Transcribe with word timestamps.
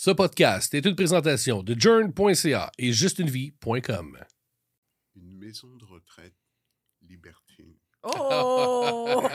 Ce 0.00 0.12
podcast 0.12 0.72
est 0.74 0.86
une 0.86 0.94
présentation 0.94 1.64
de 1.64 1.74
journ.ca 1.76 2.70
et 2.78 2.92
justunevie.com. 2.92 4.16
Une 5.16 5.36
maison 5.36 5.74
de 5.74 5.84
retraite 5.86 6.36
libertine. 7.02 7.74
Oh! 8.04 9.28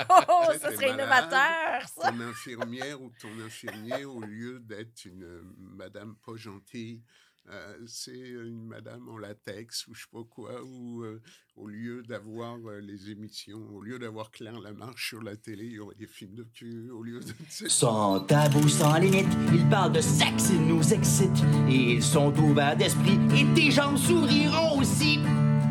Sais, 0.53 0.59
ça 0.59 0.71
serait 0.71 0.95
malade, 0.95 0.99
innovateur, 0.99 1.89
ça! 1.89 2.11
Ton 2.11 2.21
infirmière 2.21 3.01
ou 3.01 3.11
ton 3.19 3.37
infirmier, 3.41 4.05
au 4.05 4.21
lieu 4.21 4.61
d'être 4.61 5.03
une 5.03 5.25
euh, 5.25 5.43
madame 5.57 6.15
pas 6.25 6.37
gentille, 6.37 7.03
euh, 7.51 7.75
c'est 7.87 8.17
une 8.17 8.65
madame 8.67 9.09
en 9.09 9.17
latex 9.17 9.85
ou 9.87 9.93
je 9.93 10.03
sais 10.03 10.07
pas 10.11 10.23
quoi, 10.29 10.63
ou 10.63 11.03
euh, 11.03 11.21
au 11.57 11.67
lieu 11.67 12.01
d'avoir 12.03 12.55
euh, 12.65 12.79
les 12.79 13.09
émissions, 13.09 13.59
au 13.73 13.81
lieu 13.81 13.99
d'avoir 13.99 14.31
Claire 14.31 14.61
Lamarche 14.61 15.09
sur 15.09 15.21
la 15.21 15.35
télé, 15.35 15.65
il 15.65 15.73
y 15.73 15.79
aurait 15.79 15.95
des 15.95 16.07
films 16.07 16.35
de 16.35 16.43
cul, 16.43 16.89
au 16.89 17.03
lieu 17.03 17.19
de... 17.19 17.33
Sans 17.67 18.21
tabou, 18.21 18.69
sans 18.69 18.97
limite, 18.97 19.27
ils 19.53 19.67
parlent 19.67 19.91
de 19.91 19.99
sexe, 19.99 20.51
ils 20.51 20.65
nous 20.65 20.93
excitent. 20.93 21.43
Et 21.67 21.95
ils 21.95 22.03
sont 22.03 22.33
ouverts 22.39 22.77
d'esprit 22.77 23.19
et 23.35 23.45
tes 23.53 23.71
jambes 23.71 23.97
souriront 23.97 24.79
aussi. 24.79 25.19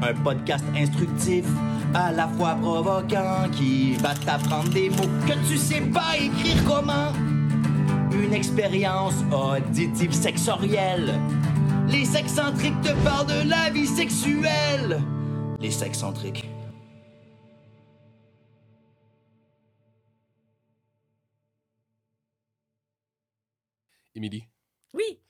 Un 0.03 0.15
podcast 0.23 0.65
instructif, 0.75 1.47
à 1.95 2.13
la 2.13 2.29
fois 2.29 2.55
provoquant, 2.57 3.49
qui 3.51 3.95
va 3.95 4.15
t'apprendre 4.15 4.69
des 4.71 4.91
mots 4.91 5.09
que 5.27 5.49
tu 5.49 5.57
sais 5.57 5.81
pas 5.81 6.19
écrire 6.19 6.63
comment. 6.67 7.13
Une 8.13 8.35
expérience 8.35 9.15
auditive 9.33 10.13
sexorielle. 10.13 11.19
Les 11.89 12.05
sexcentriques 12.05 12.81
te 12.81 13.05
parlent 13.05 13.27
de 13.27 13.49
la 13.49 13.71
vie 13.71 13.87
sexuelle. 13.87 15.01
Les 15.61 15.71
sexcentriques. 15.71 16.45
Émilie, 24.15 24.45
Oui, 24.93 25.21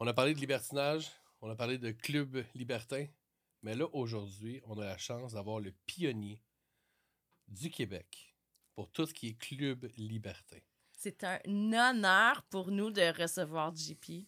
on 0.00 0.06
a 0.06 0.12
parlé 0.12 0.34
de 0.34 0.40
libertinage, 0.40 1.10
on 1.40 1.48
a 1.50 1.54
parlé 1.54 1.78
de 1.78 1.92
club 1.92 2.44
libertin, 2.54 3.06
mais 3.62 3.74
là, 3.74 3.86
aujourd'hui, 3.92 4.60
on 4.66 4.78
a 4.78 4.84
la 4.84 4.98
chance 4.98 5.32
d'avoir 5.32 5.60
le 5.60 5.72
pionnier 5.86 6.42
du 7.46 7.70
Québec 7.70 8.36
pour 8.74 8.90
tout 8.90 9.06
ce 9.06 9.14
qui 9.14 9.28
est 9.28 9.38
club 9.38 9.88
libertin. 9.96 10.58
c'est 10.96 11.24
un 11.24 11.38
honneur 11.46 12.42
pour 12.50 12.70
nous 12.70 12.90
de 12.90 13.20
recevoir 13.20 13.74
JP. 13.74 14.26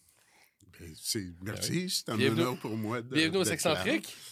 Ben, 0.79 1.35
merci, 1.41 1.89
c'est 1.89 2.09
un 2.09 2.17
Bienvenue- 2.17 2.41
honneur 2.41 2.59
pour 2.59 2.75
moi 2.75 3.01
de 3.01 3.13
Bienvenue 3.13 3.37
aux 3.37 3.43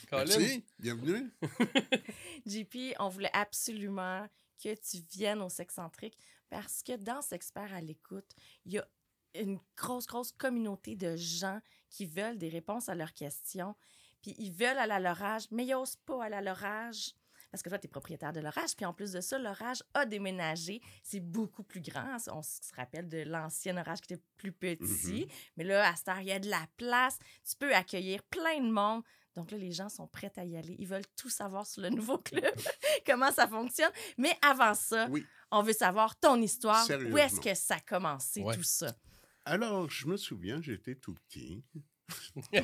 Colin. 0.10 0.26
Merci, 0.26 0.64
bienvenue. 0.80 1.32
JP, 2.46 2.96
on 3.00 3.10
voulait 3.10 3.30
absolument 3.34 4.28
que 4.62 4.74
tu 4.76 4.98
viennes 5.12 5.42
au 5.42 5.50
Sexcentrique 5.50 6.18
parce 6.50 6.82
que 6.84 6.96
dans 6.98 7.22
Sexpert 7.22 7.74
à 7.74 7.82
l'écoute, 7.82 8.30
il 8.66 8.74
y 8.74 8.80
a 8.80 8.88
une 9.36 9.60
grosse, 9.78 10.08
grosse 10.08 10.32
communauté 10.32 10.96
de 10.96 11.16
gens 11.16 11.60
qui 11.90 12.06
veulent 12.06 12.38
des 12.38 12.50
réponses 12.50 12.90
à 12.90 12.96
leurs 12.96 13.14
questions. 13.14 13.76
Puis 14.22 14.36
ils 14.38 14.52
veulent 14.52 14.78
aller 14.78 14.94
à 14.94 15.00
l'orage, 15.00 15.44
mais 15.52 15.66
ils 15.66 15.72
n'osent 15.72 15.96
pas 16.06 16.26
aller 16.26 16.36
à 16.36 16.42
l'orage. 16.42 17.14
Parce 17.52 17.64
que 17.64 17.70
toi, 17.70 17.80
tu 17.80 17.88
es 17.88 17.90
propriétaire 17.90 18.34
de 18.34 18.40
l'orage. 18.40 18.76
Puis 18.76 18.86
en 18.86 18.94
plus 18.94 19.12
de 19.12 19.22
ça, 19.22 19.40
l'orage 19.40 19.84
a 19.94 20.06
déménagé. 20.06 20.82
C'est 21.04 21.20
beaucoup 21.20 21.64
plus 21.64 21.82
grand. 21.82 22.18
On 22.32 22.42
se 22.44 22.60
rappelle 22.76 23.10
de 23.10 23.24
l'ancien 23.24 23.78
orage 23.78 24.02
qui 24.02 24.14
était 24.14 24.24
plus 24.38 24.52
petit. 24.52 25.28
Mais 25.58 25.64
là, 25.64 25.90
à 25.90 25.96
cette 25.96 26.08
heure, 26.10 26.20
il 26.20 26.28
y 26.28 26.32
a 26.32 26.40
de 26.40 26.50
la 26.50 26.66
place. 26.78 27.18
Tu 27.50 27.56
peux 27.58 27.74
accueillir 27.74 28.22
plein 28.24 28.60
de 28.62 28.70
monde. 28.72 29.04
Donc 29.36 29.52
là, 29.52 29.58
les 29.58 29.72
gens 29.72 29.90
sont 29.90 30.08
prêts 30.08 30.32
à 30.38 30.44
y 30.44 30.58
aller. 30.58 30.76
Ils 30.80 30.88
veulent 30.88 31.06
tout 31.16 31.30
savoir 31.30 31.66
sur 31.66 31.82
le 31.82 31.90
nouveau 31.90 32.18
club, 32.18 32.44
comment 33.06 33.32
ça 33.32 33.48
fonctionne. 33.48 33.92
Mais 34.18 34.36
avant 34.42 34.74
ça, 34.74 35.08
Oui. 35.10 35.26
on 35.52 35.64
veut 35.64 35.74
savoir 35.74 36.20
ton 36.20 36.42
histoire. 36.42 36.86
Où 37.10 37.18
est-ce 37.18 37.40
que 37.40 37.54
ça 37.54 37.76
a 37.76 37.80
commencé, 37.80 38.44
Ouais. 38.44 38.56
tout 38.56 38.64
ça? 38.64 38.94
Alors, 39.46 39.90
je 39.90 40.08
me 40.08 40.18
souviens, 40.18 40.62
j'étais 40.62 40.96
tout 40.96 41.14
petit. 41.14 41.64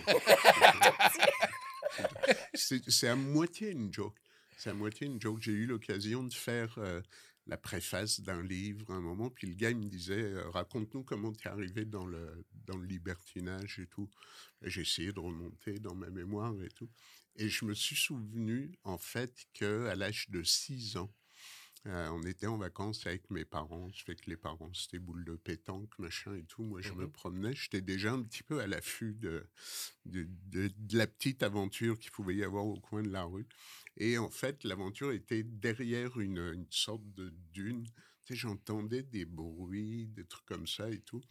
c'est 2.53 3.07
à 3.07 3.15
moitié 3.15 3.71
une 3.71 3.93
joke. 3.93 4.17
C'est 4.57 4.69
à 4.69 4.73
moitié 4.73 5.07
une 5.07 5.21
joke. 5.21 5.41
J'ai 5.41 5.51
eu 5.51 5.65
l'occasion 5.65 6.23
de 6.23 6.33
faire 6.33 6.75
euh, 6.77 7.01
la 7.47 7.57
préface 7.57 8.21
d'un 8.21 8.41
livre 8.41 8.91
à 8.91 8.95
un 8.95 9.01
moment, 9.01 9.29
puis 9.29 9.47
le 9.47 9.55
gars 9.55 9.73
me 9.73 9.87
disait 9.87 10.21
euh, 10.33 10.49
Raconte-nous 10.49 11.03
comment 11.03 11.33
tu 11.33 11.47
es 11.47 11.51
arrivé 11.51 11.85
dans 11.85 12.05
le, 12.05 12.45
dans 12.65 12.77
le 12.77 12.85
libertinage 12.85 13.79
et 13.79 13.87
tout. 13.87 14.09
J'ai 14.61 14.81
essayé 14.81 15.11
de 15.11 15.19
remonter 15.19 15.79
dans 15.79 15.95
ma 15.95 16.09
mémoire 16.09 16.53
et 16.63 16.69
tout. 16.69 16.89
Et 17.35 17.49
je 17.49 17.65
me 17.65 17.73
suis 17.73 17.97
souvenu, 17.97 18.71
en 18.83 18.97
fait, 18.97 19.45
qu'à 19.53 19.95
l'âge 19.95 20.29
de 20.29 20.41
6 20.41 20.97
ans, 20.97 21.11
euh, 21.87 22.09
on 22.11 22.23
était 22.23 22.47
en 22.47 22.57
vacances 22.57 23.05
avec 23.05 23.29
mes 23.29 23.45
parents. 23.45 23.89
Je 23.93 24.03
fais 24.03 24.15
que 24.15 24.29
les 24.29 24.37
parents, 24.37 24.71
c'était 24.73 24.97
boule 24.99 25.23
de 25.23 25.35
pétanque, 25.35 25.97
machin 25.99 26.33
et 26.35 26.43
tout. 26.43 26.63
Moi, 26.63 26.81
je 26.81 26.93
me 26.93 27.05
Mhm. 27.05 27.11
promenais. 27.11 27.53
J'étais 27.53 27.81
déjà 27.81 28.11
un 28.13 28.23
petit 28.23 28.41
peu 28.43 28.59
à 28.59 28.67
l'affût 28.67 29.13
de, 29.13 29.47
de, 30.05 30.27
de- 30.47 30.71
de 30.77 30.97
la 30.97 31.05
petite 31.07 31.43
aventure 31.43 31.99
qu'il 31.99 32.11
pouvait 32.11 32.35
y 32.35 32.43
avoir 32.43 32.65
au 32.65 32.79
coin 32.79 33.03
de 33.03 33.09
la 33.11 33.23
rue. 33.23 33.45
Et 33.97 34.17
en 34.17 34.29
fait, 34.29 34.63
l'aventure 34.63 35.11
était 35.11 35.43
derrière 35.43 36.19
une, 36.19 36.39
une 36.39 36.67
sorte 36.71 37.05
de 37.13 37.29
dune. 37.53 37.85
Tu 38.25 38.33
sais, 38.33 38.35
j'entendais 38.35 39.03
des 39.03 39.25
bruits, 39.25 40.07
des 40.07 40.25
trucs 40.25 40.45
comme 40.47 40.65
ça 40.67 40.89
et 40.89 40.99
tout. 41.01 41.21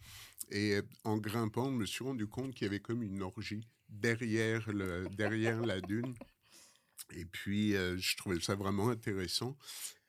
Et 0.51 0.75
euh, 0.75 0.81
en 1.03 1.17
grimpant, 1.17 1.69
je 1.69 1.75
me 1.75 1.85
suis 1.85 2.05
rendu 2.05 2.27
compte 2.27 2.53
qu'il 2.53 2.65
y 2.65 2.69
avait 2.69 2.79
comme 2.79 3.03
une 3.03 3.21
orgie 3.21 3.67
derrière, 3.89 4.71
le, 4.71 5.09
derrière 5.09 5.59
la 5.61 5.81
dune. 5.81 6.15
Et 7.11 7.25
puis, 7.25 7.75
euh, 7.75 7.97
je 7.97 8.15
trouvais 8.15 8.39
ça 8.39 8.55
vraiment 8.55 8.89
intéressant. 8.89 9.57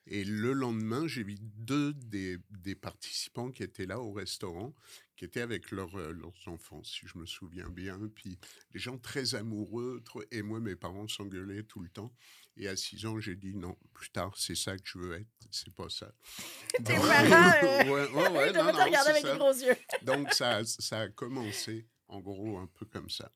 Et 0.09 0.25
le 0.25 0.53
lendemain, 0.53 1.07
j'ai 1.09 1.25
vu 1.25 1.37
deux 1.41 1.93
des, 1.95 2.39
des 2.51 2.75
participants 2.75 3.51
qui 3.51 3.63
étaient 3.65 3.87
là 3.87 4.01
au 4.01 4.13
restaurant, 4.13 4.73
qui 5.17 5.25
étaient 5.25 5.41
avec 5.41 5.71
leurs, 5.73 5.97
euh, 5.99 6.13
leurs 6.13 6.47
enfants, 6.47 6.83
si 6.85 7.01
je 7.07 7.19
me 7.19 7.27
souviens 7.27 7.69
bien. 7.69 7.99
Puis 8.15 8.39
les 8.73 8.79
gens 8.79 8.99
très 8.99 9.35
amoureux, 9.35 10.03
et 10.31 10.43
moi, 10.43 10.61
mes 10.61 10.77
parents 10.77 11.09
s'engueulaient 11.09 11.65
tout 11.65 11.81
le 11.81 11.89
temps. 11.89 12.13
Et 12.57 12.69
à 12.69 12.77
6 12.77 13.05
ans, 13.07 13.19
j'ai 13.19 13.37
dit 13.37 13.55
non, 13.55 13.77
plus 13.93 14.11
tard, 14.11 14.33
c'est 14.37 14.55
ça 14.55 14.77
que 14.77 14.85
je 14.85 14.99
veux 14.99 15.15
être, 15.15 15.29
c'est 15.51 15.75
pas 15.75 15.89
ça. 15.89 16.13
Tes 16.85 16.95
parents, 16.95 17.53
euh, 17.65 17.85
Ouais, 17.85 18.11
ouais, 18.11 18.31
ouais, 18.31 18.53
non, 18.53 18.65
non, 18.65 18.79
avec 18.79 18.95
ça. 18.95 19.13
des 19.33 19.39
gros 19.39 19.53
yeux. 19.53 19.77
Donc, 20.03 20.33
ça, 20.33 20.65
ça 20.65 21.01
a 21.01 21.09
commencé, 21.09 21.87
en 22.09 22.21
gros, 22.21 22.59
un 22.59 22.67
peu 22.67 22.87
comme 22.87 23.11
ça. 23.11 23.31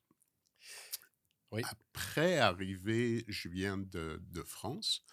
Oui. 1.51 1.61
Après 1.65 2.37
arrivé, 2.37 3.25
je 3.27 3.49
viens 3.49 3.77
de, 3.77 4.21
de 4.29 4.41
France, 4.43 5.03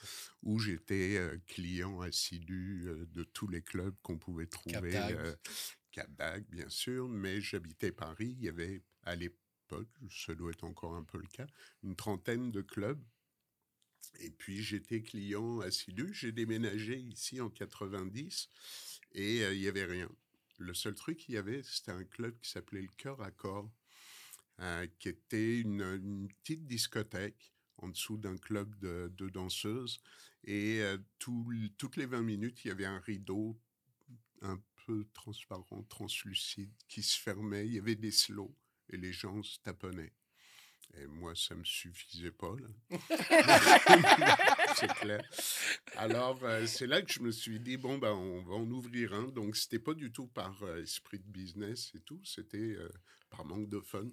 où 0.42 0.58
j'étais 0.58 1.16
euh, 1.16 1.36
client 1.46 2.00
assidu 2.00 2.84
euh, 2.86 3.06
de 3.12 3.24
tous 3.24 3.48
les 3.48 3.62
clubs 3.62 3.94
qu'on 4.02 4.18
pouvait 4.18 4.46
trouver. 4.46 4.92
D'Agde. 4.92 5.16
euh, 5.18 6.40
bien 6.48 6.68
sûr, 6.68 7.08
mais 7.08 7.40
j'habitais 7.40 7.90
Paris. 7.92 8.36
Il 8.38 8.44
y 8.44 8.48
avait, 8.48 8.82
à 9.02 9.16
l'époque, 9.16 9.88
ça 10.10 10.34
doit 10.34 10.50
être 10.50 10.64
encore 10.64 10.94
un 10.94 11.02
peu 11.04 11.18
le 11.18 11.26
cas, 11.26 11.46
une 11.82 11.96
trentaine 11.96 12.50
de 12.50 12.62
clubs. 12.62 13.02
Et 14.20 14.30
puis, 14.30 14.62
j'étais 14.62 15.02
client 15.02 15.60
assidu. 15.60 16.14
J'ai 16.14 16.32
déménagé 16.32 16.98
ici 16.98 17.40
en 17.40 17.50
90 17.50 18.48
et 19.12 19.42
euh, 19.44 19.54
il 19.54 19.60
n'y 19.60 19.66
avait 19.68 19.84
rien. 19.84 20.08
Le 20.56 20.74
seul 20.74 20.94
truc 20.94 21.18
qu'il 21.18 21.34
y 21.34 21.38
avait, 21.38 21.62
c'était 21.62 21.92
un 21.92 22.04
club 22.04 22.38
qui 22.40 22.50
s'appelait 22.50 22.82
le 22.82 22.88
Cœur 22.96 23.20
à 23.22 23.30
Corps, 23.30 23.70
euh, 24.60 24.88
qui 24.98 25.08
était 25.08 25.60
une, 25.60 26.28
petite 26.42 26.66
discothèque 26.66 27.52
en 27.76 27.88
dessous 27.88 28.16
d'un 28.16 28.36
club 28.36 28.76
de, 28.80 29.28
danseuses. 29.28 30.00
Et 30.42 30.80
euh, 30.80 30.98
tout- 31.20 31.48
toutes 31.76 31.96
les 31.96 32.06
20 32.06 32.22
minutes, 32.22 32.64
il 32.64 32.68
y 32.68 32.70
avait 32.72 32.84
un 32.84 32.98
rideau 32.98 33.56
un 34.42 34.60
peu 34.84 35.06
transparent, 35.14 35.84
translucide, 35.88 36.72
qui 36.88 37.04
se 37.04 37.20
fermait. 37.20 37.66
Il 37.66 37.74
y 37.74 37.78
avait 37.78 37.94
des 37.94 38.10
slows 38.10 38.52
et 38.90 38.96
les 38.96 39.12
gens 39.12 39.40
se 39.44 39.60
taponnaient. 39.60 40.12
Et 40.96 41.06
moi, 41.06 41.34
ça 41.36 41.54
me 41.54 41.64
suffisait 41.64 42.32
pas, 42.32 42.56
là. 42.56 42.98
c'est 44.74 44.92
clair. 44.94 45.22
Alors, 45.96 46.42
euh, 46.42 46.66
c'est 46.66 46.86
là 46.88 47.00
que 47.02 47.12
je 47.12 47.20
me 47.20 47.30
suis 47.30 47.60
dit, 47.60 47.76
bon, 47.76 47.98
ben, 47.98 48.12
on 48.12 48.42
va 48.42 48.54
en 48.54 48.68
ouvrir 48.68 49.12
un. 49.12 49.28
Donc, 49.28 49.54
c'était 49.54 49.78
pas 49.78 49.94
du 49.94 50.10
tout 50.10 50.26
par 50.26 50.66
esprit 50.78 51.20
de 51.20 51.30
business 51.30 51.92
et 51.94 52.00
tout, 52.00 52.20
c'était 52.24 52.76
par 53.30 53.44
manque 53.44 53.68
de 53.68 53.80
fun. 53.80 54.08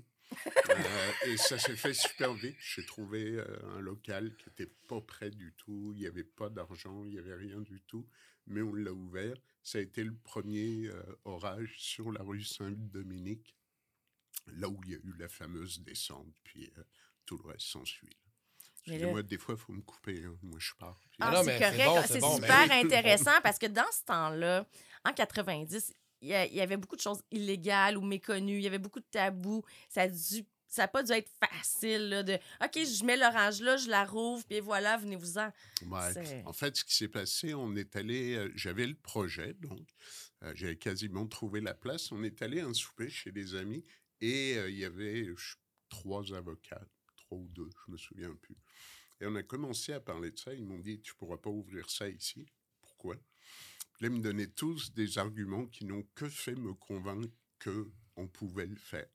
Euh, 0.70 1.12
et 1.28 1.38
ça 1.38 1.58
s'est 1.58 1.76
fait 1.76 1.94
super 1.94 2.34
vite. 2.34 2.56
J'ai 2.60 2.86
trouvé 2.86 3.24
euh, 3.38 3.46
un 3.78 3.80
local 3.80 4.36
qui 4.38 4.50
était 4.50 4.72
pas 4.88 5.00
prêt 5.02 5.30
du 5.32 5.54
tout. 5.58 5.92
Il 5.96 6.00
n'y 6.02 6.08
avait 6.08 6.24
pas 6.24 6.50
d'argent, 6.50 7.04
il 7.06 7.12
n'y 7.12 7.20
avait 7.20 7.36
rien 7.36 7.60
du 7.62 7.82
tout. 7.82 8.08
Mais 8.48 8.62
on 8.62 8.74
l'a 8.74 8.92
ouvert. 8.92 9.36
Ça 9.64 9.78
a 9.78 9.82
été 9.82 10.04
le 10.04 10.14
premier 10.16 10.88
euh, 10.88 11.02
orage 11.26 11.76
sur 11.78 12.12
la 12.12 12.22
rue 12.24 12.44
Saint-Dominique, 12.44 13.56
là 14.48 14.68
où 14.70 14.80
il 14.86 14.92
y 14.92 14.96
a 14.96 14.98
eu 14.98 15.14
la 15.18 15.28
fameuse 15.30 15.80
descente. 15.82 16.34
Puis 16.44 16.72
euh, 16.78 16.84
tout 17.26 17.38
le 17.44 17.50
reste 17.50 17.68
s'ensuit. 17.68 18.16
Excusez-moi, 18.88 19.24
des 19.24 19.40
fois, 19.40 19.56
il 19.56 19.62
faut 19.62 19.74
me 19.74 19.82
couper. 19.82 20.24
hein. 20.26 20.38
Moi, 20.44 20.60
je 20.60 20.72
pars. 20.78 21.00
puis- 21.10 21.18
Ah, 21.22 21.42
c'est 21.44 21.58
correct. 21.60 21.86
bon, 21.86 21.96
Ah, 21.98 22.02
c'est 22.06 22.14
c'est 22.14 22.20
bon, 22.20 22.36
super 22.36 22.68
mais- 22.68 22.84
intéressant 22.84 23.42
parce 23.42 23.58
que 23.58 23.66
dans 23.66 23.92
ce 23.92 24.04
temps-là, 24.06 24.68
en 25.06 25.12
90, 25.14 25.92
il 26.26 26.54
y, 26.56 26.60
a- 26.60 26.64
avait 26.64 26.78
beaucoup 26.78 26.96
de 26.96 27.02
choses 27.02 27.22
illégales 27.32 27.98
ou 27.98 28.02
méconnues. 28.02 28.58
Il 28.58 28.64
y 28.64 28.68
avait 28.68 28.80
beaucoup 28.80 29.00
de 29.00 29.06
tabous. 29.12 29.64
Ça 29.90 30.02
a 30.04 30.08
dû. 30.08 30.44
Ça 30.68 30.82
n'a 30.82 30.88
pas 30.90 31.04
dû 31.04 31.12
être 31.14 31.30
facile 31.40 32.10
là, 32.10 32.24
de 32.24 32.34
OK, 32.62 32.74
je 32.74 33.06
mets 33.06 33.16
l'orange 33.16 33.62
là, 33.62 33.78
je 33.78 33.88
la 33.88 34.04
rouvre, 34.04 34.44
puis 34.46 34.60
voilà, 34.60 34.98
venez-vous-en. 34.98 35.50
Ouais. 35.84 36.44
En 36.46 36.52
fait, 36.52 36.76
ce 36.76 36.84
qui 36.84 36.94
s'est 36.96 37.08
passé, 37.08 37.54
on 37.54 37.76
est 37.78 37.96
allé. 37.96 38.36
euh, 38.36 38.52
J'avais 38.56 38.86
le 38.86 38.96
projet, 38.96 39.54
donc. 39.54 39.88
Euh, 40.44 40.52
J'avais 40.56 40.76
quasiment 40.76 41.28
trouvé 41.28 41.62
la 41.62 41.74
place. 41.76 42.12
On 42.12 42.24
est 42.24 42.42
allé 42.42 42.60
un 42.60 42.74
souper 42.74 43.10
chez 43.10 43.32
des 43.32 43.56
amis 43.56 43.86
et 44.20 44.58
euh, 44.58 44.70
il 44.70 44.78
y 44.78 44.84
avait 44.84 45.28
trois 45.88 46.34
avocats, 46.34 46.82
trois 47.16 47.38
ou 47.38 47.48
deux, 47.50 47.70
je 47.86 47.92
me 47.94 47.98
souviens 47.98 48.36
plus. 48.42 48.58
Et 49.22 49.28
on 49.28 49.36
a 49.36 49.44
commencé 49.44 49.94
à 49.94 50.02
parler 50.02 50.32
de 50.32 50.38
ça. 50.40 50.54
Ils 50.54 50.66
m'ont 50.66 50.80
dit, 50.80 51.00
tu 51.00 51.16
pourras 51.16 51.38
pas 51.38 51.50
ouvrir 51.52 51.90
ça 51.90 52.10
ici. 52.10 52.48
Pourquoi 52.82 53.16
Ils 54.02 54.10
me 54.10 54.20
donnaient 54.20 54.48
tous 54.48 54.94
des 54.94 55.18
arguments 55.18 55.66
qui 55.68 55.86
n'ont 55.86 56.06
que 56.16 56.30
fait 56.30 56.56
me 56.56 56.74
convaincre 56.74 57.34
que 57.60 57.90
on 58.18 58.28
pouvait 58.28 58.68
le 58.68 58.76
faire, 58.76 59.08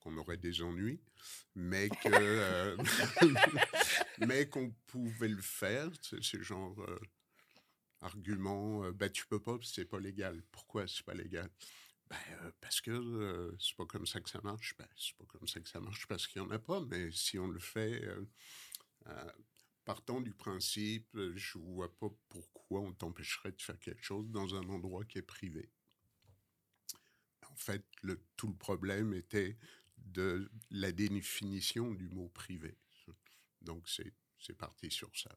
qu'on 0.00 0.16
aurait 0.16 0.36
des 0.36 0.62
ennuis, 0.62 1.00
mais 1.54 1.88
que 1.88 2.08
euh, 2.08 2.76
mais 4.26 4.48
qu'on 4.48 4.70
pouvait 4.86 5.28
le 5.28 5.42
faire. 5.42 5.90
C'est 6.02 6.42
genre 6.42 6.80
euh, 6.82 6.98
argument, 8.00 8.84
euh, 8.84 8.92
ben 8.92 9.10
tu 9.10 9.26
peux 9.26 9.40
pas, 9.40 9.56
c'est 9.62 9.84
pas 9.84 10.00
légal. 10.00 10.42
Pourquoi 10.52 10.86
c'est 10.86 11.04
pas 11.04 11.14
légal? 11.14 11.50
Ben, 12.08 12.16
euh, 12.42 12.50
parce 12.60 12.80
que 12.80 12.90
euh, 12.90 13.56
c'est 13.58 13.76
pas 13.76 13.86
comme 13.86 14.06
ça 14.06 14.20
que 14.20 14.30
ça 14.30 14.40
marche. 14.42 14.74
Ben, 14.78 14.86
c'est 14.96 15.16
pas 15.16 15.24
comme 15.26 15.48
ça 15.48 15.60
que 15.60 15.68
ça 15.68 15.80
marche 15.80 16.06
parce 16.06 16.26
qu'il 16.26 16.40
y 16.40 16.44
en 16.44 16.50
a 16.50 16.58
pas. 16.58 16.80
Mais 16.80 17.10
si 17.10 17.38
on 17.38 17.48
le 17.48 17.58
fait, 17.58 18.02
partant 19.86 20.20
du 20.20 20.34
principe, 20.34 21.08
euh, 21.14 21.32
je 21.36 21.56
vois 21.56 21.96
pas 21.96 22.08
pourquoi 22.28 22.80
on 22.80 22.92
t'empêcherait 22.92 23.52
de 23.52 23.62
faire 23.62 23.78
quelque 23.78 24.02
chose 24.02 24.28
dans 24.30 24.54
un 24.54 24.68
endroit 24.68 25.04
qui 25.06 25.18
est 25.18 25.22
privé. 25.22 25.70
En 27.48 27.54
fait, 27.54 27.84
le, 28.02 28.20
tout 28.36 28.48
le 28.48 28.56
problème 28.56 29.14
était 29.14 29.56
de 29.96 30.50
la 30.70 30.92
définition 30.92 31.94
du 31.94 32.08
mot 32.10 32.28
privé. 32.28 32.76
Donc, 33.62 33.88
c'est 33.88 34.56
parti 34.58 34.90
sur 34.90 35.10
ça. 35.16 35.34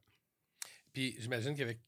Puis 0.91 1.15
j'imagine 1.19 1.55
qu'avec. 1.55 1.79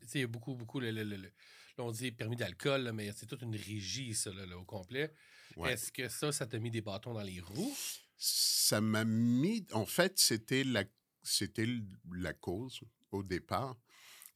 Tu 0.00 0.06
sais, 0.08 0.18
il 0.18 0.22
y 0.22 0.24
a 0.24 0.28
beaucoup, 0.28 0.54
beaucoup. 0.54 0.80
Le, 0.80 0.90
le- 0.90 1.04
le- 1.04 1.16
le- 1.16 1.32
là, 1.78 1.84
on 1.84 1.90
dit 1.90 2.12
permis 2.12 2.36
d'alcool, 2.36 2.92
mais 2.92 3.12
c'est 3.12 3.26
toute 3.26 3.42
une 3.42 3.56
régie, 3.56 4.14
ça, 4.14 4.32
là, 4.32 4.46
là, 4.46 4.56
au 4.56 4.64
complet. 4.64 5.12
Ouais. 5.56 5.72
Est-ce 5.72 5.90
que 5.92 6.08
ça, 6.08 6.30
ça 6.32 6.46
t'a 6.46 6.58
mis 6.58 6.70
des 6.70 6.80
bâtons 6.80 7.12
dans 7.12 7.22
les 7.22 7.40
roues? 7.40 7.76
Ça 8.16 8.80
m'a 8.80 9.04
mis. 9.04 9.66
En 9.72 9.86
fait, 9.86 10.18
c'était 10.18 10.64
la, 10.64 10.84
c'était 11.24 11.68
la 12.12 12.32
cause 12.32 12.80
au 13.10 13.22
départ 13.22 13.76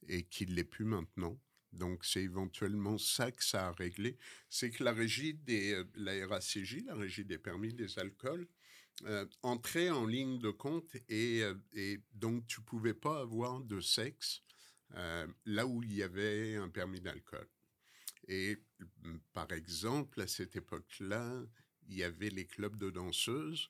et 0.07 0.23
qu'il 0.23 0.55
l'est 0.55 0.63
plus 0.63 0.85
maintenant. 0.85 1.39
Donc, 1.71 2.03
c'est 2.03 2.23
éventuellement 2.23 2.97
ça 2.97 3.31
que 3.31 3.43
ça 3.43 3.67
a 3.67 3.71
réglé. 3.71 4.17
C'est 4.49 4.71
que 4.71 4.83
la 4.83 4.91
régie 4.91 5.35
des, 5.35 5.73
euh, 5.73 5.83
la 5.95 6.27
RACJ, 6.27 6.83
la 6.85 6.95
régie 6.95 7.25
des 7.25 7.37
permis 7.37 7.73
des 7.73 7.99
alcools, 7.99 8.47
euh, 9.05 9.25
entrait 9.43 9.89
en 9.89 10.05
ligne 10.05 10.39
de 10.39 10.49
compte 10.49 10.95
et, 11.07 11.43
euh, 11.43 11.53
et 11.73 12.01
donc 12.13 12.45
tu 12.47 12.61
pouvais 12.61 12.93
pas 12.93 13.21
avoir 13.21 13.61
de 13.61 13.79
sexe 13.79 14.41
là 15.45 15.67
où 15.67 15.83
il 15.83 15.93
y 15.93 16.01
avait 16.01 16.55
un 16.55 16.67
permis 16.67 16.99
d'alcool. 16.99 17.47
Et 18.27 18.57
mm, 19.03 19.17
par 19.33 19.51
exemple, 19.51 20.19
à 20.21 20.27
cette 20.27 20.55
époque-là, 20.55 21.43
il 21.87 21.97
y 21.97 22.03
avait 22.03 22.29
les 22.29 22.45
clubs 22.45 22.77
de 22.77 22.89
danseuses. 22.89 23.69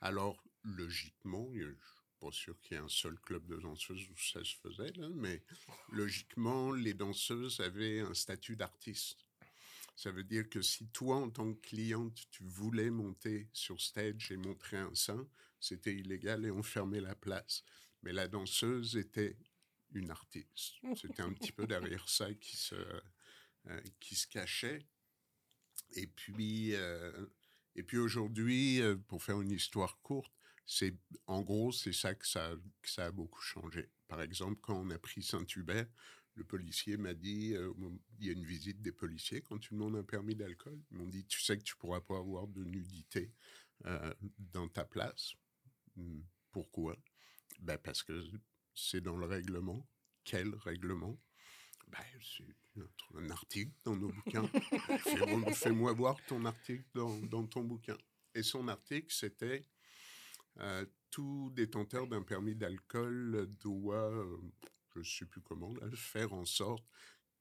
Alors, 0.00 0.44
logiquement, 0.62 1.50
je 1.54 1.74
pas 2.22 2.30
sûr 2.30 2.58
qu'il 2.60 2.76
y 2.76 2.80
ait 2.80 2.82
un 2.82 2.88
seul 2.88 3.18
club 3.18 3.44
de 3.48 3.56
danseuses 3.56 4.08
où 4.08 4.16
ça 4.16 4.44
se 4.44 4.54
faisait, 4.56 4.92
mais 5.14 5.42
logiquement, 5.90 6.72
les 6.72 6.94
danseuses 6.94 7.58
avaient 7.58 8.00
un 8.00 8.14
statut 8.14 8.54
d'artiste. 8.54 9.26
Ça 9.96 10.12
veut 10.12 10.22
dire 10.22 10.48
que 10.48 10.62
si 10.62 10.86
toi, 10.88 11.16
en 11.16 11.30
tant 11.30 11.52
que 11.52 11.60
cliente, 11.60 12.16
tu 12.30 12.44
voulais 12.44 12.90
monter 12.90 13.48
sur 13.52 13.80
stage 13.80 14.30
et 14.30 14.36
montrer 14.36 14.76
un 14.78 14.94
sein, 14.94 15.26
c'était 15.58 15.94
illégal 15.94 16.46
et 16.46 16.50
on 16.52 16.62
fermait 16.62 17.00
la 17.00 17.16
place. 17.16 17.64
Mais 18.02 18.12
la 18.12 18.28
danseuse 18.28 18.96
était 18.96 19.36
une 19.92 20.10
artiste. 20.10 20.76
C'était 20.94 21.22
un 21.22 21.32
petit 21.32 21.52
peu 21.52 21.66
derrière 21.66 22.08
ça 22.08 22.32
qui 22.34 22.56
se, 22.56 22.76
euh, 23.66 23.80
cachait. 24.30 24.86
Et 25.94 26.06
puis, 26.06 26.74
euh, 26.74 27.26
et 27.74 27.82
puis 27.82 27.98
aujourd'hui, 27.98 28.80
euh, 28.80 28.96
pour 28.96 29.22
faire 29.22 29.40
une 29.40 29.50
histoire 29.50 30.00
courte, 30.02 30.32
c'est 30.66 30.94
en 31.26 31.42
gros, 31.42 31.72
c'est 31.72 31.92
ça 31.92 32.14
que, 32.14 32.26
ça 32.26 32.54
que 32.82 32.88
ça 32.90 33.06
a 33.06 33.10
beaucoup 33.12 33.40
changé. 33.42 33.90
Par 34.08 34.22
exemple, 34.22 34.60
quand 34.60 34.76
on 34.78 34.90
a 34.90 34.98
pris 34.98 35.22
Saint-Hubert, 35.22 35.86
le 36.34 36.44
policier 36.44 36.96
m'a 36.96 37.12
dit, 37.14 37.54
euh, 37.54 37.72
il 38.18 38.26
y 38.26 38.30
a 38.30 38.32
une 38.32 38.44
visite 38.44 38.80
des 38.80 38.92
policiers, 38.92 39.42
quand 39.42 39.58
tu 39.58 39.74
demandes 39.74 39.96
un 39.96 40.02
permis 40.04 40.34
d'alcool, 40.34 40.80
ils 40.90 40.96
m'ont 40.96 41.08
dit, 41.08 41.26
tu 41.26 41.40
sais 41.42 41.58
que 41.58 41.62
tu 41.62 41.76
pourras 41.76 42.00
pas 42.00 42.18
avoir 42.18 42.46
de 42.48 42.64
nudité 42.64 43.32
euh, 43.86 44.14
dans 44.38 44.68
ta 44.68 44.84
place. 44.84 45.34
Hmm, 45.96 46.20
Pourquoi? 46.50 46.96
Ben 47.60 47.76
Parce 47.78 48.02
que 48.02 48.24
c'est 48.74 49.00
dans 49.02 49.16
le 49.16 49.26
règlement. 49.26 49.86
Quel 50.24 50.54
règlement? 50.54 51.18
Ben, 51.88 51.98
C'est 52.22 52.44
un- 53.16 53.28
article 53.30 53.72
dans 53.84 53.96
nos 53.96 54.08
bouquins. 54.10 54.46
Fais- 55.04 55.52
Fais-moi 55.54 55.92
voir 55.92 56.16
ton 56.26 56.44
article 56.46 56.84
dans, 56.94 57.18
dans 57.18 57.46
ton 57.46 57.62
bouquin. 57.62 57.98
Et 58.34 58.42
son 58.42 58.68
article, 58.68 59.12
c'était 59.12 59.66
euh, 60.60 60.84
tout 61.10 61.50
détenteur 61.54 62.06
d'un 62.06 62.22
permis 62.22 62.54
d'alcool 62.54 63.48
doit, 63.60 64.10
euh, 64.10 64.36
je 64.94 65.00
ne 65.00 65.04
sais 65.04 65.26
plus 65.26 65.40
comment, 65.40 65.74
faire 65.94 66.32
en 66.32 66.44
sorte 66.44 66.84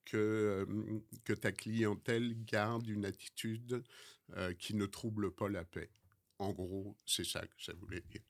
que, 0.05 0.17
euh, 0.17 0.99
que 1.23 1.33
ta 1.33 1.51
clientèle 1.51 2.43
garde 2.45 2.87
une 2.87 3.05
attitude 3.05 3.83
qui 4.59 4.75
ne 4.75 4.85
trouble 4.85 5.31
pas 5.31 5.49
la 5.49 5.65
paix. 5.65 5.91
En 6.39 6.53
gros, 6.53 6.97
c'est 7.05 7.25
ça 7.25 7.45
que 7.45 7.61
ça 7.61 7.73
voulait 7.73 7.99
dire. 7.99 8.21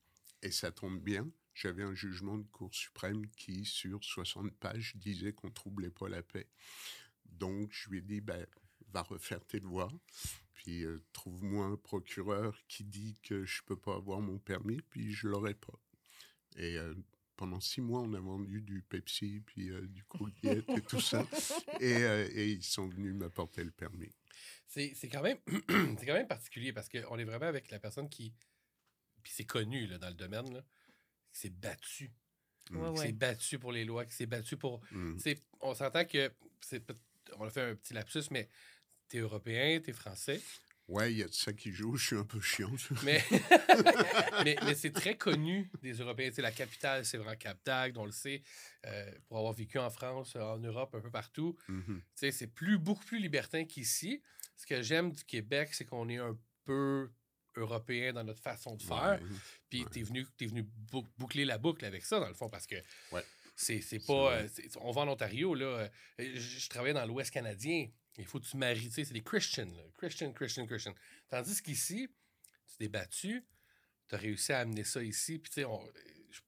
Et 0.41 0.49
ça 0.49 0.71
tombe 0.71 0.99
bien, 0.99 1.29
j'avais 1.53 1.83
un 1.83 1.93
jugement 1.93 2.39
de 2.39 2.47
Cour 2.47 2.73
suprême 2.73 3.27
qui, 3.37 3.65
sur 3.65 4.03
60 4.03 4.51
pages, 4.57 4.95
disait 4.95 5.33
qu'on 5.33 5.51
troublait 5.51 5.91
pas 5.91 6.09
la 6.09 6.23
paix. 6.23 6.47
Donc, 7.25 7.71
je 7.71 7.89
lui 7.89 7.99
ai 7.99 8.01
dit, 8.01 8.19
ben, 8.19 8.47
va 8.91 9.03
refaire 9.03 9.45
tes 9.45 9.59
devoirs, 9.59 9.93
puis 10.63 10.83
euh, 10.83 11.03
trouve-moi 11.11 11.65
un 11.65 11.75
procureur 11.75 12.55
qui 12.67 12.83
dit 12.83 13.19
que 13.23 13.45
je 13.45 13.63
peux 13.63 13.75
pas 13.79 13.95
avoir 13.95 14.19
mon 14.21 14.37
permis, 14.37 14.79
puis 14.89 15.11
je 15.11 15.27
l'aurai 15.27 15.55
pas. 15.55 15.73
Et 16.55 16.77
euh, 16.77 16.93
pendant 17.35 17.59
six 17.59 17.81
mois, 17.81 18.01
on 18.01 18.13
a 18.13 18.19
vendu 18.19 18.61
du 18.61 18.83
Pepsi, 18.83 19.41
puis 19.43 19.71
euh, 19.71 19.87
du 19.87 20.03
Colgate 20.03 20.69
et 20.69 20.81
tout 20.81 20.99
ça. 21.01 21.25
Et, 21.79 21.95
euh, 22.03 22.29
et 22.31 22.49
ils 22.51 22.63
sont 22.63 22.87
venus 22.87 23.15
m'apporter 23.15 23.63
le 23.63 23.71
permis. 23.71 24.13
C'est 24.67 24.93
c'est 24.93 25.09
quand, 25.09 25.23
même- 25.23 25.39
c'est 25.97 26.05
quand 26.05 26.13
même 26.13 26.27
particulier 26.27 26.73
parce 26.73 26.89
qu'on 26.89 27.17
est 27.17 27.23
vraiment 27.23 27.47
avec 27.47 27.71
la 27.71 27.79
personne 27.79 28.07
qui. 28.07 28.35
Puis 29.23 29.33
c'est 29.35 29.45
connu 29.45 29.87
là, 29.87 29.97
dans 29.97 30.09
le 30.09 30.13
domaine, 30.13 30.53
là, 30.53 30.63
qui 31.33 31.39
s'est 31.39 31.49
battu. 31.49 32.11
Mm. 32.69 32.77
Ouais, 32.77 32.91
Qui 32.93 32.97
s'est 32.99 33.05
ouais. 33.07 33.11
battu 33.13 33.57
pour 33.59 33.71
les 33.71 33.83
lois, 33.85 34.05
qui 34.05 34.15
s'est 34.15 34.27
battu 34.27 34.57
pour. 34.57 34.81
Mm. 34.91 35.17
Sais, 35.17 35.39
on 35.61 35.73
s'entend 35.73 36.05
que. 36.05 36.31
On 37.37 37.45
a 37.45 37.49
fait 37.49 37.61
un 37.61 37.75
petit 37.75 37.93
lapsus, 37.95 38.29
mais 38.29 38.47
t'es 39.11 39.19
européen, 39.19 39.79
t'es 39.81 39.93
français. 39.93 40.41
Ouais, 40.87 41.11
il 41.13 41.19
y 41.19 41.23
a 41.23 41.27
de 41.27 41.33
ça 41.33 41.53
qui 41.53 41.71
joue, 41.71 41.95
je 41.95 42.05
suis 42.07 42.15
un 42.17 42.25
peu 42.25 42.41
chiant. 42.41 42.71
Mais, 43.03 43.23
mais, 44.43 44.57
mais 44.65 44.75
c'est 44.75 44.91
très 44.91 45.15
connu 45.17 45.69
des 45.81 45.93
Européens. 45.93 46.29
Tu 46.29 46.35
sais, 46.35 46.41
la 46.41 46.51
capitale, 46.51 47.05
c'est 47.05 47.17
vraiment 47.17 47.35
Cap 47.37 47.57
d'Agde, 47.65 47.97
on 47.97 48.05
le 48.05 48.11
sait. 48.11 48.41
euh, 48.85 49.11
pour 49.27 49.37
avoir 49.37 49.53
vécu 49.53 49.77
en 49.79 49.89
France, 49.89 50.35
en 50.35 50.57
Europe, 50.57 50.93
un 50.95 50.99
peu 51.01 51.11
partout. 51.11 51.55
Mhm. 51.69 52.01
Tu 52.01 52.03
sais, 52.15 52.31
c'est 52.31 52.47
plus, 52.47 52.77
beaucoup 52.77 53.05
plus 53.05 53.19
libertin 53.19 53.63
qu'ici. 53.65 54.21
Ce 54.57 54.65
que 54.65 54.81
j'aime 54.81 55.11
du 55.11 55.23
Québec, 55.23 55.69
c'est 55.73 55.85
qu'on 55.85 56.09
est 56.09 56.17
un 56.17 56.37
peu 56.65 57.09
européen 57.55 58.13
dans 58.13 58.23
notre 58.23 58.41
façon 58.41 58.75
de 58.75 58.81
faire. 58.81 59.19
Ouais. 59.21 59.27
Puis 59.69 59.83
Ouais. 59.83 59.89
t'es 59.91 60.01
venu, 60.03 60.25
t'es 60.37 60.45
venu 60.45 60.63
bou- 60.63 61.07
boucler 61.17 61.45
la 61.45 61.57
boucle 61.57 61.85
avec 61.85 62.03
ça, 62.05 62.19
dans 62.19 62.27
le 62.27 62.33
fond, 62.33 62.49
parce 62.49 62.67
que 62.67 62.75
Ouais. 63.11 63.23
c'est, 63.55 64.05
pas. 64.05 64.33
euh, 64.33 64.47
on 64.81 64.91
va 64.91 65.01
en 65.01 65.07
Ontario, 65.09 65.53
là. 65.55 65.65
euh, 65.65 65.89
Je, 66.19 66.39
je 66.39 66.69
travaillais 66.69 66.93
dans 66.93 67.05
l'Ouest 67.05 67.31
canadien. 67.31 67.87
Il 68.17 68.25
faut 68.25 68.39
que 68.39 68.45
tu 68.45 68.57
maries, 68.57 68.87
tu 68.87 68.91
sais, 68.91 69.05
c'est 69.05 69.13
des 69.13 69.21
Christians, 69.23 69.65
là. 69.65 69.83
Christian, 69.97 70.31
Christian, 70.33 70.65
Christian. 70.67 70.93
Tandis 71.29 71.61
qu'ici, 71.61 72.09
tu 72.69 72.77
t'es 72.77 72.87
battu, 72.89 73.43
tu 74.09 74.15
as 74.15 74.17
réussi 74.17 74.51
à 74.53 74.59
amener 74.59 74.83
ça 74.83 75.01
ici, 75.01 75.39
puis 75.39 75.49
tu 75.49 75.55
sais, 75.61 75.65
on. 75.65 75.81
Je, 76.29 76.39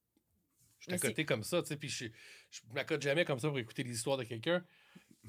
je 0.80 0.84
suis 0.86 0.94
à 0.94 0.98
côté 1.00 1.26
comme 1.26 1.44
ça, 1.44 1.62
tu 1.62 1.70
sais, 1.70 1.78
puis 1.78 1.88
je, 1.90 2.06
je 2.52 2.62
m'accote 2.74 3.02
jamais 3.02 3.24
comme 3.26 3.40
ça 3.40 3.48
pour 3.48 3.60
écouter 3.60 3.84
les 3.84 3.94
histoires 3.96 4.18
de 4.18 4.24
quelqu'un. 4.26 4.64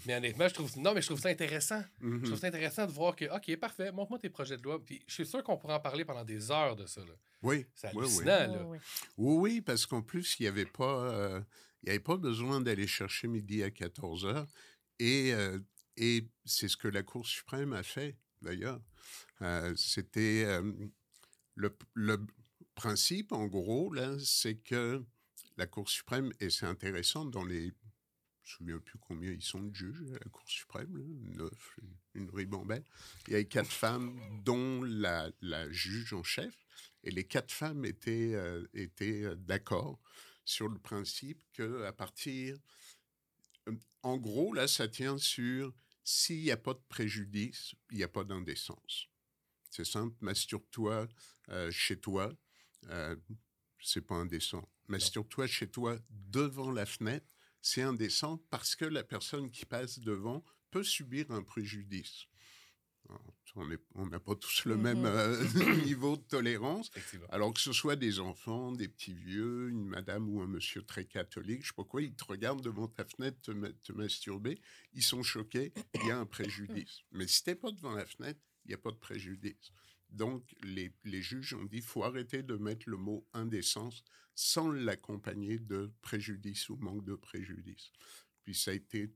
Mais 0.07 0.17
honnêtement, 0.17 0.49
je 0.49 0.55
trouve, 0.55 0.77
non, 0.79 0.93
mais 0.93 1.01
je 1.03 1.07
trouve 1.07 1.21
ça 1.21 1.29
intéressant. 1.29 1.81
Je 2.03 2.27
trouve 2.27 2.37
ça 2.39 2.49
intéressant 2.49 2.85
de 2.85 2.91
voir 2.91 3.15
que, 3.15 3.27
OK, 3.27 3.57
parfait, 3.61 3.93
montre-moi 3.93 4.19
tes 4.19 4.29
projets 4.29 4.57
de 4.57 4.63
loi. 4.65 4.85
Puis 4.85 5.01
je 5.07 5.15
suis 5.15 5.25
sûr 5.27 5.45
qu'on 5.45 5.57
pourrait 5.57 5.75
en 5.75 5.81
parler 5.81 6.05
pendant 6.05 6.25
des 6.25 6.51
heures 6.51 6.75
de 6.75 6.85
ça. 6.87 7.01
là. 7.03 7.13
Oui, 7.43 7.65
C'est 7.77 7.95
oui, 7.95 7.99
oui. 7.99 8.03
hallucinant, 8.03 8.25
Ouais, 8.71 8.79
là. 8.79 8.81
Oui, 9.17 9.37
oui, 9.53 9.61
parce 9.61 9.87
qu'en 9.87 10.03
plus, 10.03 10.35
il 10.41 10.43
n'y 10.43 10.49
avait, 10.49 10.67
pas, 10.67 11.13
euh, 11.13 11.41
il 11.85 11.87
y 11.87 11.91
avait 11.91 12.01
pas 12.01 12.17
besoin 12.17 12.61
d'aller 12.61 12.89
chercher 12.89 13.29
midi 13.29 13.63
à 13.63 13.71
14 13.71 14.27
heures. 14.27 14.49
Et, 14.99 15.33
euh, 15.33 15.61
et 15.97 16.29
c'est 16.45 16.69
ce 16.69 16.77
que 16.77 16.89
la 16.89 17.03
Cour 17.03 17.27
suprême 17.27 17.73
a 17.73 17.83
fait, 17.83 18.17
d'ailleurs. 18.43 18.81
Euh, 19.43 19.75
C'était 19.77 20.47
le, 21.55 21.77
principe, 22.75 23.33
en 23.33 23.47
gros, 23.47 23.93
là, 23.93 24.17
c'est 24.19 24.57
que 24.57 25.05
la 25.57 25.67
Cour 25.67 25.89
suprême, 25.89 26.33
et 26.41 26.51
c'est 26.51 26.67
intéressant 26.67 27.25
dans 27.25 27.45
les. 27.45 27.73
Je 28.43 28.57
ne 28.63 28.67
me 28.67 28.73
souviens 28.73 28.79
plus 28.79 28.99
combien 28.99 29.31
ils 29.31 29.43
sont 29.43 29.63
de 29.63 29.75
juges 29.75 30.03
à 30.11 30.25
la 30.25 30.31
Cour 30.31 30.47
suprême, 30.47 30.97
là, 30.97 31.45
neuf, 31.45 31.79
une 32.15 32.29
ribambelle. 32.31 32.85
Il 33.27 33.33
y 33.33 33.35
avait 33.37 33.47
quatre 33.47 33.71
femmes, 33.71 34.21
dont 34.45 34.83
la, 34.83 35.31
juge 35.71 36.13
en 36.13 36.23
chef. 36.23 36.55
Et 37.05 37.11
les 37.11 37.25
quatre 37.25 37.53
femmes 37.53 37.85
étaient, 37.85 38.35
euh, 38.35 38.67
étaient 38.75 39.25
euh, 39.25 39.35
d'accord 39.37 40.01
sur 40.45 40.69
le 40.69 40.79
principe 40.79 41.41
que 41.53 41.85
à 41.85 41.93
partir, 41.93 42.57
en 44.03 44.19
gros, 44.19 44.53
là, 44.53 44.69
ça 44.69 44.89
tient 44.89 45.19
sur 45.19 45.73
s'il 46.05 46.43
n'y 46.43 46.51
a 46.51 46.57
pas 46.57 46.75
de 46.75 46.83
préjudice, 46.89 47.75
il 47.91 47.97
n'y 47.97 48.03
a 48.03 48.09
pas 48.09 48.25
d'indécence. 48.25 49.09
C'est 49.71 49.87
simple, 49.87 50.15
masturbe-toi 50.21 51.09
euh, 51.49 51.71
chez 51.71 51.99
toi, 51.99 52.33
euh, 52.91 53.17
c'est 53.81 54.07
pas 54.07 54.15
indécent. 54.15 54.69
Masturbe-toi 54.87 55.47
chez 55.47 55.71
toi 55.71 55.99
devant 56.11 56.71
la 56.71 56.87
fenêtre, 56.87 57.27
c'est 57.61 57.83
indécent 57.83 58.39
parce 58.51 58.77
que 58.77 58.85
la 58.85 59.03
personne 59.03 59.51
qui 59.51 59.65
passe 59.65 59.99
devant 59.99 60.45
peut 60.71 60.85
subir 60.85 61.31
un 61.31 61.43
préjudice. 61.43 62.27
On 63.95 64.07
n'a 64.07 64.19
pas 64.19 64.35
tous 64.35 64.65
le 64.65 64.77
même 64.77 65.01
Mhm. 65.01 65.07
euh, 65.07 65.45
niveau 65.95 66.17
de 66.17 66.23
tolérance. 66.23 66.91
Alors 67.31 67.53
que 67.55 67.61
ce 67.61 67.73
soit 67.73 67.95
des 67.97 68.19
enfants, 68.19 68.73
des 68.73 68.89
petits 68.89 69.15
vieux, 69.15 69.69
une 69.71 69.85
madame 69.87 70.29
ou 70.29 70.41
un 70.41 70.47
monsieur 70.47 70.83
très 70.83 71.05
catholique, 71.05 71.63
je 71.63 71.69
sais 71.69 71.75
pas 71.75 71.85
quoi, 71.85 72.03
ils 72.03 72.15
te 72.15 72.25
regardent 72.25 72.63
devant 72.63 72.89
ta 72.89 73.05
fenêtre 73.05 73.41
te, 73.43 73.51
ma- 73.53 73.73
te 73.73 73.93
masturber, 73.93 74.61
ils 74.93 75.03
sont 75.03 75.23
choqués, 75.23 75.73
il 76.03 76.09
y 76.09 76.11
a 76.11 76.19
un 76.19 76.27
préjudice. 76.27 77.03
Mais 77.13 77.29
si 77.29 77.45
t'es 77.45 77.55
pas 77.55 77.71
devant 77.71 77.93
la 77.95 78.07
fenêtre, 78.07 78.41
il 78.65 78.69
n'y 78.69 78.75
a 78.75 78.79
pas 78.79 78.91
de 78.91 78.97
préjudice. 78.97 79.73
Donc 80.11 80.45
les, 80.63 80.93
les 81.05 81.23
juges 81.23 81.55
ont 81.55 81.65
dit 81.65 81.81
faut 81.81 82.03
arrêter 82.05 82.43
de 82.43 82.57
mettre 82.57 82.89
le 82.89 82.97
mot 82.97 83.27
indécence 83.35 84.03
sans 84.35 84.71
l'accompagner 84.71 85.59
de 85.59 85.93
préjudice 86.03 86.69
ou 86.71 86.77
manque 86.77 87.05
de 87.05 87.15
préjudice. 87.15 87.93
Puis 88.43 88.55
ça 88.55 88.73
a 88.73 88.75
été 88.75 89.13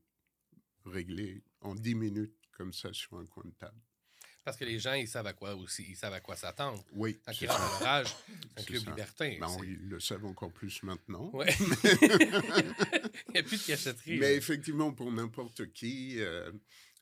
réglé 0.85 1.43
en 1.61 1.75
10 1.75 1.95
minutes 1.95 2.35
comme 2.59 2.73
ça 2.73 2.91
sur 2.91 3.17
un 3.17 3.25
coin 3.25 3.43
de 3.45 3.53
table. 3.57 3.79
Parce 4.43 4.57
que 4.57 4.65
les 4.65 4.79
gens, 4.79 4.93
ils 4.93 5.07
savent 5.07 5.27
à 5.27 5.33
quoi 5.33 5.55
aussi, 5.55 5.85
ils 5.89 5.95
savent 5.95 6.13
à 6.13 6.19
quoi 6.19 6.35
s'attendre. 6.35 6.83
Oui, 6.91 7.17
Quand 7.25 7.31
ils 7.39 7.47
rentrent 7.47 7.79
l'orage, 7.79 8.15
un 8.57 8.63
club 8.63 8.83
ça. 8.83 8.89
libertin. 8.89 9.37
Ben, 9.39 9.57
ils 9.63 9.87
le 9.89 9.99
savent 9.99 10.25
encore 10.25 10.51
plus 10.51 10.83
maintenant. 10.83 11.29
Ouais. 11.33 11.53
Il 13.29 13.31
n'y 13.33 13.39
a 13.39 13.43
plus 13.43 13.61
de 13.61 13.65
cachetterie. 13.67 14.17
Mais 14.19 14.31
là. 14.31 14.33
effectivement, 14.33 14.91
pour 14.93 15.11
n'importe 15.11 15.71
qui, 15.71 16.19
euh, 16.19 16.51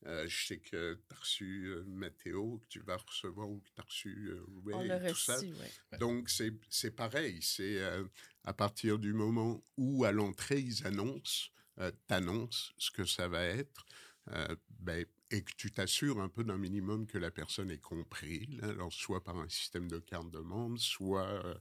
euh, 0.06 0.28
je 0.28 0.46
sais 0.48 0.58
que 0.60 0.94
tu 1.08 1.16
as 1.16 1.20
reçu 1.20 1.66
euh, 1.68 1.84
Mathéo, 1.88 2.60
que 2.60 2.68
tu 2.70 2.80
vas 2.82 2.98
recevoir 2.98 3.50
ou 3.50 3.60
que 3.60 3.70
tu 3.74 3.82
as 3.82 3.84
reçu 3.84 4.28
euh, 4.30 4.46
Ray, 4.66 4.76
On 4.76 4.84
l'a 4.84 5.00
tout 5.00 5.06
reçu, 5.14 5.26
ça. 5.26 5.40
ouais. 5.40 5.98
Donc, 6.00 6.30
c'est 6.30 6.54
c'est 6.70 6.92
pareil. 6.92 7.40
C'est 7.42 7.80
euh, 7.82 8.04
à 8.44 8.54
partir 8.54 9.00
du 9.00 9.14
moment 9.14 9.64
où, 9.78 10.06
à 10.06 10.12
l'entrée, 10.12 10.60
ils 10.60 10.86
annoncent, 10.86 11.50
euh, 11.80 11.92
t'annoncent 12.08 12.74
ce 12.78 12.92
que 12.92 13.06
ça 13.06 13.28
va 13.28 13.44
être, 13.44 13.86
euh, 14.32 14.56
ben, 14.80 15.06
et 15.31 15.41
que 15.41 15.51
tu 15.57 15.72
t'assures 15.72 16.19
un 16.19 16.29
peu 16.29 16.43
d'un 16.43 16.57
minimum 16.57 17.05
que 17.05 17.17
la 17.17 17.31
personne 17.31 17.69
ait 17.69 17.79
compris, 17.79 18.48
là, 18.62 18.69
alors 18.69 18.93
soit 18.93 19.24
par 19.24 19.38
un 19.38 19.50
système 19.50 19.89
de 19.89 20.00
carte 20.00 20.31
de 20.31 20.39
membre, 20.39 20.79
soit 20.79 21.27
euh, 21.27 21.55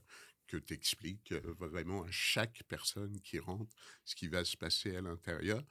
que 0.47 0.57
tu 0.57 0.73
expliques 0.73 1.33
vraiment 1.33 2.03
à 2.03 2.11
chaque 2.11 2.63
personne 2.67 3.19
qui 3.21 3.39
rentre 3.39 3.75
ce 4.05 4.15
qui 4.15 4.27
va 4.27 4.45
se 4.45 4.55
passer 4.55 4.95
à 4.95 5.01
l'intérieur. 5.01 5.63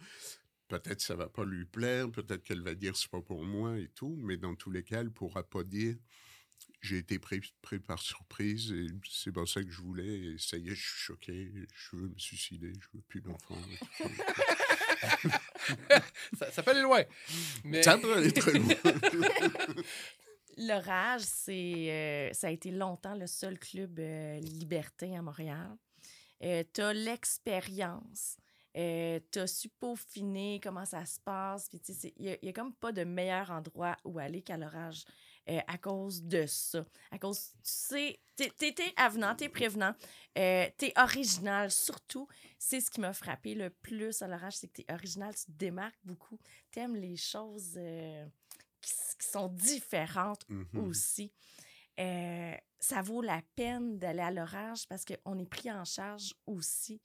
Peut-être 0.69 1.01
ça 1.01 1.15
va 1.15 1.29
pas 1.29 1.45
lui 1.45 1.65
plaire, 1.65 2.11
peut-être 2.11 2.43
qu'elle 2.43 2.63
va 2.63 2.75
dire 2.75 2.97
c'est 2.97 3.11
pas 3.11 3.23
pour 3.23 3.45
moi 3.45 3.79
et 3.79 3.89
tout, 3.89 4.17
mais 4.21 4.37
dans 4.37 4.55
tous 4.55 4.71
les 4.71 4.83
cas, 4.83 5.01
elle 5.01 5.13
pourra 5.13 5.43
pas 5.43 5.65
dire 5.65 5.97
j'ai 6.81 6.99
été 6.99 7.19
pris, 7.19 7.41
pris 7.63 7.79
par 7.79 8.01
surprise 8.01 8.73
et 8.73 8.87
c'est 9.11 9.33
pas 9.33 9.47
ça 9.47 9.63
que 9.63 9.71
je 9.71 9.81
voulais 9.81 10.07
et 10.07 10.39
ça 10.39 10.57
y 10.57 10.69
est, 10.69 10.75
je 10.75 10.89
suis 10.89 10.99
choqué, 10.99 11.53
je 11.75 11.97
veux 11.97 12.09
me 12.09 12.19
suicider, 12.19 12.73
je 12.79 12.89
veux 12.95 13.03
plus 13.03 13.21
d'enfants. 13.21 13.61
ça. 16.53 16.63
peut 16.63 16.71
aller 16.71 16.83
loin. 16.83 17.03
Mais... 17.65 17.83
Ça 17.83 17.99
peut 17.99 18.17
aller 18.17 18.33
très 18.33 18.53
loin. 18.53 18.75
L'orage, 20.59 21.21
c'est, 21.23 21.91
euh, 21.91 22.33
ça 22.33 22.47
a 22.47 22.51
été 22.51 22.71
longtemps 22.71 23.15
le 23.15 23.27
seul 23.27 23.59
club 23.59 23.99
euh, 23.99 24.39
libertin 24.41 25.19
à 25.19 25.23
Montréal. 25.23 25.77
Euh, 26.43 26.65
tu 26.73 26.81
as 26.81 26.95
l'expérience. 26.95 28.37
Euh, 28.77 29.21
tu 29.33 29.39
as 29.39 29.47
su 29.47 29.69
peaufiner 29.69 30.61
comment 30.63 30.85
ça 30.85 31.05
se 31.05 31.19
passe. 31.21 31.69
Puis, 31.69 31.81
tu 31.81 31.93
sais, 31.93 31.99
c'est- 32.01 32.15
il 32.19 32.39
n'y 32.43 32.49
a, 32.49 32.53
comme 32.53 32.75
pas 32.75 32.93
de 32.93 33.05
meilleur 33.05 33.51
endroit 33.51 33.97
où 34.05 34.19
aller 34.19 34.43
qu'à 34.43 34.57
l'orage 34.57 35.05
euh, 35.49 35.61
à 35.67 35.79
cause 35.79 36.23
de 36.23 36.45
ça. 36.47 36.85
À 37.11 37.19
cause, 37.19 37.51
tu 37.55 37.61
sais, 37.65 38.21
t'es, 38.37 38.51
t'es, 38.57 38.73
t'es 38.73 38.93
avenant, 38.97 39.35
t'es 39.35 39.49
prévenant, 39.49 39.95
euh, 40.39 40.67
t'es 40.77 40.93
original. 40.97 41.71
Surtout, 41.71 42.27
c'est 42.59 42.81
ce 42.81 42.91
qui 42.91 43.01
m'a 43.01 43.13
frappé 43.13 43.55
le 43.55 43.71
plus 43.71 44.23
à 44.23 44.27
l'orage, 44.29 44.57
c'est 44.57 44.69
que 44.69 44.83
t'es 44.83 44.93
original, 44.93 45.35
tu 45.35 45.45
te 45.47 45.53
démarques 45.53 45.99
beaucoup. 46.05 46.39
T'aimes 46.71 46.97
les 46.97 47.17
choses 47.17 47.75
euh, 47.77 48.27
qui, 48.81 48.93
sont 49.21 49.49
différentes 49.49 50.49
Mhm. 50.49 50.67
aussi. 50.89 51.33
Euh, 51.99 52.55
ça 52.79 53.01
vaut 53.03 53.23
la 53.23 53.41
peine 53.55 53.99
d'aller 53.99 54.21
à 54.21 54.31
l'orage 54.31 54.87
parce 54.89 55.05
qu'on 55.05 55.39
est 55.39 55.47
pris 55.49 55.73
en 55.73 55.85
charge 55.85 56.35
aussi. 56.47 57.01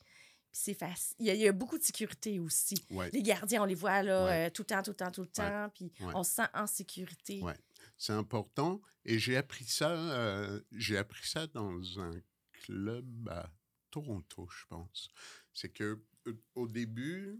Puis 0.51 0.59
c'est 0.63 0.73
facile. 0.73 1.15
Il 1.19 1.27
y, 1.27 1.29
a, 1.29 1.33
il 1.33 1.39
y 1.39 1.47
a 1.47 1.53
beaucoup 1.53 1.77
de 1.77 1.83
sécurité 1.83 2.39
aussi. 2.39 2.75
Ouais. 2.89 3.09
Les 3.13 3.21
gardiens, 3.23 3.61
on 3.61 3.65
les 3.65 3.73
voit 3.75 4.03
là, 4.03 4.25
Ouais. 4.25 4.47
euh, 4.47 4.49
tout 4.49 4.63
le 4.63 4.65
temps, 4.65 4.81
tout 4.83 4.91
le 4.91 4.95
temps, 4.97 5.11
tout 5.11 5.21
le 5.21 5.27
temps. 5.27 5.69
Puis 5.73 5.91
on 6.13 6.23
se 6.23 6.31
sent 6.33 6.47
en 6.53 6.67
sécurité. 6.67 7.41
Ouais. 7.41 7.53
C'est 8.01 8.13
important. 8.13 8.81
Et 9.05 9.19
j'ai 9.19 9.37
appris 9.37 9.65
ça, 9.65 9.91
euh, 9.91 10.59
j'ai 10.71 10.97
appris 10.97 11.27
ça 11.27 11.45
dans 11.45 11.99
un 11.99 12.19
club 12.51 13.29
à 13.29 13.53
Toronto, 13.91 14.49
je 14.49 14.65
pense. 14.65 15.11
C'est 15.53 15.69
que 15.71 16.01
euh, 16.25 16.33
au 16.55 16.67
début, 16.67 17.39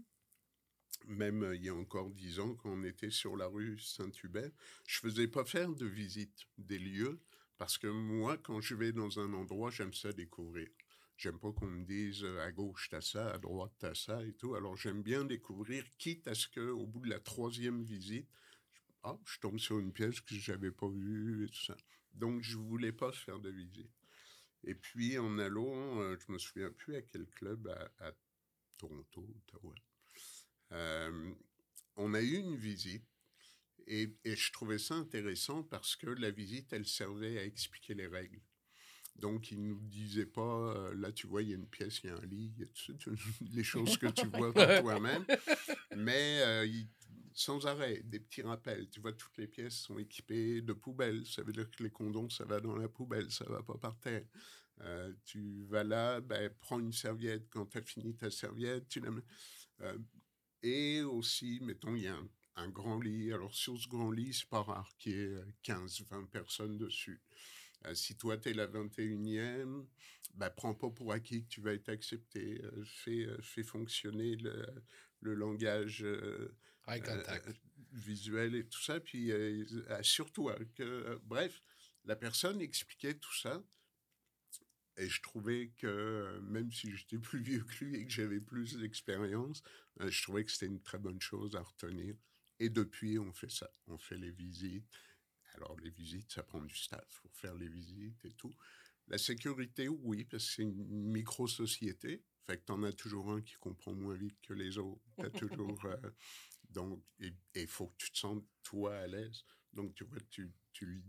même 1.08 1.42
euh, 1.42 1.56
il 1.56 1.64
y 1.64 1.68
a 1.68 1.74
encore 1.74 2.10
dix 2.10 2.38
ans, 2.38 2.54
quand 2.54 2.70
on 2.70 2.84
était 2.84 3.10
sur 3.10 3.36
la 3.36 3.48
rue 3.48 3.76
Saint-Hubert, 3.80 4.52
je 4.86 5.00
faisais 5.00 5.26
pas 5.26 5.44
faire 5.44 5.74
de 5.74 5.86
visite 5.86 6.46
des 6.58 6.78
lieux 6.78 7.20
parce 7.58 7.76
que 7.76 7.88
moi, 7.88 8.38
quand 8.38 8.60
je 8.60 8.76
vais 8.76 8.92
dans 8.92 9.18
un 9.18 9.32
endroit, 9.32 9.72
j'aime 9.72 9.94
ça 9.94 10.12
découvrir. 10.12 10.68
J'aime 11.16 11.40
pas 11.40 11.50
qu'on 11.50 11.66
me 11.66 11.84
dise 11.84 12.24
à 12.40 12.52
gauche 12.52 12.88
t'as 12.88 13.00
ça, 13.00 13.32
à 13.32 13.38
droite 13.38 13.72
t'as 13.80 13.94
ça 13.96 14.24
et 14.24 14.34
tout. 14.34 14.54
Alors 14.54 14.76
j'aime 14.76 15.02
bien 15.02 15.24
découvrir, 15.24 15.84
quitte 15.98 16.28
à 16.28 16.36
ce 16.36 16.46
que 16.46 16.70
au 16.70 16.86
bout 16.86 17.00
de 17.00 17.10
la 17.10 17.18
troisième 17.18 17.82
visite, 17.82 18.28
ah, 19.04 19.18
je 19.26 19.38
tombe 19.40 19.58
sur 19.58 19.78
une 19.78 19.92
pièce 19.92 20.20
que 20.20 20.34
j'avais 20.34 20.70
pas 20.70 20.88
vue 20.88 21.44
et 21.44 21.48
tout 21.48 21.64
ça. 21.64 21.76
Donc, 22.14 22.42
je 22.42 22.56
voulais 22.56 22.92
pas 22.92 23.12
faire 23.12 23.38
de 23.40 23.50
visite. 23.50 23.90
Et 24.64 24.74
puis, 24.74 25.18
en 25.18 25.38
allant, 25.38 26.00
euh, 26.00 26.16
je 26.26 26.32
me 26.32 26.38
souviens 26.38 26.70
plus 26.70 26.94
à 26.96 27.02
quel 27.02 27.26
club 27.26 27.66
à, 27.68 28.06
à 28.06 28.12
Toronto, 28.78 29.26
Ottawa, 29.48 29.74
euh, 30.72 31.32
on 31.96 32.14
a 32.14 32.20
eu 32.22 32.36
une 32.36 32.56
visite 32.56 33.04
et, 33.86 34.16
et 34.24 34.36
je 34.36 34.52
trouvais 34.52 34.78
ça 34.78 34.94
intéressant 34.94 35.62
parce 35.64 35.96
que 35.96 36.06
la 36.06 36.30
visite, 36.30 36.72
elle 36.72 36.86
servait 36.86 37.38
à 37.38 37.44
expliquer 37.44 37.94
les 37.94 38.06
règles. 38.06 38.40
Donc, 39.16 39.50
il 39.50 39.62
nous 39.62 39.78
disait 39.80 40.26
pas, 40.26 40.74
euh, 40.74 40.94
là, 40.94 41.12
tu 41.12 41.26
vois, 41.26 41.42
il 41.42 41.50
y 41.50 41.52
a 41.52 41.56
une 41.56 41.68
pièce, 41.68 42.00
il 42.02 42.06
y 42.06 42.10
a 42.10 42.16
un 42.16 42.26
lit, 42.26 42.52
il 42.56 42.60
y 42.60 42.62
a 42.64 42.66
tout 42.66 42.98
ça, 42.98 43.10
les 43.52 43.64
choses 43.64 43.98
que 43.98 44.06
tu 44.06 44.26
vois 44.26 44.52
par 44.54 44.80
toi-même. 44.80 45.24
Mais 45.96 46.40
euh, 46.42 46.66
il- 46.66 46.88
sans 47.34 47.66
arrêt, 47.66 48.02
des 48.04 48.20
petits 48.20 48.42
rappels. 48.42 48.88
Tu 48.90 49.00
vois, 49.00 49.12
toutes 49.12 49.36
les 49.38 49.46
pièces 49.46 49.74
sont 49.74 49.98
équipées 49.98 50.62
de 50.62 50.72
poubelles. 50.72 51.26
Ça 51.26 51.42
veut 51.42 51.52
dire 51.52 51.70
que 51.70 51.82
les 51.82 51.90
condoms, 51.90 52.30
ça 52.30 52.44
va 52.44 52.60
dans 52.60 52.76
la 52.76 52.88
poubelle, 52.88 53.30
ça 53.30 53.44
va 53.46 53.62
pas 53.62 53.78
par 53.78 53.98
terre. 53.98 54.24
Euh, 54.80 55.12
tu 55.24 55.64
vas 55.64 55.84
là, 55.84 56.20
ben, 56.20 56.50
prends 56.60 56.80
une 56.80 56.92
serviette. 56.92 57.48
Quand 57.50 57.66
tu 57.66 57.78
as 57.78 57.82
fini 57.82 58.14
ta 58.14 58.30
serviette, 58.30 58.88
tu 58.88 59.00
la 59.00 59.10
mets. 59.10 59.22
Euh, 59.82 59.98
et 60.62 61.02
aussi, 61.02 61.60
mettons, 61.62 61.94
il 61.94 62.04
y 62.04 62.08
a 62.08 62.16
un, 62.56 62.68
grand 62.68 63.00
lit. 63.00 63.32
Alors, 63.32 63.54
sur 63.54 63.78
ce 63.78 63.88
grand 63.88 64.10
lit, 64.10 64.32
c'est 64.32 64.48
pas 64.48 64.62
rare 64.62 64.90
qu'il 64.98 65.12
y 65.12 65.16
ait 65.16 65.26
euh, 65.26 65.44
15, 65.62 66.04
20 66.10 66.30
personnes 66.30 66.78
dessus. 66.78 67.20
Euh, 67.86 67.94
si 67.94 68.16
toi, 68.16 68.36
tu 68.38 68.50
es 68.50 68.52
la 68.54 68.66
21e, 68.66 69.84
bah, 70.34 70.50
prends 70.50 70.74
pas 70.74 70.90
pour 70.90 71.12
acquis 71.12 71.44
que 71.44 71.48
tu 71.48 71.60
vas 71.60 71.72
être 71.72 71.88
accepté. 71.88 72.60
Euh, 72.62 72.84
fais, 72.84 73.26
euh, 73.26 73.38
fais 73.42 73.62
fonctionner 73.62 74.36
le, 74.36 75.34
langage 75.34 76.02
euh, 76.02 76.56
Eye 76.86 77.00
euh, 77.08 77.16
contact. 77.18 77.48
euh, 77.48 77.52
visuel 77.92 78.54
et 78.54 78.66
tout 78.68 78.80
ça. 78.82 79.00
Puis 79.00 79.30
euh, 79.32 79.64
assure-toi 79.90 80.56
que, 80.74 80.82
euh, 80.82 81.18
bref, 81.24 81.62
la 82.04 82.16
personne 82.16 82.60
expliquait 82.60 83.14
tout 83.14 83.34
ça. 83.34 83.62
Et 84.98 85.08
je 85.08 85.22
trouvais 85.22 85.72
que, 85.78 86.38
même 86.42 86.70
si 86.70 86.94
j'étais 86.96 87.18
plus 87.18 87.40
vieux 87.42 87.64
que 87.64 87.84
lui 87.84 87.96
et 87.96 88.04
que 88.04 88.10
j'avais 88.10 88.40
plus 88.40 88.76
d'expérience, 88.76 89.62
je 90.00 90.22
trouvais 90.22 90.44
que 90.44 90.50
c'était 90.52 90.66
une 90.66 90.82
très 90.82 90.98
bonne 90.98 91.20
chose 91.20 91.56
à 91.56 91.62
retenir. 91.62 92.14
Et 92.60 92.68
depuis, 92.68 93.18
on 93.18 93.32
fait 93.32 93.50
ça. 93.50 93.70
On 93.86 93.98
fait 93.98 94.18
les 94.18 94.30
visites. 94.30 94.86
Alors, 95.54 95.76
les 95.80 95.90
visites, 95.90 96.30
ça 96.32 96.42
prend 96.42 96.60
du 96.60 96.74
staff 96.74 97.20
pour 97.22 97.34
faire 97.36 97.54
les 97.54 97.68
visites 97.68 98.24
et 98.24 98.32
tout. 98.32 98.54
La 99.08 99.18
sécurité, 99.18 99.88
oui, 99.88 100.24
parce 100.24 100.46
que 100.46 100.52
c'est 100.56 100.62
une 100.62 100.74
micro-société. 101.12 102.22
Fait 102.46 102.58
que 102.58 102.64
t'en 102.64 102.82
as 102.82 102.92
toujours 102.92 103.32
un 103.32 103.40
qui 103.42 103.54
comprend 103.56 103.94
moins 103.94 104.14
vite 104.14 104.40
que 104.42 104.52
les 104.54 104.78
autres. 104.78 105.02
T'as 105.18 105.30
toujours... 105.30 105.84
euh, 105.86 106.10
donc, 106.72 107.02
il 107.54 107.66
faut 107.66 107.88
que 107.88 107.96
tu 107.98 108.12
te 108.12 108.18
sentes, 108.18 108.44
toi, 108.62 108.96
à 108.96 109.06
l'aise. 109.06 109.44
Donc, 109.72 109.94
tu 109.94 110.04
vois, 110.04 110.18
tu, 110.30 110.52
tu, 110.72 111.04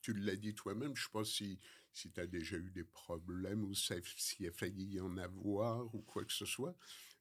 tu 0.00 0.14
l'as 0.14 0.36
dit 0.36 0.54
toi-même. 0.54 0.96
Je 0.96 1.04
sais 1.04 1.10
pas 1.12 1.24
si, 1.24 1.58
si 1.92 2.10
tu 2.12 2.20
as 2.20 2.26
déjà 2.26 2.56
eu 2.56 2.70
des 2.70 2.84
problèmes 2.84 3.64
ou 3.64 3.74
s'il 3.74 4.46
a 4.46 4.52
failli 4.52 4.84
y 4.94 5.00
en 5.00 5.16
avoir 5.16 5.94
ou 5.94 6.00
quoi 6.02 6.24
que 6.24 6.32
ce 6.32 6.46
soit. 6.46 6.76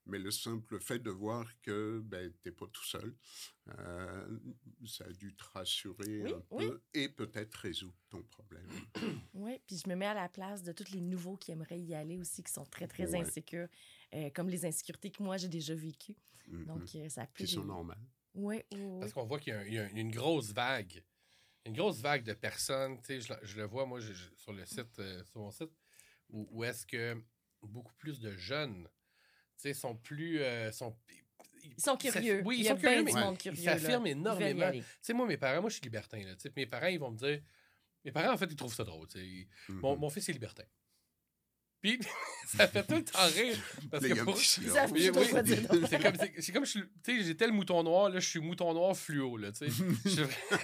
Mais 0.08 0.20
le 0.20 0.30
simple 0.30 0.80
fait 0.80 1.00
de 1.00 1.10
voir 1.10 1.50
que 1.62 2.00
ben, 2.06 2.32
tu 2.32 2.48
n'es 2.48 2.52
pas 2.52 2.68
tout 2.68 2.84
seul, 2.84 3.16
euh, 3.70 4.40
ça 4.86 5.06
a 5.06 5.12
dû 5.12 5.36
te 5.36 5.44
rassurer 5.54 6.26
Oui, 6.26 6.32
un 6.32 6.42
oui. 6.52 6.66
peu 6.66 6.82
et 6.94 7.10
peut-être 7.10 7.56
résoudre 7.56 7.98
ton 8.10 8.22
problème. 8.22 8.70
Oui, 9.34 9.60
puis 9.68 9.78
je 9.84 9.90
me 9.90 9.96
mets 9.96 10.06
à 10.06 10.14
la 10.14 10.30
place 10.30 10.64
de 10.64 10.72
tous 10.72 10.92
les 10.92 11.02
nouveaux 11.02 11.36
qui 11.38 11.52
aimeraient 11.52 11.80
y 11.80 11.94
aller 11.96 12.18
aussi, 12.18 12.44
qui 12.44 12.52
sont 12.54 12.66
très, 12.66 12.88
très 12.88 13.12
Ouais. 13.12 13.22
insécures, 13.22 13.68
euh, 14.14 14.30
comme 14.32 14.50
les 14.50 14.66
insécurités 14.66 15.10
que 15.12 15.22
moi 15.24 15.38
j'ai 15.38 15.48
déjà 15.48 15.74
vécues. 15.76 16.16
Mhm. 16.48 16.66
Donc, 16.66 16.96
euh, 16.96 17.10
ça. 17.10 17.26
Qui 17.28 17.48
sont 17.48 17.62
les- 17.62 17.68
normales. 17.68 17.98
Oui, 18.36 18.62
oui, 18.72 18.80
oui. 18.84 19.00
Parce 19.00 19.14
qu'on 19.14 19.26
voit 19.26 19.40
qu'il 19.40 19.54
y 19.54 19.56
a, 19.56 19.68
y 19.68 19.80
a 19.80 19.90
une 19.90 20.12
grosse 20.12 20.52
vague. 20.52 21.04
Une 21.66 21.74
grosse 21.74 22.00
vague 22.02 22.24
de 22.24 22.34
personnes. 22.34 22.98
tu 23.02 23.06
sais, 23.06 23.22
Je, 23.22 23.34
le- 23.34 23.40
je 23.44 23.58
le 23.58 23.64
vois, 23.66 23.86
moi, 23.86 24.00
je- 24.00 24.14
je- 24.14 24.30
sur 24.36 24.54
le 24.54 24.66
site, 24.66 25.00
euh, 25.00 25.24
sur 25.24 25.40
mon 25.40 25.52
site, 25.52 25.72
où, 26.30 26.48
où 26.52 26.64
est-ce 26.64 26.86
que 26.86 27.20
beaucoup 27.64 27.94
plus 27.96 28.20
de 28.20 28.32
jeunes 28.36 28.88
tu 29.58 29.62
sais, 29.70 29.74
sont 29.74 29.96
plus. 29.96 30.42
euh, 30.42 30.72
sont, 30.72 30.96
Ils 31.64 31.74
sont 31.82 31.98
curieux. 31.98 32.44
Oui, 32.46 32.58
Il 32.58 32.62
ils 32.62 32.68
a 32.68 32.72
sont 32.72 32.78
curieux, 32.78 32.96
bien 32.98 33.04
mais 33.06 33.12
du 33.14 33.18
monde 33.26 33.36
ils 33.40 33.42
curieux. 33.42 33.64
s'affirment 33.64 34.06
Ils 34.06 34.10
y 34.10 34.12
énormément. 34.12 34.72
Tu 34.72 34.84
sais, 35.02 35.14
moi, 35.14 35.26
mes 35.26 35.38
parents, 35.38 35.62
moi, 35.62 35.70
je 35.70 35.76
suis 35.76 35.84
libertin. 35.84 36.20
Là, 36.24 36.36
tu 36.36 36.42
sais, 36.42 36.50
puis 36.52 36.64
mes 36.64 36.68
parents, 36.70 36.88
ils 36.88 37.00
vont 37.00 37.10
me 37.12 37.18
dire. 37.18 37.42
Mes 38.04 38.12
parents, 38.12 38.34
en 38.34 38.38
fait, 38.38 38.46
ils 38.52 38.56
trouvent 38.56 38.74
ça 38.76 38.84
drôle. 38.84 39.08
tu 39.08 39.18
sais. 39.18 39.26
Ils- 39.26 39.48
Mon, 39.70 39.96
mon 39.98 40.10
fils 40.12 40.30
est 40.30 40.34
libertin. 40.34 40.64
Puis, 41.86 42.00
ça 42.48 42.68
fait 42.68 42.84
tout 42.84 42.96
le 42.96 43.04
temps 43.04 43.28
rire. 43.28 43.58
Parce 43.92 44.04
que 44.08 44.24
pour- 44.24 44.36
Oui, 44.36 44.44
c'est 44.44 46.02
comme, 46.02 46.16
c'est, 46.40 46.52
comme 46.52 46.66
je 46.66 46.72
suis, 46.72 47.24
j'étais 47.24 47.46
le 47.46 47.54
mouton 47.54 47.84
noir, 47.84 48.10
là, 48.10 48.20
je 48.20 48.28
suis 48.28 48.40
mouton 48.40 48.74
noir 48.74 48.98
fluo, 48.98 49.38
là, 49.38 49.52
tu 49.52 49.70
sais. 49.70 49.84
je, 50.06 50.24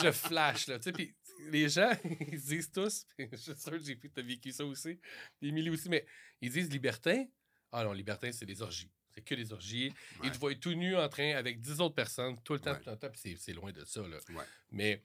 je, 0.00 0.02
je 0.04 0.10
flash, 0.10 0.68
là, 0.68 0.78
tu 0.78 0.84
sais, 0.84 0.92
puis 0.92 1.14
les 1.50 1.68
gens, 1.68 1.90
ils 2.32 2.40
disent 2.40 2.70
tous, 2.70 3.04
puis 3.16 3.28
je 3.30 3.36
suis 3.36 3.54
sûr 3.56 3.72
que 3.72 3.78
j'ai 3.84 3.98
t'as 3.98 4.22
vécu 4.22 4.52
ça 4.52 4.64
aussi, 4.64 4.98
Émilie 5.42 5.68
aussi, 5.68 5.90
mais 5.90 6.06
ils 6.40 6.50
disent 6.50 6.70
libertin. 6.70 7.24
Ah 7.70 7.84
non, 7.84 7.92
libertin, 7.92 8.32
c'est 8.32 8.46
des 8.46 8.62
orgies. 8.62 8.90
C'est 9.14 9.22
que 9.22 9.34
des 9.34 9.52
orgies. 9.52 9.88
Ouais. 10.20 10.28
Ils 10.28 10.30
te 10.30 10.38
voient 10.38 10.54
tout 10.54 10.72
nu 10.72 10.96
en 10.96 11.08
train 11.10 11.34
avec 11.36 11.60
10 11.60 11.80
autres 11.82 11.94
personnes, 11.94 12.36
tout 12.42 12.54
le 12.54 12.60
temps, 12.60 12.72
Ouais. 12.72 12.80
tout 12.80 12.88
le 12.90 12.96
temps, 12.96 13.10
puis 13.10 13.20
c'est, 13.22 13.36
c'est 13.36 13.52
loin 13.52 13.70
de 13.72 13.84
ça, 13.84 14.00
là. 14.00 14.16
Ouais. 14.30 14.44
Mais, 14.70 15.02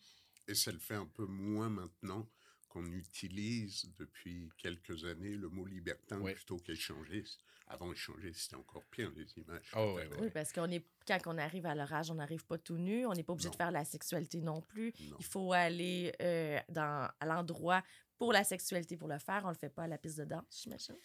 Et 0.47 0.55
ça 0.55 0.71
le 0.71 0.79
fait 0.79 0.95
un 0.95 1.05
peu 1.05 1.25
moins 1.25 1.67
maintenant 1.69 2.29
qu'on 2.69 2.85
utilise 2.91 3.91
depuis 3.97 4.49
quelques 4.57 5.03
années 5.05 5.35
le 5.35 5.49
mot 5.49 5.65
libertin 5.65 6.19
Ouais. 6.21 6.33
plutôt 6.33 6.57
qu'échangiste. 6.57 7.39
Avant 7.69 7.91
échanger, 7.91 8.31
c'était 8.33 8.55
encore 8.55 8.85
pire 8.85 9.11
les 9.15 9.25
images. 9.37 9.69
Ah 9.73 9.85
ouais, 9.93 10.09
Oui, 10.19 10.29
parce 10.29 10.53
qu'on 10.53 10.69
est 10.71 10.85
quand 11.05 11.19
on 11.25 11.37
arrive 11.37 11.65
à 11.65 11.75
leur 11.75 11.91
âge, 11.91 12.09
on 12.09 12.15
n'arrive 12.15 12.45
pas 12.45 12.57
tout 12.57 12.77
nu, 12.77 13.05
on 13.05 13.11
n'est 13.13 13.23
pas 13.23 13.33
obligé 13.33 13.49
de 13.49 13.55
faire 13.55 13.71
la 13.71 13.83
sexualité 13.83 14.39
non 14.41 14.61
plus. 14.61 14.93
Non. 15.01 15.17
Il 15.19 15.25
faut 15.25 15.51
aller 15.51 16.13
euh, 16.21 16.59
dans, 16.69 17.09
à 17.19 17.25
l'endroit 17.25 17.83
pour 18.17 18.31
la 18.31 18.43
sexualité 18.45 18.95
pour 18.95 19.09
le 19.09 19.19
faire. 19.19 19.41
On 19.45 19.49
le 19.49 19.55
fait 19.55 19.69
pas 19.69 19.83
à 19.83 19.87
la 19.87 19.97
piste 19.97 20.17
de 20.19 20.25
danse, 20.25 20.45
j'imagine. 20.63 20.95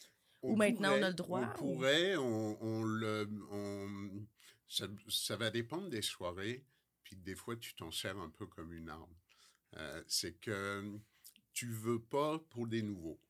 Ou 0.42 0.54
maintenant, 0.57 0.92
on 0.99 1.02
a 1.02 1.09
le 1.09 1.14
droit, 1.14 1.40
On 1.40 1.47
ou- 1.64 1.73
pourrait, 1.75 2.16
on, 2.16 2.62
on 2.62 2.85
le, 2.85 3.28
on- 3.50 4.26
ça, 4.69 4.87
ça 5.09 5.37
va 5.37 5.50
dépendre 5.50 5.88
des 5.88 6.02
soirées, 6.02 6.64
puis 7.02 7.16
des 7.16 7.35
fois 7.35 7.57
tu 7.57 7.75
t'en 7.75 7.90
sers 7.90 8.16
un 8.19 8.31
peu 8.31 8.47
comme 8.47 8.73
une 8.73 8.88
arme. 8.88 9.14
Euh, 9.76 10.02
c'est 10.07 10.38
que 10.38 10.99
tu 11.52 11.66
veux 11.68 12.00
pas 12.00 12.38
pour 12.50 12.66
des 12.66 12.82
nouveaux. 12.82 13.21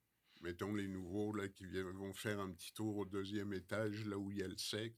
Mettons 0.43 0.75
les 0.75 0.89
nouveaux 0.89 1.33
là 1.33 1.49
qui 1.49 1.67
viennent- 1.67 1.91
vont 1.93 2.13
faire 2.15 2.41
un 2.41 2.51
petit 2.53 2.73
tour 2.73 2.97
au 2.97 3.05
deuxième 3.05 3.53
étage 3.53 4.05
là 4.07 4.19
où 4.19 4.31
il 4.33 4.39
y 4.39 4.43
a 4.43 4.49
le 4.49 4.57
sec 4.59 4.95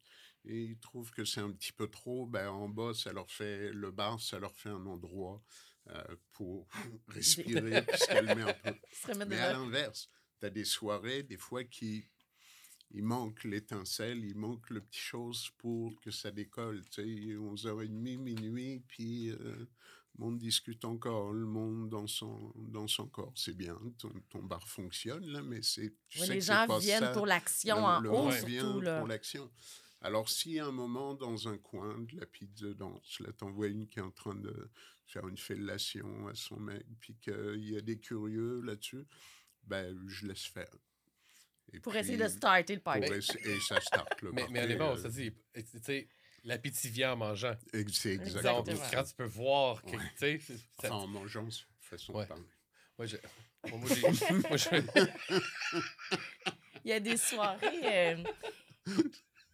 et 0.46 0.62
ils 0.64 0.78
trouvent 0.78 1.10
que 1.10 1.24
c'est 1.24 1.40
un 1.40 1.50
petit 1.52 1.72
peu 1.72 1.88
trop. 1.88 2.26
Ben 2.26 2.48
en 2.48 2.68
bas 2.68 2.94
ça 2.94 3.12
leur 3.12 3.30
fait 3.30 3.72
le 3.72 3.90
bar, 3.90 4.20
ça 4.20 4.38
leur 4.38 4.54
fait 4.56 4.70
un 4.70 4.86
endroit 4.86 5.42
euh, 5.90 6.16
pour 6.32 6.66
respirer 7.08 7.82
puis 7.82 7.98
se 7.98 8.06
calmer 8.06 8.42
un 8.42 8.54
peu. 8.54 8.74
Mais 9.28 9.38
à 9.38 9.52
l'inverse, 9.52 10.08
tu 10.40 10.46
as 10.46 10.50
des 10.50 10.64
soirées, 10.64 11.22
des 11.22 11.36
fois, 11.36 11.64
qui. 11.64 12.06
Il 12.90 13.02
manque 13.02 13.44
l'étincelle, 13.44 14.24
il 14.24 14.36
manque 14.36 14.70
le 14.70 14.80
petit 14.80 15.00
chose 15.00 15.50
pour 15.58 16.00
que 16.00 16.10
ça 16.12 16.30
décolle. 16.30 16.82
Tu 16.90 17.02
sais, 17.02 17.36
11h30, 17.36 18.18
minuit, 18.18 18.80
puis 18.86 19.30
euh, 19.30 19.66
le 20.16 20.24
monde 20.24 20.38
discute 20.38 20.84
encore, 20.84 21.32
le 21.32 21.44
monde 21.46 21.88
dans 21.88 22.06
son, 22.06 22.52
dans 22.56 22.86
son 22.86 23.06
corps. 23.08 23.32
C'est 23.36 23.56
bien, 23.56 23.76
ton, 23.98 24.12
ton 24.30 24.42
bar 24.42 24.66
fonctionne, 24.68 25.26
là, 25.26 25.42
mais 25.42 25.60
c'est. 25.62 25.92
les 26.28 26.40
gens 26.40 26.66
pas 26.66 26.78
viennent 26.78 27.00
ça. 27.00 27.12
pour 27.12 27.26
l'action 27.26 27.84
en 27.84 28.00
le 28.00 28.10
haut, 28.10 28.30
surtout. 28.30 28.80
Là. 28.80 28.98
pour 29.00 29.08
l'action. 29.08 29.50
Alors, 30.00 30.28
si 30.28 30.58
à 30.60 30.66
un 30.66 30.72
moment, 30.72 31.14
dans 31.14 31.48
un 31.48 31.56
coin 31.58 31.98
de 31.98 32.16
la 32.20 32.26
pizza 32.26 32.72
danse, 32.74 33.18
là, 33.20 33.32
t'en 33.32 33.50
vois 33.50 33.68
une 33.68 33.88
qui 33.88 33.98
est 33.98 34.02
en 34.02 34.10
train 34.10 34.34
de 34.34 34.70
faire 35.06 35.26
une 35.26 35.38
fellation 35.38 36.28
à 36.28 36.34
son 36.34 36.60
mec, 36.60 36.84
puis 37.00 37.16
qu'il 37.16 37.70
y 37.70 37.76
a 37.76 37.80
des 37.80 37.98
curieux 37.98 38.60
là-dessus, 38.60 39.04
ben, 39.64 39.98
je 40.06 40.26
laisse 40.26 40.44
faire. 40.44 40.68
Et 41.72 41.80
Pour 41.80 41.92
puis, 41.92 42.00
essayer 42.02 42.18
de 42.18 42.28
starter 42.28 42.74
le 42.74 42.80
party. 42.82 43.10
essa- 43.12 43.38
et 43.40 43.58
ça 43.60 43.80
starte 43.80 44.20
le 44.22 44.30
mais, 44.32 44.42
party, 44.42 44.52
mais 44.52 44.62
honnêtement, 44.64 44.90
on 44.90 44.96
euh, 44.98 45.02
se 45.02 45.08
dit, 45.08 45.32
tu 45.54 45.64
sais, 45.82 46.08
l'appétit 46.44 46.88
vient 46.90 47.12
en 47.12 47.16
mangeant. 47.16 47.56
C'est 47.72 48.16
Donc, 48.16 48.26
exactement 48.26 48.60
Exactement. 48.60 48.78
quand 48.92 48.96
ça. 48.98 49.04
tu 49.04 49.14
peux 49.14 49.24
voir 49.24 49.82
que, 49.82 49.90
Ouais. 49.96 49.98
tu 50.12 50.18
sais, 50.18 50.38
c'est- 50.46 50.58
ça- 50.86 50.94
en 50.94 51.06
mangeant, 51.06 51.50
c'est 51.50 51.60
une 51.62 51.66
façon 51.98 52.12
Ouais. 52.14 52.24
de 52.24 52.28
parler. 52.28 52.44
moi, 52.98 53.06
je- 53.06 53.16
bon, 53.70 53.78
moi, 53.78 53.88
j'ai- 53.88 54.00
moi, 54.48 54.56
je- 54.56 55.80
Il 56.84 56.90
y 56.90 56.92
a 56.92 57.00
des 57.00 57.16
soirées, 57.16 58.14
euh, 58.16 58.22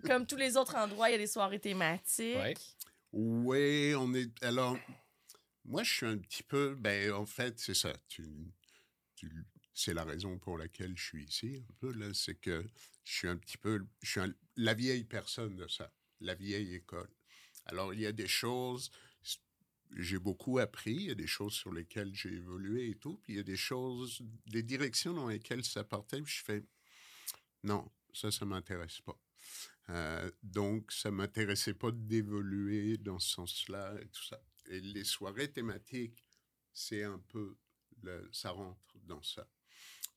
comme 0.04 0.26
tous 0.26 0.36
les 0.36 0.56
autres 0.56 0.74
endroits, 0.76 1.08
il 1.08 1.12
y 1.12 1.14
a 1.14 1.18
des 1.18 1.26
soirées 1.26 1.60
thématiques. 1.60 2.36
Ouais. 2.36 2.54
Oui, 3.12 3.94
on 3.96 4.12
est. 4.14 4.30
Alors, 4.44 4.76
moi, 5.64 5.82
je 5.82 5.92
suis 5.92 6.06
un 6.06 6.18
petit 6.18 6.42
peu. 6.42 6.74
Ben, 6.74 7.12
en 7.12 7.26
fait, 7.26 7.58
c'est 7.58 7.74
ça. 7.74 7.92
Tu, 8.08 8.24
tu- 9.16 9.46
c'est 9.74 9.94
la 9.94 10.04
raison 10.04 10.38
pour 10.38 10.58
laquelle 10.58 10.96
je 10.96 11.02
suis 11.04 11.24
ici, 11.24 11.64
un 11.68 11.74
peu, 11.80 11.92
là. 11.92 12.12
C'est 12.14 12.34
que 12.34 12.64
je 13.04 13.12
suis 13.12 13.28
un 13.28 13.36
petit 13.36 13.58
peu. 13.58 13.84
Je 14.02 14.10
suis 14.10 14.20
un- 14.20 14.34
la 14.56 14.74
vieille 14.74 15.04
personne 15.04 15.56
de 15.56 15.66
ça, 15.68 15.90
la 16.20 16.34
vieille 16.34 16.74
école. 16.74 17.10
Alors, 17.66 17.94
il 17.94 18.00
y 18.00 18.06
a 18.06 18.12
des 18.12 18.28
choses. 18.28 18.90
J'ai 19.96 20.18
beaucoup 20.18 20.58
appris, 20.58 20.94
il 20.94 21.02
y 21.02 21.10
a 21.10 21.16
des 21.16 21.26
choses 21.26 21.54
sur 21.54 21.72
lesquelles 21.72 22.14
j'ai 22.14 22.32
évolué 22.32 22.90
et 22.90 22.94
tout, 22.94 23.16
puis 23.16 23.32
il 23.32 23.36
y 23.36 23.40
a 23.40 23.44
des 23.44 23.56
choses, 23.56 24.22
des 24.46 24.62
directions 24.62 25.12
dans 25.12 25.26
lesquelles 25.26 25.64
ça 25.64 25.82
partait, 25.82 26.22
puis 26.22 26.32
je 26.32 26.44
fais 26.44 26.64
non, 27.64 27.90
ça, 28.12 28.30
ça 28.30 28.44
m'intéresse 28.44 29.00
pas. 29.00 29.18
Euh, 29.90 30.30
donc, 30.42 30.92
ça 30.92 31.10
m'intéressait 31.10 31.74
pas 31.74 31.90
d'évoluer 31.90 32.96
dans 32.98 33.18
ce 33.18 33.30
sens-là 33.30 34.00
et 34.00 34.08
tout 34.08 34.22
ça. 34.22 34.40
Et 34.68 34.80
les 34.80 35.04
soirées 35.04 35.50
thématiques, 35.50 36.24
c'est 36.72 37.02
un 37.02 37.18
peu, 37.18 37.56
ça 38.30 38.50
rentre 38.52 38.96
dans 39.02 39.22
ça. 39.22 39.48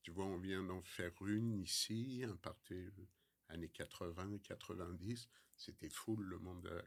Tu 0.04 0.12
vois, 0.12 0.26
on 0.26 0.38
vient 0.38 0.63
d'en 0.63 0.82
faire 0.84 1.13
une 1.26 1.60
ici, 1.60 2.24
un 2.28 2.36
party 2.36 2.74
euh, 2.74 3.08
années 3.50 3.70
80, 3.70 4.39
90. 4.44 5.30
C'était 5.63 5.89
full, 5.89 6.21
le 6.26 6.39
monde 6.39 6.65
euh, 6.67 6.82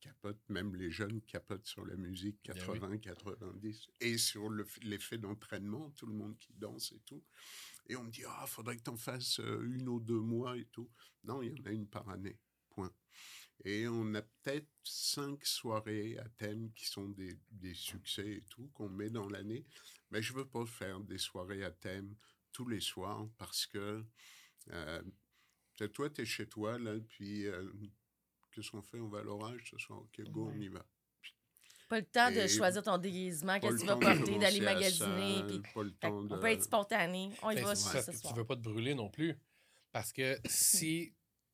capote, 0.00 0.40
même 0.48 0.74
les 0.76 0.90
jeunes 0.90 1.22
capotent 1.22 1.66
sur 1.66 1.86
la 1.86 1.96
musique 1.96 2.38
Bien 2.44 2.54
oui. 2.68 2.78
80, 2.78 2.98
90. 2.98 3.88
Et 4.00 4.18
sur 4.18 4.50
le 4.50 4.66
l'effet 4.82 5.16
d'entraînement, 5.16 5.90
tout 5.92 6.06
le 6.06 6.12
monde 6.12 6.38
qui 6.38 6.52
danse 6.52 6.92
et 6.92 7.00
tout. 7.00 7.24
Et 7.88 7.96
on 7.96 8.04
me 8.04 8.10
dit, 8.10 8.22
ah, 8.26 8.46
faudrait 8.46 8.76
que 8.76 8.82
tu 8.82 8.90
en 8.90 8.96
fasses 8.96 9.40
euh, 9.40 9.62
une 9.62 9.88
ou 9.88 10.00
deux 10.00 10.20
mois 10.20 10.56
et 10.58 10.66
tout. 10.66 10.90
Non, 11.24 11.40
il 11.40 11.58
y 11.58 11.62
en 11.62 11.64
a 11.64 11.70
une 11.70 11.88
par 11.88 12.08
année. 12.10 12.38
Point. 12.68 12.92
Et 13.64 13.88
on 13.88 14.14
a 14.14 14.22
peut-être 14.22 14.68
cinq 14.84 15.44
soirées 15.46 16.18
à 16.18 16.28
thème 16.28 16.72
qui 16.72 16.86
sont 16.86 17.08
des, 17.08 17.38
des 17.50 17.74
succès 17.74 18.36
et 18.36 18.44
tout, 18.50 18.68
qu'on 18.74 18.88
met 18.90 19.10
dans 19.10 19.28
l'année. 19.28 19.66
Mais 20.10 20.20
je 20.20 20.34
veux 20.34 20.46
pas 20.46 20.66
faire 20.66 21.00
des 21.00 21.18
soirées 21.18 21.64
à 21.64 21.70
thème 21.70 22.14
tous 22.52 22.68
les 22.68 22.80
soirs 22.80 23.28
parce 23.38 23.66
que 23.66 24.04
euh, 24.68 25.02
toi, 25.88 26.10
tu 26.10 26.22
es 26.22 26.24
chez 26.24 26.46
toi, 26.46 26.78
là, 26.78 26.98
puis 27.08 27.46
euh, 27.46 27.70
qu'est-ce 28.54 28.70
qu'on 28.70 28.82
fait? 28.82 28.98
On 29.00 29.08
va 29.08 29.20
à 29.20 29.22
l'orage 29.22 29.68
ce 29.70 29.78
soir. 29.78 30.00
OK, 30.00 30.20
go, 30.30 30.46
on 30.46 30.58
Ouais. 30.58 30.64
y 30.64 30.68
va. 30.68 30.84
Pas 31.88 31.98
le 31.98 32.06
temps 32.06 32.30
de 32.30 32.46
choisir 32.46 32.82
ton 32.84 32.98
déguisement, 32.98 33.58
qu'est-ce 33.58 33.74
que 33.76 33.80
tu 33.80 33.86
vas 33.86 33.96
porter, 33.96 34.38
d'aller 34.38 34.60
magasiner. 34.60 35.36
ça, 35.38 35.44
puis- 35.48 35.60
pas 35.74 35.82
le 35.82 35.90
Fait 35.90 35.96
temps 36.00 36.18
on 36.18 36.22
de... 36.22 36.36
peut 36.36 36.46
être 36.50 36.62
spontané. 36.62 37.32
On 37.42 37.50
y 37.50 37.56
Ben, 37.56 37.64
va 37.64 37.74
c'est 37.74 38.00
ce, 38.02 38.12
soir. 38.12 38.32
tu 38.32 38.38
veux 38.38 38.46
pas 38.46 38.54
te 38.56 38.60
brûler 38.62 38.94
non 38.94 39.08
plus. 39.10 39.36
Parce 39.90 40.12
que 40.12 40.38
si 40.46 41.12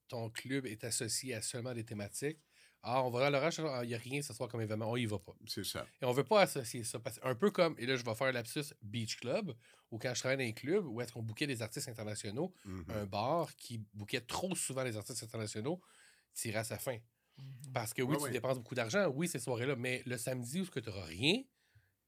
ton 0.09 0.29
club 0.29 0.67
est 0.67 0.85
associé 0.85 1.33
à 1.35 1.41
seulement 1.41 1.73
des 1.73 1.85
thématiques, 1.85 2.39
ah, 2.83 3.03
on 3.03 3.11
va 3.11 3.27
à 3.27 3.31
l'orage, 3.31 3.59
ah, 3.61 3.81
il 3.83 3.89
n'y 3.89 3.95
a 3.95 3.99
rien 3.99 4.21
ce 4.23 4.35
soir 4.35 4.49
comme 4.51 4.61
événement, 4.61 4.91
on 4.91 4.97
y 4.97 5.07
va 5.07 5.19
pas. 5.19 5.33
C'est 5.47 5.65
ça. 5.65 5.87
Et 6.03 6.05
on 6.05 6.13
veut 6.13 6.23
pas 6.23 6.43
associer 6.43 6.85
ça. 6.85 7.01
Parce 7.01 7.19
un 7.23 7.35
peu 7.35 7.51
comme, 7.51 7.75
et 7.79 7.87
là, 7.87 7.97
je 7.97 8.05
vais 8.05 8.15
faire 8.15 8.31
lapsus 8.31 8.75
Beach 8.83 9.17
Club, 9.17 9.57
où 9.91 9.99
quand 9.99 10.13
je 10.15 10.21
travaillais 10.21 10.45
dans 10.45 10.51
un 10.51 10.53
club, 10.55 10.85
où 10.87 11.01
est-ce 11.01 11.13
qu'on 11.15 11.23
bouquait 11.23 11.47
des 11.49 11.63
artistes 11.63 11.89
internationaux, 11.89 12.53
Mhm. 12.67 12.85
un 12.91 13.07
bar 13.07 13.57
qui 13.57 13.79
bouquait 13.95 14.21
trop 14.21 14.55
souvent 14.55 14.85
les 14.85 14.97
artistes 14.99 15.23
internationaux, 15.25 15.81
tirait 16.37 16.59
à 16.61 16.65
sa 16.65 16.79
fin. 16.79 16.99
Mhm. 17.39 17.73
Parce 17.75 17.93
que 17.93 18.03
oui, 18.03 18.13
Ouais, 18.13 18.17
tu 18.19 18.23
ouais. 18.25 18.31
dépenses 18.31 18.59
beaucoup 18.59 18.75
d'argent, 18.75 19.09
oui, 19.15 19.29
ces 19.29 19.39
soirées-là, 19.41 19.77
mais 19.77 20.03
le 20.07 20.17
samedi 20.17 20.61
où 20.61 20.67
tu 20.67 20.81
n'auras 20.83 21.05
rien, 21.05 21.43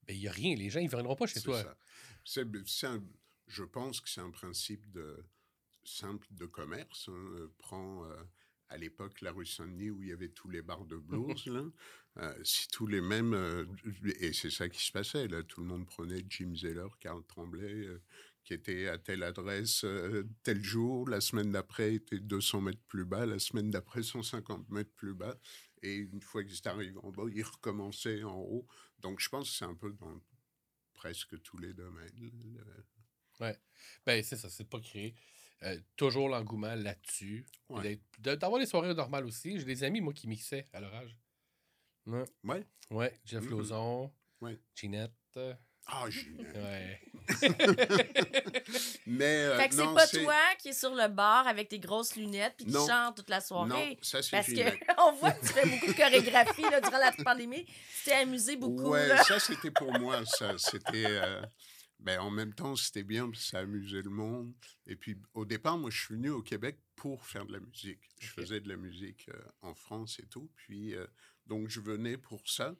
ben, 0.07 0.15
il 0.15 0.19
n'y 0.19 0.27
a 0.27 0.31
rien. 0.31 0.55
Les 0.55 0.69
gens, 0.69 0.79
ils 0.79 0.85
ne 0.85 0.89
viendront 0.89 1.15
pas 1.15 1.27
chez 1.27 1.41
toi. 1.41 1.61
ça. 1.61 1.77
C'est- 2.25 2.45
c'est 2.67 2.87
un- 2.87 3.03
je 3.47 3.63
pense 3.63 4.01
que 4.01 4.09
c'est 4.09 4.21
un 4.21 4.31
principe 4.31 4.89
de, 4.91 5.25
simple 5.83 6.27
de 6.31 6.45
commerce. 6.45 7.09
hein. 7.09 7.13
Euh, 7.35 7.53
Prends 7.57 8.05
euh, 8.05 8.23
à 8.69 8.77
l'époque 8.77 9.21
la 9.21 9.31
rue 9.31 9.45
Saint-Denis 9.45 9.89
où 9.89 10.01
il 10.03 10.09
y 10.09 10.11
avait 10.11 10.29
tous 10.29 10.49
les 10.49 10.61
bars 10.61 10.85
de 10.85 10.97
blues. 10.97 11.45
là. 11.47 11.63
Euh, 12.17 12.43
si 12.43 12.67
tous 12.67 12.85
les 12.87 13.01
mêmes. 13.01 13.33
euh, 13.33 13.65
et 14.19 14.33
c'est 14.33 14.49
ça 14.51 14.67
qui 14.69 14.83
se 14.85 14.91
passait. 14.91 15.27
Là. 15.27 15.41
Tout 15.43 15.61
le 15.61 15.67
monde 15.67 15.85
prenait 15.87 16.23
Jim 16.29 16.53
Zeller, 16.55 16.87
Carl 16.99 17.23
Tremblay, 17.25 17.85
euh, 17.87 18.01
qui 18.49 18.55
était 18.55 18.87
à 18.87 18.97
telle 18.97 19.21
adresse 19.21 19.83
euh, 19.83 20.27
tel 20.41 20.63
jour. 20.63 21.07
La 21.07 21.21
semaine 21.21 21.51
d'après 21.51 21.93
était 21.93 22.17
200 22.17 22.61
mètres 22.61 22.81
plus 22.87 23.05
bas. 23.05 23.27
La 23.27 23.37
semaine 23.37 23.69
d'après 23.69 24.01
150 24.01 24.67
mètres 24.71 24.89
plus 24.95 25.13
bas. 25.13 25.37
Et 25.83 25.97
une 25.97 26.19
fois 26.19 26.43
qu'ils 26.43 26.57
étaient 26.57 26.69
arrivés 26.69 26.97
en 27.03 27.11
bas, 27.11 27.25
ils 27.31 27.43
recommençaient 27.43 28.23
en 28.23 28.39
haut. 28.39 28.65
Donc 28.97 29.19
je 29.19 29.29
pense 29.29 29.51
que 29.51 29.55
c'est 29.55 29.65
un 29.65 29.75
peu 29.75 29.91
dans 29.93 30.19
presque 30.95 31.39
tous 31.43 31.59
les 31.59 31.75
domaines. 31.75 32.09
Le- 33.39 33.53
Ben, 34.03 34.23
c'est 34.23 34.35
ça, 34.35 34.49
c'est 34.49 34.67
pas 34.67 34.79
créer 34.81 35.13
euh, 35.61 35.79
toujours 35.95 36.27
l'engouement 36.27 36.73
là-dessus. 36.73 37.45
Ouais. 37.69 38.01
D'avoir 38.17 38.59
des 38.59 38.65
soirées 38.65 38.95
normales 38.95 39.25
aussi. 39.25 39.59
J'ai 39.59 39.65
des 39.65 39.83
amis, 39.83 40.01
moi, 40.01 40.11
qui 40.13 40.27
mixaient 40.27 40.65
à 40.73 40.81
l'orage. 40.81 41.15
Ouais. 42.07 42.25
Ouais. 42.43 42.65
Ouais, 42.89 43.19
Jeff 43.25 43.43
Mhm. 43.43 43.49
Lauzon. 43.51 44.11
Ouais. 44.41 44.59
Ginette. 44.73 45.39
Ah, 45.91 46.09
génial. 46.09 46.53
Ouais. 46.55 47.01
Mais 49.05 49.45
euh, 49.45 49.57
Fait 49.57 49.69
que 49.69 49.75
c'est 49.75 49.83
non, 49.85 49.93
pas 49.93 50.07
toi 50.07 50.35
qui 50.59 50.69
es 50.69 50.73
sur 50.73 50.93
le 50.95 51.07
bar 51.07 51.47
avec 51.47 51.69
tes 51.69 51.79
grosses 51.79 52.15
lunettes 52.15 52.53
puis 52.57 52.65
qui 52.65 52.71
Non. 52.71 52.87
chante 52.87 53.17
toute 53.17 53.29
la 53.29 53.37
Non, 53.39 53.41
soirée. 53.45 53.97
ça 54.01 54.21
c'est 54.21 54.31
Parce 54.31 54.47
qu'on 54.51 55.11
voit 55.19 55.31
que 55.31 55.41
tu 55.45 55.53
fais 55.53 55.67
beaucoup 55.67 55.87
de 55.87 55.93
chorégraphie 55.97 56.61
là, 56.63 56.81
durant 56.81 56.97
la 56.97 57.11
pandémie. 57.23 57.65
Tu 57.65 57.73
t'es 58.05 58.13
amusé 58.13 58.55
beaucoup. 58.55 58.89
Ouais, 58.89 59.07
là. 59.07 59.23
ça 59.23 59.39
c'était 59.39 59.71
pour 59.71 59.91
moi. 59.99 60.25
Ça, 60.25 60.57
c'était. 60.57 61.05
euh, 61.07 61.41
ben, 61.99 62.19
en 62.21 62.29
même 62.31 62.53
temps, 62.53 62.75
c'était 62.77 63.03
bien, 63.03 63.29
parce 63.29 63.43
que 63.43 63.49
ça 63.49 63.59
amusait 63.59 64.01
le 64.01 64.09
monde. 64.09 64.53
Et 64.87 64.95
puis, 64.95 65.17
au 65.33 65.43
départ, 65.43 65.77
moi, 65.77 65.89
je 65.89 65.99
suis 66.05 66.15
venu 66.15 66.29
au 66.29 66.41
Québec 66.41 66.79
pour 66.95 67.25
faire 67.25 67.45
de 67.45 67.51
la 67.51 67.59
musique. 67.59 67.99
Je 68.19 68.29
faisais 68.29 68.61
de 68.61 68.69
la 68.69 68.77
musique 68.77 69.27
euh, 69.29 69.41
en 69.61 69.73
France 69.75 70.17
et 70.23 70.25
tout. 70.27 70.49
Puis, 70.55 70.95
euh, 70.95 71.05
donc, 71.45 71.67
je 71.67 71.81
venais 71.81 72.17
pour 72.17 72.41
ça. 72.47 72.73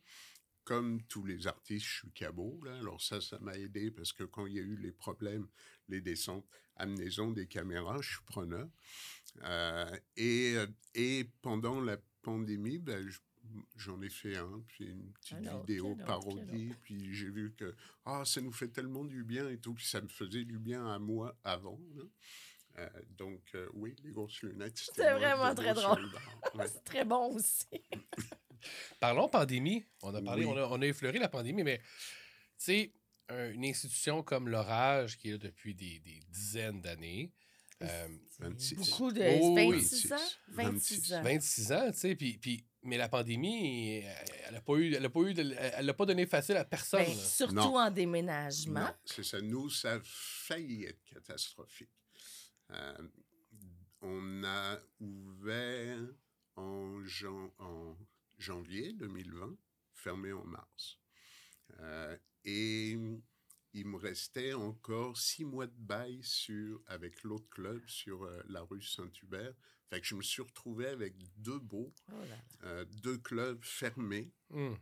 Comme 0.69 1.01
tous 1.07 1.25
les 1.25 1.47
artistes, 1.47 1.83
je 1.85 1.93
suis 2.01 2.11
cabot. 2.11 2.59
Là. 2.63 2.77
Alors, 2.77 3.01
ça, 3.01 3.19
ça 3.21 3.39
m'a 3.39 3.57
aidé 3.57 3.89
parce 3.89 4.13
que 4.13 4.23
quand 4.23 4.45
il 4.45 4.53
y 4.53 4.59
a 4.59 4.61
eu 4.61 4.75
les 4.77 4.91
problèmes, 4.91 5.47
les 5.87 5.99
descentes, 5.99 6.45
amenaison 6.75 7.31
des 7.31 7.47
caméras, 7.47 7.97
je 8.01 8.09
suis 8.11 8.23
preneur. 8.27 8.69
Euh, 9.43 9.97
et, 10.15 10.53
euh, 10.57 10.67
et 10.93 11.27
pendant 11.41 11.81
la 11.81 11.97
pandémie, 12.21 12.77
ben, 12.77 13.07
je- 13.09 13.17
j'en 13.77 13.99
ai 14.03 14.09
fait 14.11 14.37
un, 14.37 14.63
puis 14.67 14.85
une 14.85 15.11
petite 15.13 15.39
autre, 15.47 15.59
vidéo 15.65 15.95
parodie, 16.05 16.71
puis 16.83 17.15
j'ai 17.15 17.31
vu 17.31 17.51
que 17.55 17.75
ah, 18.05 18.21
ça 18.23 18.39
nous 18.39 18.51
fait 18.51 18.67
tellement 18.67 19.05
du 19.05 19.23
bien 19.23 19.49
et 19.49 19.57
tout, 19.57 19.73
puis 19.73 19.87
ça 19.87 20.01
me 20.01 20.07
faisait 20.07 20.45
du 20.45 20.59
bien 20.59 20.85
à 20.87 20.99
moi 20.99 21.35
avant. 21.43 21.79
là. 21.95 22.03
Euh, 22.77 22.89
donc, 23.17 23.41
euh, 23.55 23.67
oui, 23.73 23.95
les 24.03 24.11
grosses 24.11 24.43
lunettes, 24.43 24.77
c'était 24.77 25.01
C'est 25.01 25.13
vraiment 25.15 25.55
très 25.55 25.73
drôle. 25.73 26.05
Ouais. 26.53 26.67
C'est 26.71 26.83
très 26.83 27.05
bon 27.05 27.33
aussi. 27.35 27.65
Parlons 28.99 29.27
pandémie. 29.29 29.85
On 30.01 30.13
a 30.13 30.21
parlé, 30.21 30.45
Oui. 30.45 30.51
on, 30.53 30.57
a, 30.57 30.67
on 30.67 30.81
a 30.81 30.85
effleuré 30.85 31.19
la 31.19 31.29
pandémie, 31.29 31.63
mais 31.63 31.79
tu 31.79 31.83
sais, 32.57 32.93
un- 33.29 33.51
une 33.51 33.65
institution 33.65 34.23
comme 34.23 34.49
l'Orage, 34.49 35.17
qui 35.17 35.29
est 35.29 35.31
là 35.33 35.37
depuis 35.37 35.75
des, 35.75 35.99
des 35.99 36.19
dizaines 36.29 36.81
d'années, 36.81 37.31
euh, 37.83 38.07
26. 38.39 38.75
Beaucoup 38.75 39.11
de. 39.11 39.21
Oh, 39.41 39.55
oui. 39.55 39.71
26 39.79 40.13
ans? 40.13 40.17
26 40.49 41.13
ans. 41.13 41.21
26 41.23 41.71
ans, 41.71 41.91
tu 41.91 41.97
sais, 41.97 42.15
puis, 42.15 42.37
puis- 42.37 42.65
mais 42.83 42.97
la 42.97 43.07
pandémie, 43.09 43.97
elle 44.47 44.53
n'a 44.53 44.61
pas 44.61 44.73
eu, 44.75 44.93
elle 44.93 45.05
a 45.05 45.09
pas 45.09 45.19
eu, 45.21 45.33
de- 45.33 45.55
elle 45.57 45.85
l'a 45.85 45.93
pas 45.93 46.05
donné 46.05 46.25
facile 46.25 46.55
à 46.57 46.65
personne. 46.65 47.03
Ben, 47.05 47.13
surtout 47.15 47.53
Non. 47.55 47.77
en 47.77 47.91
déménagement. 47.91 48.89
C'est 49.05 49.23
ça. 49.23 49.39
Nous, 49.41 49.69
ça 49.69 49.93
a 49.95 49.99
failli 50.03 50.85
être 50.85 51.03
catastrophique. 51.03 51.89
Euh, 52.71 52.93
on 54.01 54.43
a 54.45 54.77
ouvert 55.01 55.99
en, 56.55 57.01
en 57.59 57.97
janvier 58.39 58.93
2020, 58.93 59.55
fermé 59.93 60.31
en 60.33 60.43
mars. 60.45 60.97
Euh, 61.79 62.17
et 62.45 62.97
il 63.73 63.85
me 63.85 63.97
restait 63.97 64.53
encore 64.53 65.17
six 65.17 65.45
mois 65.45 65.67
de 65.67 65.77
bail 65.77 66.19
sur, 66.23 66.81
avec 66.87 67.21
l'autre 67.23 67.47
club 67.49 67.85
sur 67.87 68.23
euh, 68.23 68.41
la 68.47 68.61
rue 68.63 68.81
Saint-Hubert. 68.81 69.53
Fait 69.89 70.01
que 70.01 70.07
je 70.07 70.15
me 70.15 70.21
suis 70.23 70.41
retrouvé 70.41 70.87
avec 70.87 71.15
deux 71.37 71.59
beaux, 71.59 71.93
Oh 72.11 72.19
là 72.19 72.25
là. 72.27 72.37
euh, 72.63 72.85
deux 73.03 73.17
clubs 73.17 73.63
fermés. 73.63 74.31
Hum. 74.51 74.77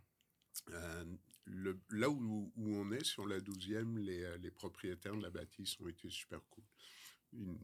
Euh, 0.69 1.05
le- 1.45 1.79
là 1.91 2.09
où, 2.09 2.51
où 2.55 2.75
on 2.75 2.91
est, 2.91 3.03
sur 3.05 3.25
la 3.25 3.39
12e, 3.39 3.97
les, 3.99 4.23
euh, 4.23 4.37
les 4.37 4.51
propriétaires 4.51 5.15
de 5.15 5.21
la 5.21 5.29
bâtisse 5.29 5.79
ont 5.79 5.87
été 5.87 6.09
super 6.09 6.41
cool. 6.49 6.63
Ils 7.33 7.57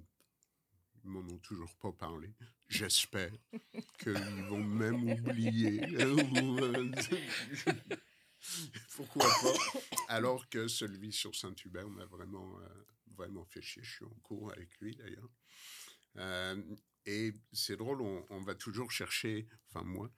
ils 1.06 1.10
m'en 1.10 1.20
ont 1.20 1.40
toujours 1.40 1.76
pas 1.78 1.92
parlé. 1.92 2.34
J'espère 2.74 3.32
qu'ils 4.00 4.14
vont 4.50 4.64
même 4.64 5.10
oublier. 5.10 5.82
ou, 6.06 6.60
Pourquoi 8.96 9.24
pas? 9.42 9.54
Alors 10.10 10.48
que 10.50 10.68
celui 10.68 11.12
sur 11.12 11.36
Saint-Hubert 11.36 11.90
m'a 11.90 12.06
vraiment, 12.06 12.60
euh, 12.60 12.68
vraiment 13.16 13.46
fait 13.46 13.62
chier. 13.62 13.84
Je 13.84 13.92
suis 13.96 14.06
en 14.06 14.14
cours 14.22 14.52
avec 14.52 14.78
lui 14.80 14.96
d'ailleurs. 14.96 15.30
Euh, 16.18 16.62
et 17.06 17.34
c'est 17.52 17.78
drôle, 17.78 18.02
on, 18.02 18.26
on 18.30 18.42
va 18.42 18.56
toujours 18.56 18.92
chercher, 18.92 19.48
enfin 19.70 19.84
moi, 19.86 20.12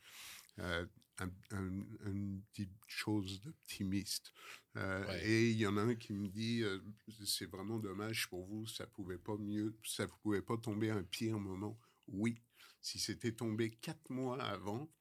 euh, 0.60 0.86
un, 1.20 1.30
un- 1.52 1.86
une 2.06 2.42
petite 2.52 2.74
chose 2.88 3.42
d'optimiste. 3.42 4.34
Euh, 4.78 5.06
Ouais. 5.08 5.26
Et 5.28 5.50
il 5.52 5.58
y 5.58 5.68
en 5.68 5.78
a 5.78 5.82
un 5.84 5.96
qui 5.96 6.14
me 6.14 6.28
dit, 6.28 6.62
euh, 6.64 6.80
c'est 7.26 7.46
vraiment 7.50 7.80
dommage 7.80 8.28
pour 8.30 8.46
vous, 8.46 8.68
ça 8.68 8.86
pouvait 8.88 9.18
pas 9.18 9.38
mieux, 9.38 9.78
ça 9.86 10.08
pouvait 10.08 10.42
pas 10.42 10.58
tomber 10.58 10.90
un 10.90 11.04
pire 11.04 11.40
moment. 11.40 11.80
Oui, 12.08 12.42
si 12.86 13.00
c'était 13.00 13.32
tombé 13.32 13.72
quatre 13.72 14.10
mois 14.10 14.42
avant, 14.44 14.92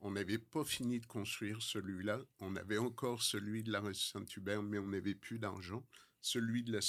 on 0.00 0.12
n'avait 0.12 0.38
pas 0.38 0.64
fini 0.64 1.00
de 1.00 1.06
construire 1.06 1.62
celui-là. 1.62 2.20
On 2.38 2.54
avait 2.56 2.78
encore 2.78 3.22
celui 3.22 3.62
de 3.64 3.72
la 3.72 3.80
rue 3.80 3.94
Saint-Hubert, 3.94 4.62
mais 4.62 4.78
on 4.78 4.86
n'avait 4.86 5.14
plus 5.16 5.38
d'argent. 5.38 5.84
Celui 6.20 6.62
de 6.62 6.72
la 6.72 6.80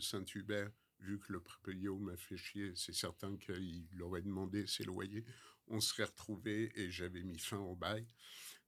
Saint-Hubert, 0.00 0.70
vu 0.98 1.18
que 1.18 1.32
le 1.32 1.40
proprio 1.40 1.98
m'a 1.98 2.16
fait 2.16 2.36
chier, 2.36 2.72
c'est 2.76 2.94
certain 2.94 3.36
qu'il 3.38 4.02
aurait 4.02 4.22
demandé 4.22 4.66
ses 4.66 4.84
loyers. 4.84 5.24
On 5.68 5.80
serait 5.80 6.04
retrouvés 6.04 6.70
et 6.78 6.90
j'avais 6.90 7.22
mis 7.22 7.38
fin 7.38 7.58
au 7.58 7.74
bail. 7.74 8.06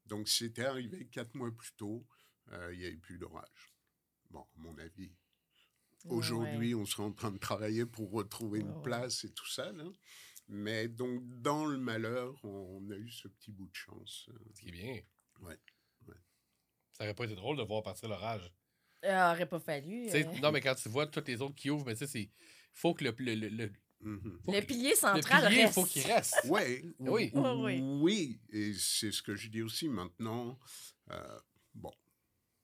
Donc, 0.07 0.29
c'était 0.29 0.65
arrivé 0.65 1.09
quatre 1.09 1.35
mois 1.35 1.51
plus 1.55 1.73
tôt. 1.77 2.07
euh, 2.53 2.73
Il 2.73 2.79
n'y 2.79 2.87
avait 2.87 2.97
plus 2.97 3.19
d'orage. 3.19 3.75
Bon, 4.31 4.41
à 4.41 4.59
mon 4.59 4.79
avis, 4.79 5.13
Aujourd'hui, 6.09 6.75
on 6.75 6.87
serait 6.87 7.03
en 7.03 7.13
train 7.13 7.33
de 7.33 7.39
travailler 7.39 7.85
pour 7.85 8.11
retrouver 8.13 8.61
une 8.61 8.71
Ouais, 8.71 8.83
place 8.83 9.25
et 9.25 9.33
tout 9.33 9.47
ça. 9.49 9.73
Là. 9.73 9.85
Mais 10.49 10.89
donc, 10.89 11.23
dans 11.41 11.65
le 11.67 11.77
malheur, 11.79 12.35
on 12.45 12.89
a 12.91 12.95
eu 12.95 13.11
ce 13.11 13.29
petit 13.29 13.51
bout 13.51 13.67
de 13.67 13.75
chance. 13.75 14.27
euh, 14.31 14.39
Ce 14.55 14.61
qui 14.61 14.69
est 14.69 14.73
bien. 14.73 15.01
Ouais, 15.41 15.59
ouais. 16.07 16.15
Ça 16.93 17.05
aurait 17.05 17.15
pas 17.15 17.25
été 17.25 17.35
drôle 17.35 17.57
de 17.57 17.63
voir 17.63 17.83
partir 17.83 18.09
l'orage. 18.09 18.53
Euh, 19.05 19.33
aurait 19.33 19.49
pas 19.49 19.61
fallu. 19.61 20.09
Euh, 20.11 20.25
Non, 20.43 20.53
mais 20.53 20.61
quand 20.61 20.75
tu 20.75 20.89
vois 20.89 21.07
tous 21.07 21.25
les 21.27 21.41
autres 21.43 21.55
qui 21.55 21.71
ouvrent, 21.71 21.85
mais 21.87 21.95
tu 21.95 22.01
sais, 22.01 22.07
c'est. 22.07 22.23
Il 22.23 22.31
faut 22.73 22.95
que 22.95 23.05
le, 23.05 23.15
le, 23.19 23.35
le, 23.35 23.49
le- 23.49 23.73
Mhm. 24.01 24.41
faut 24.45 24.53
le 24.53 24.61
pilier 24.61 24.91
le 24.91 24.95
central 24.95 25.49
pilier, 25.49 25.63
reste. 25.65 25.75
faut 25.75 25.85
qu'il 25.85 26.03
reste. 26.07 26.35
Ouais, 26.45 26.85
Oui. 27.01 27.31
oui. 27.35 27.81
oui, 28.03 28.41
et 28.51 28.75
c'est 28.75 29.11
ce 29.11 29.23
que 29.23 29.35
je 29.35 29.49
dis 29.49 29.63
aussi 29.63 29.89
maintenant. 29.89 30.59
euh, 31.11 31.41
bon, 31.75 31.91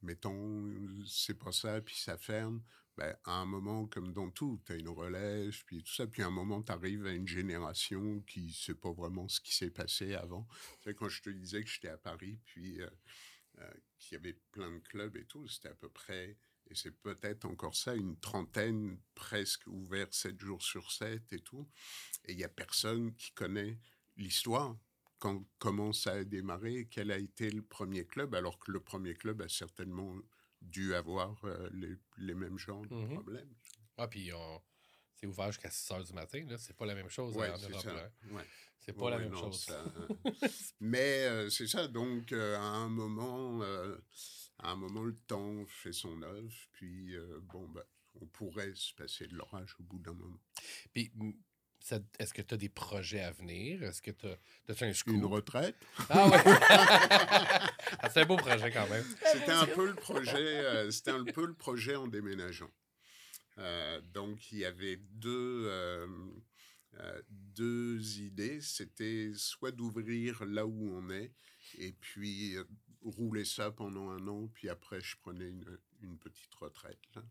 mettons, 0.02 0.70
c'est 1.06 1.38
pas 1.38 1.50
ça, 1.52 1.80
puis 1.80 1.96
ça 1.96 2.18
ferme. 2.18 2.62
Ben, 3.02 3.16
à 3.24 3.32
un 3.32 3.46
moment, 3.46 3.86
comme 3.86 4.12
dans 4.12 4.30
tout, 4.30 4.60
tu 4.64 4.70
as 4.70 4.76
une 4.76 4.88
relève, 4.88 5.52
puis 5.66 5.82
tout 5.82 5.92
ça. 5.92 6.06
Puis 6.06 6.22
à 6.22 6.28
un 6.28 6.30
moment, 6.30 6.62
tu 6.62 6.70
arrives 6.70 7.04
à 7.04 7.10
une 7.10 7.26
génération 7.26 8.20
qui 8.28 8.42
ne 8.42 8.52
sait 8.52 8.76
pas 8.76 8.92
vraiment 8.92 9.26
ce 9.26 9.40
qui 9.40 9.52
s'est 9.52 9.70
passé 9.70 10.14
avant. 10.14 10.46
Tu 10.82 10.94
quand 10.94 11.08
je 11.08 11.20
te 11.20 11.30
disais 11.30 11.64
que 11.64 11.68
j'étais 11.68 11.88
à 11.88 11.98
Paris, 11.98 12.38
puis 12.44 12.80
euh, 12.80 12.88
euh, 13.58 13.72
qu'il 13.98 14.14
y 14.14 14.20
avait 14.20 14.38
plein 14.52 14.70
de 14.70 14.78
clubs 14.78 15.16
et 15.16 15.24
tout, 15.24 15.48
c'était 15.48 15.70
à 15.70 15.74
peu 15.74 15.88
près, 15.88 16.36
et 16.70 16.76
c'est 16.76 16.92
peut-être 16.92 17.44
encore 17.44 17.74
ça, 17.74 17.96
une 17.96 18.20
trentaine 18.20 19.00
presque 19.16 19.66
ouverts 19.66 20.14
7 20.14 20.38
jours 20.38 20.62
sur 20.62 20.92
7 20.92 21.32
et 21.32 21.40
tout. 21.40 21.68
Et 22.26 22.32
il 22.34 22.36
n'y 22.36 22.44
a 22.44 22.48
personne 22.48 23.16
qui 23.16 23.32
connaît 23.32 23.80
l'histoire. 24.16 24.78
Quand, 25.18 25.44
comment 25.58 25.92
ça 25.92 26.12
a 26.12 26.24
démarré, 26.24 26.86
quel 26.88 27.10
a 27.10 27.18
été 27.18 27.50
le 27.50 27.62
premier 27.62 28.06
club, 28.06 28.36
alors 28.36 28.60
que 28.60 28.70
le 28.70 28.78
premier 28.78 29.14
club 29.14 29.42
a 29.42 29.48
certainement 29.48 30.14
dû 30.62 30.94
avoir 30.94 31.36
euh, 31.44 31.68
les, 31.72 31.94
les 32.18 32.34
mêmes 32.34 32.58
genres 32.58 32.86
de 32.86 32.94
Mhm. 32.94 33.12
problèmes. 33.14 33.54
Ah, 33.96 34.08
puis 34.08 34.32
on... 34.32 34.62
c'est 35.14 35.26
ouvert 35.26 35.52
jusqu'à 35.52 35.70
6 35.70 35.90
h 35.92 36.06
du 36.06 36.12
matin. 36.14 36.44
là. 36.48 36.58
C'est 36.58 36.76
pas 36.76 36.86
la 36.86 36.94
même 36.94 37.08
chose 37.10 37.36
Ouais, 37.36 37.50
en 37.50 37.58
Europe. 37.58 38.12
Ouais. 38.30 38.42
C'est 38.80 38.92
pas 38.94 39.04
Ouais, 39.04 39.10
la 39.12 39.18
même 39.18 39.30
non, 39.32 39.38
chose. 39.52 39.60
ça, 39.64 39.84
euh, 39.96 40.32
Mais 40.80 41.26
euh, 41.28 41.50
c'est 41.50 41.68
ça, 41.68 41.86
donc 41.86 42.32
euh, 42.32 42.56
à 42.56 42.60
un 42.62 42.88
moment, 42.88 43.62
à 44.58 44.70
un 44.70 44.76
moment, 44.76 45.02
le 45.04 45.16
temps 45.16 45.64
fait 45.66 45.92
son 45.92 46.20
œuvre, 46.22 46.52
puis 46.72 47.14
bon, 47.42 47.68
bah, 47.68 47.84
on 48.20 48.26
pourrait 48.26 48.72
se 48.74 48.92
passer 48.94 49.26
de 49.28 49.34
l'orage 49.36 49.74
au 49.78 49.84
bout 49.84 49.98
d'un 50.00 50.14
moment. 50.14 50.40
Puis, 50.92 51.12
est-ce 52.18 52.32
que 52.32 52.42
tu 52.42 52.54
as 52.54 52.56
des 52.56 52.68
projets 52.68 53.20
à 53.20 53.32
venir? 53.32 53.82
Est-ce 53.82 54.02
que 54.02 54.10
tu 54.10 54.26
as, 54.26 54.86
un 54.86 54.92
scoop? 54.92 55.14
Une 55.14 55.24
retraite, 55.24 55.76
Ah 56.08 56.28
ouais! 56.28 56.38
Ah, 57.98 58.08
c'est 58.08 58.20
un 58.20 58.26
beau 58.26 58.36
projet 58.36 58.70
quand 58.70 58.88
même. 58.88 59.04
C'était 59.32 59.52
un 59.52 59.66
peu 59.66 59.86
le 59.86 59.94
projet, 59.94 60.36
euh, 60.38 60.90
c'était 60.90 61.10
un 61.10 61.24
peu 61.24 61.44
le 61.46 61.52
projet 61.52 61.94
en 61.94 62.06
déménageant. 62.06 62.70
Euh, 63.58 64.00
donc 64.14 64.50
il 64.50 64.58
y 64.58 64.64
avait 64.64 64.96
deux, 64.96 65.66
euh, 65.66 66.06
deux 67.28 68.20
idées. 68.20 68.60
C'était 68.60 69.32
soit 69.36 69.72
d'ouvrir 69.72 70.44
là 70.46 70.66
où 70.66 70.90
on 70.96 71.10
est 71.10 71.32
et 71.78 71.92
puis 71.92 72.56
rouler 73.02 73.44
ça 73.44 73.70
pendant 73.70 74.10
un 74.10 74.26
an, 74.26 74.48
puis 74.54 74.68
après 74.68 75.00
je 75.00 75.16
prenais 75.20 75.48
une, 75.48 75.78
une 76.00 76.18
petite 76.18 76.54
retraite, 76.54 77.00
là, 77.14 77.22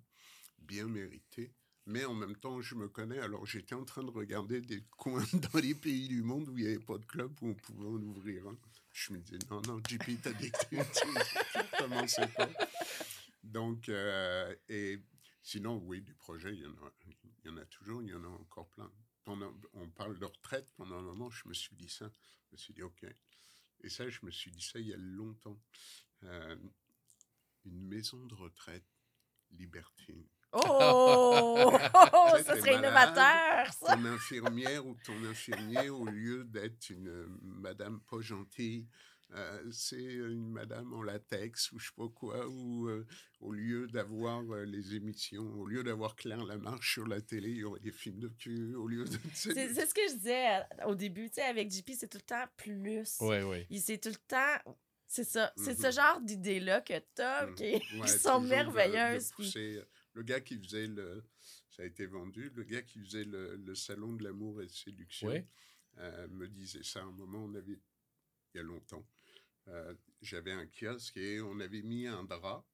bien 0.60 0.88
méritée. 0.88 1.54
Mais 1.88 2.06
en 2.06 2.14
même 2.14 2.36
temps, 2.36 2.62
je 2.62 2.76
me 2.76 2.88
connais, 2.88 3.20
alors 3.20 3.46
j'étais 3.46 3.76
en 3.76 3.86
train 3.86 4.04
de 4.04 4.12
regarder 4.12 4.62
des 4.62 4.84
coins 4.98 5.26
dans 5.34 5.60
les 5.60 5.74
pays 5.74 6.08
du 6.08 6.22
monde 6.22 6.48
où 6.50 6.58
il 6.58 6.66
n'y 6.66 6.70
avait 6.70 6.80
pas 6.80 6.98
de 6.98 7.06
club 7.06 7.32
où 7.42 7.50
on 7.50 7.54
pouvait 7.56 7.88
en 7.88 8.02
ouvrir. 8.02 8.46
Je 8.92 9.14
me 9.14 9.20
disais, 9.20 9.40
non, 9.50 9.62
non, 9.62 9.80
JP, 9.88 10.22
t'as 10.22 10.34
que 10.34 10.46
tu 10.46 11.78
commençais 11.78 12.28
pas? 12.28 12.50
Donc, 13.44 13.90
euh, 13.90 14.56
et 14.70 15.00
sinon, 15.42 15.78
oui, 15.78 16.02
du 16.02 16.14
projet, 16.14 16.54
il 16.54 16.62
y, 16.62 16.66
en 16.66 16.74
a, 16.86 16.94
il 17.44 17.46
y 17.46 17.50
en 17.50 17.58
a 17.58 17.66
toujours, 17.66 18.04
il 18.04 18.10
y 18.10 18.14
en 18.14 18.24
a 18.24 18.28
encore 18.28 18.70
plein. 18.70 18.92
Pendant, 19.24 19.54
on 19.74 19.90
parle 19.90 20.18
de 20.20 20.26
retraite, 20.26 20.68
pendant 20.76 20.98
un 20.98 21.02
moment, 21.02 21.30
je 21.30 21.48
me 21.48 21.54
suis 21.54 21.76
dit 21.76 21.90
ça. 21.90 22.12
Je 22.48 22.56
me 22.56 22.58
suis 22.58 22.74
dit, 22.74 22.84
OK, 22.84 23.06
Et 23.82 23.90
ça, 23.90 24.08
je 24.10 24.20
me 24.24 24.32
suis 24.32 24.52
dit 24.52 24.62
ça 24.62 24.80
il 24.80 24.88
y 24.88 24.94
a 24.94 24.98
longtemps. 24.98 25.60
Euh, 26.24 26.56
une 27.66 27.88
maison 27.88 28.26
de 28.26 28.36
retraite 28.36 28.86
libertine. 29.52 30.26
Oh! 30.54 31.72
Sais, 32.38 32.44
ça 32.44 32.56
serait 32.58 32.76
innovateur, 32.76 33.74
ça! 33.74 33.96
Ton 33.96 34.06
infirmière 34.06 34.86
ou 34.86 34.96
ton 35.06 35.24
infirmier, 35.26 35.90
au 35.90 36.06
lieu 36.06 36.44
d'être 36.46 36.90
une 36.90 37.08
euh, 37.08 37.28
madame 37.42 38.00
pas 38.10 38.20
gentille, 38.22 38.88
euh, 39.34 39.62
c'est 39.72 40.02
une 40.02 40.50
madame 40.50 40.94
en 40.94 41.04
latex 41.04 41.72
ou 41.72 41.80
je 41.80 41.86
sais 41.88 41.94
pas 41.96 42.10
quoi, 42.10 42.48
ou 42.50 42.90
euh, 42.90 43.06
au 43.40 43.54
lieu 43.54 43.88
d'avoir 43.88 44.42
euh, 44.52 44.66
les 44.66 44.96
émissions, 44.96 45.44
au 45.58 45.66
lieu 45.68 45.84
d'avoir 45.84 46.16
Claire 46.16 46.44
Lamarche 46.44 46.94
sur 46.96 47.08
la 47.08 47.22
télé, 47.22 47.50
il 47.52 47.58
y 47.58 47.64
aurait 47.64 47.80
des 47.80 47.92
films 47.94 48.20
de 48.20 48.28
cul, 48.28 48.76
au 48.76 48.88
lieu 48.88 49.06
de... 49.06 49.18
C'est 49.34 49.54
c'est 49.74 49.86
ce 49.86 49.94
que 49.94 50.02
je 50.10 50.16
disais 50.16 50.48
au 50.86 50.96
début, 50.96 51.30
tu 51.30 51.36
sais, 51.36 51.44
avec 51.44 51.72
JP, 51.72 51.92
c'est 51.98 52.10
tout 52.10 52.18
le 52.18 52.24
temps 52.24 52.46
plus. 52.58 53.18
Oui, 53.22 53.42
oui. 53.44 53.66
Il 53.70 53.80
C'est 53.82 53.98
tout 54.00 54.10
le 54.10 54.16
temps. 54.28 54.76
C'est 55.08 55.26
ça. 55.26 55.52
C'est 55.58 55.76
ce 55.78 55.88
Mhm. 55.88 55.94
genre 55.94 56.22
d'idées-là 56.22 56.80
que 56.82 56.94
t'as, 57.16 57.46
Mhm. 57.48 57.56
qui, 57.56 57.64
Ouais, 57.64 57.80
qui 57.82 57.90
toujours 58.00 58.18
sont 58.20 58.40
de- 58.40 58.46
de 58.46 58.50
merveilleuses. 58.50 59.32
puis- 59.38 59.78
euh, 59.78 59.84
Le 60.14 60.24
gars 60.24 60.42
qui 60.42 60.58
faisait 60.62 60.88
le... 60.88 61.24
Ça 61.70 61.84
a 61.84 61.86
été 61.86 62.06
vendu. 62.06 62.52
Le 62.54 62.64
gars 62.64 62.82
qui 62.82 63.00
faisait 63.00 63.24
le, 63.24 63.56
le 63.56 63.76
salon 63.76 64.14
de 64.14 64.24
l'amour 64.24 64.62
et 64.62 64.66
de 64.66 64.72
séduction 64.72 65.28
Ouais. 65.30 65.48
euh, 66.00 66.28
me 66.30 66.48
disait 66.48 66.84
ça. 66.84 67.00
À 67.00 67.04
un 67.04 67.12
moment, 67.12 67.46
on 67.46 67.56
avait... 67.56 67.80
Il 68.54 68.58
y 68.58 68.60
a 68.60 68.64
longtemps. 68.64 69.06
euh, 69.70 69.94
J'avais 70.22 70.52
un 70.52 70.66
kiosque 70.68 71.16
et 71.18 71.40
on 71.42 71.60
avait 71.62 71.82
mis 71.82 72.08
un 72.08 72.24
drap 72.26 72.66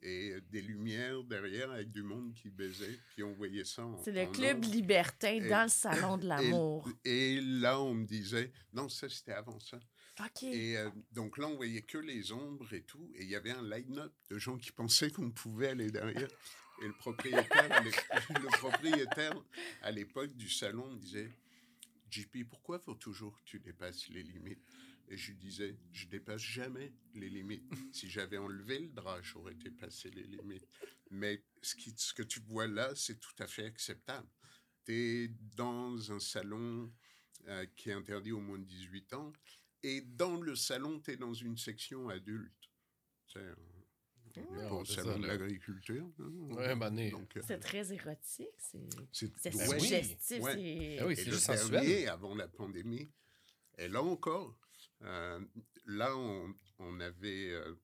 et 0.00 0.40
des 0.50 0.62
lumières 0.62 1.24
derrière 1.24 1.70
avec 1.72 1.90
du 1.90 2.02
monde 2.02 2.32
qui 2.32 2.48
baisait. 2.50 2.98
Puis 3.10 3.22
on 3.24 3.32
voyait 3.34 3.64
ça 3.64 3.84
C'est 4.04 4.12
le 4.12 4.22
en 4.22 4.32
club 4.32 4.64
or. 4.64 4.70
libertin 4.70 5.34
Et- 5.34 5.48
dans 5.48 5.64
le 5.64 5.68
salon 5.68 6.16
de 6.16 6.26
l'amour. 6.26 6.88
Et, 7.04 7.34
et 7.34 7.40
là, 7.42 7.80
on 7.80 7.92
me 7.94 8.06
disait... 8.06 8.50
Non, 8.72 8.88
ça, 8.88 9.08
c'était 9.10 9.32
avant 9.32 9.58
ça. 9.60 9.78
OK. 10.20 10.44
Et 10.44 10.78
euh, 10.78 10.88
donc 11.12 11.36
là, 11.36 11.48
on 11.48 11.56
voyait 11.56 11.82
que 11.82 11.98
les 11.98 12.32
ombres 12.32 12.72
et 12.72 12.82
tout. 12.84 13.10
Et 13.14 13.24
il 13.24 13.28
y 13.28 13.36
avait 13.36 13.50
un 13.50 13.62
line-up 13.68 14.12
de 14.30 14.38
gens 14.38 14.56
qui 14.56 14.72
pensaient 14.72 15.10
qu'on 15.10 15.30
pouvait 15.30 15.68
aller 15.68 15.90
derrière. 15.90 16.28
Et 16.80 16.86
le 16.86 16.92
propriétaire, 16.92 17.82
le 18.30 18.58
propriétaire 18.58 19.34
à 19.82 19.90
l'époque 19.90 20.32
du 20.34 20.48
salon 20.48 20.88
me 20.90 20.98
disait 20.98 21.30
JP, 22.10 22.44
pourquoi 22.48 22.78
faut 22.78 22.94
toujours 22.94 23.36
que 23.36 23.44
tu 23.44 23.60
dépasses 23.60 24.08
les 24.08 24.22
limites? 24.22 24.64
Et 25.10 25.16
je 25.16 25.32
lui 25.32 25.38
disais 25.38 25.76
Je 25.92 26.06
dépasse 26.06 26.40
jamais 26.40 26.92
les 27.14 27.30
limites. 27.30 27.64
Si 27.92 28.10
j'avais 28.10 28.38
enlevé 28.38 28.78
le 28.78 28.88
drap, 28.88 29.20
j'aurais 29.22 29.54
dépassé 29.54 30.10
les 30.10 30.24
limites. 30.24 30.66
Mais 31.10 31.42
ce, 31.62 32.12
que 32.12 32.22
tu 32.22 32.40
vois 32.40 32.66
là, 32.66 32.94
c'est 32.94 33.18
tout 33.18 33.34
à 33.38 33.46
fait 33.46 33.64
acceptable. 33.64 34.28
Tu 34.84 34.92
es 34.92 35.28
dans 35.56 36.12
un 36.12 36.20
salon 36.20 36.92
euh, 37.46 37.66
qui 37.76 37.90
est 37.90 37.94
interdit 37.94 38.32
aux 38.32 38.40
moins 38.40 38.58
de 38.58 38.64
18 38.64 39.14
ans. 39.14 39.32
Et 39.82 40.02
dans 40.02 40.40
le 40.40 40.54
salon, 40.54 41.00
tu 41.00 41.12
es 41.12 41.16
dans 41.16 41.34
une 41.34 41.56
section 41.56 42.08
adulte. 42.08 42.70
C'est 43.26 43.40
ça, 44.84 45.02
de 45.02 45.08
là. 45.10 45.18
l'agriculture. 45.28 46.06
hein. 46.20 46.54
Ouais, 46.54 46.76
ben, 46.76 46.90
né. 46.90 47.10
Donc, 47.10 47.36
euh, 47.36 47.42
C'est 47.46 47.58
très 47.58 47.92
érotique. 47.92 48.48
C'est 48.58 48.78
c'est 49.12 49.32
c'est 49.38 49.50
Ben 49.56 49.68
oui. 49.70 49.80
suggestif. 49.80 50.42
Ouais. 50.42 50.52
c'est- 50.54 50.98
Ah 51.00 51.06
oui, 51.06 51.12
Et 51.12 51.16
c'est 51.16 51.24
le 51.26 51.32
juste 51.32 51.46
dernier, 51.50 51.62
sensuel. 51.88 52.08
avant 52.08 52.34
la 52.34 52.48
pandémie, 52.48 53.08
et 53.78 53.88
là 53.88 54.02
encore, 54.02 54.56
euh, 55.02 55.40
là, 55.86 56.16
on, 56.16 56.54
on 56.80 57.00
avait, 57.00 57.50
euh, 57.52 57.74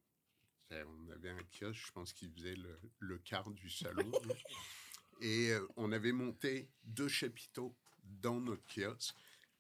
c'est- 0.70 0.82
on 0.84 1.10
avait 1.10 1.30
un 1.30 1.42
kiosque, 1.52 1.86
je 1.86 1.92
pense 1.92 2.12
qu'il 2.12 2.30
faisait 2.32 2.56
le, 2.56 2.78
le 3.00 3.18
quart 3.18 3.50
du 3.50 3.68
salon. 3.70 4.10
là. 4.26 4.34
et 5.20 5.50
euh, 5.50 5.66
on 5.76 5.92
avait 5.92 6.12
monté 6.12 6.68
deux 6.84 7.08
chapiteaux 7.08 7.76
dans 8.02 8.40
notre 8.40 8.64
kiosque. 8.66 9.14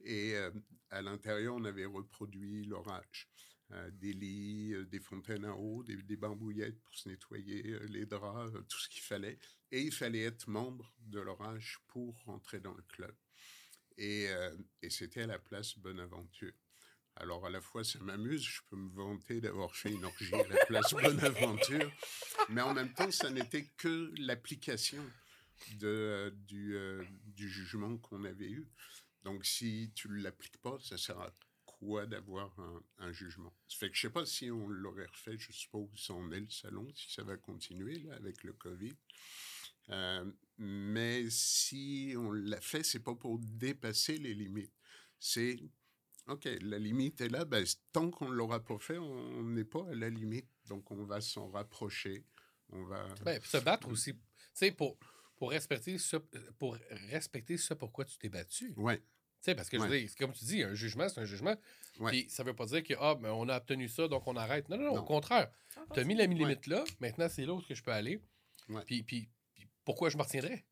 Et 0.06 0.34
euh, 0.34 0.50
à 0.90 1.00
l'intérieur, 1.00 1.54
on 1.54 1.64
avait 1.64 1.86
reproduit 1.86 2.64
l'orage. 2.64 3.28
Des 3.70 4.12
lits, 4.12 4.72
euh, 4.72 4.84
des 4.84 5.00
fontaines 5.00 5.44
à 5.44 5.54
eau, 5.56 5.82
des, 5.82 5.96
des 5.96 6.16
barbouillettes 6.16 6.80
pour 6.80 6.94
se 6.94 7.08
nettoyer, 7.08 7.72
euh, 7.72 7.86
les 7.88 8.06
draps, 8.06 8.54
euh, 8.54 8.62
tout 8.68 8.78
ce 8.78 8.88
qu'il 8.88 9.02
fallait. 9.02 9.38
Et 9.72 9.80
il 9.80 9.92
fallait 9.92 10.22
être 10.22 10.46
membre 10.46 10.94
de 11.00 11.18
l'orage 11.18 11.80
pour 11.88 12.14
rentrer 12.24 12.60
dans 12.60 12.74
le 12.74 12.82
club. 12.82 13.14
Et, 13.96 14.26
et 14.82 14.90
c'était 14.90 15.22
à 15.22 15.26
la 15.28 15.38
place 15.38 15.78
Bonaventure. 15.78 16.52
Alors 17.14 17.46
à 17.46 17.50
la 17.50 17.60
fois 17.60 17.84
ça 17.84 18.00
m'amuse, 18.00 18.42
je 18.42 18.60
peux 18.68 18.76
me 18.76 18.90
vanter 18.90 19.40
d'avoir 19.40 19.74
fait 19.76 19.92
une 19.92 20.04
orgie 20.04 20.34
à 20.34 20.48
la 20.48 20.66
place 20.66 20.92
Bonaventure, 21.02 21.92
mais 22.48 22.60
en 22.60 22.74
même 22.74 22.92
temps 22.92 23.12
ça 23.12 23.30
n'était 23.30 23.66
que 23.76 24.12
l'application 24.18 25.04
de, 25.78 26.34
du, 26.44 26.76
du 27.24 27.48
jugement 27.48 27.96
qu'on 27.98 28.24
avait 28.24 28.50
eu. 28.50 28.66
Donc 29.22 29.44
si 29.44 29.92
tu 29.94 30.08
ne 30.08 30.20
l'appliques 30.22 30.58
pas, 30.58 30.76
ça 30.80 30.98
sert 30.98 31.20
à 31.20 31.30
d'avoir 32.06 32.58
un, 32.58 32.82
un 32.98 33.12
jugement 33.12 33.52
Ça 33.68 33.78
fait 33.78 33.90
que 33.90 33.96
je 33.96 34.02
sais 34.02 34.10
pas 34.10 34.26
si 34.26 34.50
on 34.50 34.68
l'aurait 34.68 35.06
refait, 35.06 35.36
je 35.38 35.50
où 35.72 35.90
ça 35.96 36.14
en 36.14 36.30
est 36.32 36.40
le 36.40 36.50
salon, 36.50 36.88
si 36.94 37.12
ça 37.12 37.22
va 37.22 37.36
continuer 37.36 37.98
là, 37.98 38.14
avec 38.14 38.42
le 38.44 38.52
Covid. 38.52 38.94
Euh, 39.90 40.24
mais 40.58 41.28
si 41.30 42.14
on 42.16 42.32
l'a 42.32 42.60
fait, 42.60 42.82
c'est 42.82 43.00
pas 43.00 43.14
pour 43.14 43.38
dépasser 43.38 44.16
les 44.18 44.34
limites. 44.34 44.72
C'est 45.18 45.58
OK, 46.26 46.48
la 46.62 46.78
limite 46.78 47.20
est 47.20 47.28
là. 47.28 47.44
Ben, 47.44 47.64
tant 47.92 48.10
qu'on 48.10 48.28
ne 48.28 48.34
l'aura 48.34 48.64
pas 48.64 48.78
fait, 48.78 48.96
on 48.96 49.42
n'est 49.42 49.64
pas 49.64 49.86
à 49.90 49.94
la 49.94 50.08
limite. 50.08 50.48
Donc, 50.68 50.90
on 50.90 51.04
va 51.04 51.20
s'en 51.20 51.48
rapprocher. 51.50 52.24
On 52.70 52.82
va. 52.84 53.06
Ben, 53.22 53.40
se 53.42 53.58
battre 53.58 53.88
aussi. 53.88 54.14
Tu 54.14 54.20
sais, 54.54 54.72
pour, 54.72 54.98
pour, 55.36 55.50
respecter 55.50 55.98
ce, 55.98 56.16
pour 56.58 56.78
respecter 57.10 57.58
ce 57.58 57.74
pourquoi 57.74 58.06
tu 58.06 58.16
t'es 58.16 58.30
battu. 58.30 58.72
Tu 58.72 58.80
Ouais, 58.80 59.02
sais, 59.44 59.54
parce 59.54 59.68
que 59.68 59.78
je 59.78 59.82
Ouais. 59.84 60.06
c'est 60.08 60.18
comme 60.18 60.32
tu 60.32 60.44
dis, 60.44 60.62
un 60.62 60.74
jugement, 60.74 61.08
c'est 61.08 61.20
un 61.20 61.24
jugement. 61.24 61.54
Ouais. 62.00 62.10
Puis 62.10 62.30
ça 62.30 62.42
veut 62.42 62.54
pas 62.54 62.66
dire 62.66 62.82
que, 62.82 62.94
ah, 62.98 63.14
ben, 63.14 63.30
on 63.30 63.48
a 63.48 63.56
obtenu 63.56 63.88
ça, 63.88 64.08
donc 64.08 64.26
on 64.26 64.36
arrête. 64.36 64.68
Non, 64.68 64.76
non, 64.76 64.84
non, 64.86 64.94
Non. 64.96 65.00
au 65.02 65.04
contraire. 65.04 65.50
Ah, 65.76 65.82
Tu 65.92 66.00
as 66.00 66.04
mis 66.04 66.14
la 66.14 66.26
limite 66.26 66.66
là, 66.66 66.84
maintenant 67.00 67.28
c'est 67.28 67.44
là 67.46 67.52
où 67.54 67.60
que 67.62 67.74
je 67.74 67.82
peux 67.82 67.92
aller. 67.92 68.20
Ouais. 68.68 68.82
Puis, 68.86 69.02
puis, 69.02 69.28
puis 69.54 69.68
pourquoi 69.84 70.08
je 70.10 70.16
me 70.16 70.22
retiendrais? 70.22 70.64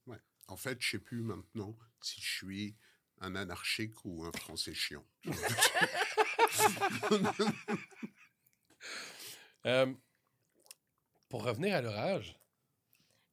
en 0.49 0.57
fait, 0.57 0.77
je 0.81 0.91
sais 0.91 0.99
plus 0.99 1.23
maintenant 1.23 1.77
si 2.03 2.21
je 2.21 2.29
suis 2.31 2.77
un 3.21 3.37
anarchique 3.37 4.05
ou 4.05 4.25
un 4.25 4.33
français 4.33 4.75
chiant. 4.75 5.05
Euh, 9.65 9.93
pour 11.29 11.45
revenir 11.45 11.77
à 11.77 11.81
l'orage, 11.83 12.37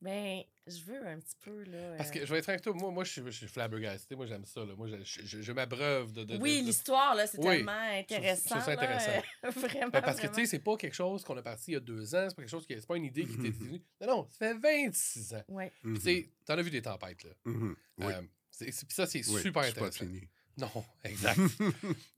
Ben, 0.01 0.43
je 0.69 0.83
veux 0.85 1.07
un 1.07 1.19
petit 1.19 1.35
peu, 1.41 1.63
là. 1.63 1.95
parce 1.97 2.11
que 2.11 2.19
euh, 2.19 2.25
je 2.25 2.31
vais 2.33 2.39
être 2.39 2.49
avec 2.49 2.61
toi, 2.61 2.73
moi, 2.73 2.91
moi 2.91 3.03
je, 3.03 3.11
suis, 3.11 3.21
je 3.25 3.29
suis 3.31 3.47
flabbergasté, 3.47 4.15
moi 4.15 4.25
j'aime 4.25 4.45
ça. 4.45 4.63
Là. 4.65 4.75
Moi, 4.75 4.87
je, 4.87 5.03
je, 5.03 5.41
je- 5.41 5.51
m'abreuve 5.51 6.11
de, 6.13 6.23
de- 6.23 6.37
de- 6.37 6.41
Oui, 6.41 6.61
de- 6.61 6.67
l'histoire, 6.67 7.15
là, 7.15 7.27
c'est 7.27 7.37
Oui, 7.39 7.57
tellement 7.57 7.71
intéressant. 7.71 8.55
là, 8.57 8.67
intéressant. 8.69 9.21
euh, 9.45 9.49
vraiment. 9.51 9.89
Ben, 9.91 10.01
parce 10.01 10.19
que 10.19 10.27
tu 10.27 10.33
sais, 10.35 10.45
c'est 10.45 10.59
pas 10.59 10.77
quelque 10.77 10.95
chose 10.95 11.23
qu'on 11.23 11.37
a 11.37 11.41
parti 11.41 11.71
il 11.71 11.73
y 11.73 11.77
a 11.77 11.79
deux 11.79 12.15
ans, 12.15 12.25
c'est 12.29 12.35
pas 12.35 12.41
quelque 12.43 12.49
chose 12.51 12.65
qui 12.65 12.73
c'est 12.73 12.87
pas 12.87 12.97
une 12.97 13.05
idée 13.05 13.25
qui 13.25 13.37
t'est 13.37 13.49
venue. 13.57 13.81
Non, 14.01 14.07
non, 14.07 14.27
ça 14.31 14.37
fait 14.37 14.53
26 14.57 15.33
ans. 15.33 15.43
Puis, 15.81 15.93
Tu 15.95 16.01
sais, 16.01 16.29
t'en 16.45 16.57
as 16.57 16.61
vu 16.61 16.71
des 16.71 16.81
tempêtes, 16.81 17.23
là. 17.23 17.31
Oui. 17.45 17.73
Euh, 18.01 18.21
c'est- 18.51 18.71
c'est- 18.71 18.85
puis 18.85 18.95
ça, 18.95 19.05
c'est 19.07 19.27
Oui, 19.29 19.41
super 19.41 19.63
c'est 19.65 19.73
pas 19.73 19.85
intéressant. 19.87 20.05
fini. 20.05 20.27
Non, 20.57 20.83
exact. 21.05 21.39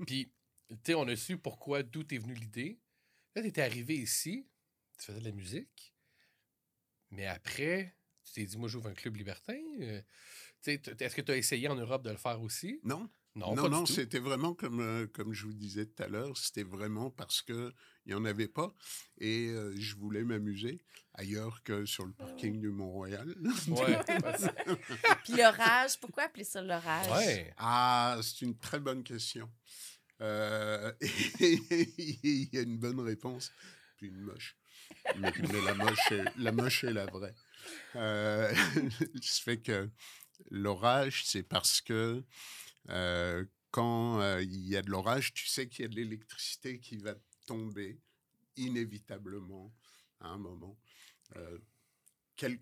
Puis, 0.07 0.31
tu 0.69 0.75
sais, 0.85 0.93
on 0.95 1.07
a 1.07 1.15
su 1.15 1.37
pourquoi, 1.37 1.83
d'où 1.83 2.03
t'es 2.03 2.17
venu 2.17 2.33
l'idée. 2.33 2.79
Là, 3.35 3.43
t'étais 3.43 3.61
arrivé 3.61 3.93
ici, 3.95 4.47
tu 4.97 5.05
faisais 5.05 5.19
de 5.19 5.25
la 5.25 5.31
musique, 5.31 5.93
mais 7.11 7.27
après, 7.27 7.95
tu 8.33 8.41
t'es 8.41 8.45
dit, 8.45 8.57
moi, 8.57 8.69
j'ouvre 8.69 8.87
un 8.87 8.93
club 8.93 9.15
libertin. 9.15 9.57
Euh, 9.81 10.01
Est-ce 10.65 11.15
que 11.15 11.21
tu 11.21 11.31
as 11.31 11.37
essayé 11.37 11.67
en 11.67 11.75
Europe 11.75 12.03
de 12.03 12.11
le 12.11 12.17
faire 12.17 12.41
aussi? 12.41 12.79
Non, 12.83 13.09
Non, 13.35 13.69
non, 13.69 13.85
c'était 13.85 14.19
vraiment 14.19 14.53
comme, 14.53 14.79
euh, 14.79 15.07
comme 15.07 15.33
je 15.33 15.45
vous 15.45 15.53
disais 15.53 15.85
tout 15.85 16.03
à 16.03 16.07
l'heure, 16.07 16.37
c'était 16.37 16.63
vraiment 16.63 17.09
parce 17.09 17.41
que 17.41 17.73
il 18.05 18.09
n'y 18.09 18.15
en 18.19 18.25
avait 18.25 18.47
pas 18.47 18.73
et 19.19 19.47
euh, 19.49 19.73
je 19.77 19.95
voulais 19.95 20.23
m'amuser 20.23 20.81
ailleurs 21.13 21.61
que 21.63 21.85
sur 21.85 22.05
le 22.05 22.13
parking 22.13 22.59
du 22.59 22.69
Mont-Royal. 22.69 23.35
Ouais, 23.67 23.99
Puis 25.23 25.33
l'orage, 25.33 25.99
pourquoi 25.99 26.23
appeler 26.23 26.43
ça 26.43 26.61
l'orage? 26.61 27.09
ouais. 27.11 27.53
Ah, 27.57 28.19
c'est 28.23 28.41
une 28.41 28.57
très 28.57 28.79
bonne 28.79 29.03
question. 29.03 29.49
Euh, 30.21 30.91
Il 31.39 32.49
y 32.51 32.57
a 32.57 32.61
une 32.61 32.77
bonne 32.77 32.99
réponse, 32.99 33.51
puis 33.97 34.07
une 34.07 34.21
moche. 34.21 34.55
Mais, 35.17 35.31
mais 35.39 35.61
la, 35.65 35.73
moche 35.73 36.11
est, 36.11 36.25
la 36.37 36.51
moche 36.51 36.83
est 36.83 36.93
la 36.93 37.05
vraie. 37.05 37.33
Euh, 37.95 38.53
ça 39.21 39.43
fait 39.43 39.61
que 39.61 39.89
l'orage, 40.49 41.23
c'est 41.25 41.43
parce 41.43 41.81
que 41.81 42.23
euh, 42.89 43.45
quand 43.71 44.19
euh, 44.19 44.41
il 44.41 44.67
y 44.67 44.75
a 44.75 44.81
de 44.81 44.89
l'orage, 44.89 45.33
tu 45.33 45.47
sais 45.47 45.67
qu'il 45.67 45.83
y 45.83 45.85
a 45.85 45.89
de 45.89 45.95
l'électricité 45.95 46.79
qui 46.79 46.97
va 46.97 47.15
tomber 47.45 47.99
inévitablement 48.57 49.73
à 50.19 50.29
un 50.29 50.37
moment 50.37 50.77
euh, 51.37 51.57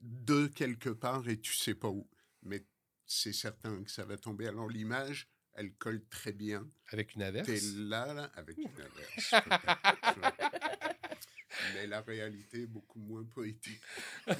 de 0.01 0.47
quelque 0.47 0.89
part 0.89 1.27
et 1.29 1.39
tu 1.39 1.53
sais 1.53 1.75
pas 1.75 1.89
où. 1.89 2.09
Mais 2.43 2.65
c'est 3.05 3.33
certain 3.33 3.83
que 3.83 3.91
ça 3.91 4.05
va 4.05 4.17
tomber. 4.17 4.47
Alors 4.47 4.69
l'image, 4.69 5.29
elle 5.55 5.73
colle 5.73 6.03
très 6.09 6.31
bien. 6.31 6.69
Avec 6.87 7.15
une 7.15 7.23
averse? 7.23 7.47
T'es 7.47 7.59
là, 7.75 8.13
là, 8.13 8.31
avec 8.35 8.57
une 8.57 8.69
averse. 8.81 9.33
Mais 11.73 11.87
la 11.87 12.01
réalité 12.01 12.61
est 12.61 12.67
beaucoup 12.67 12.99
moins 12.99 13.23
poétique. 13.23 13.81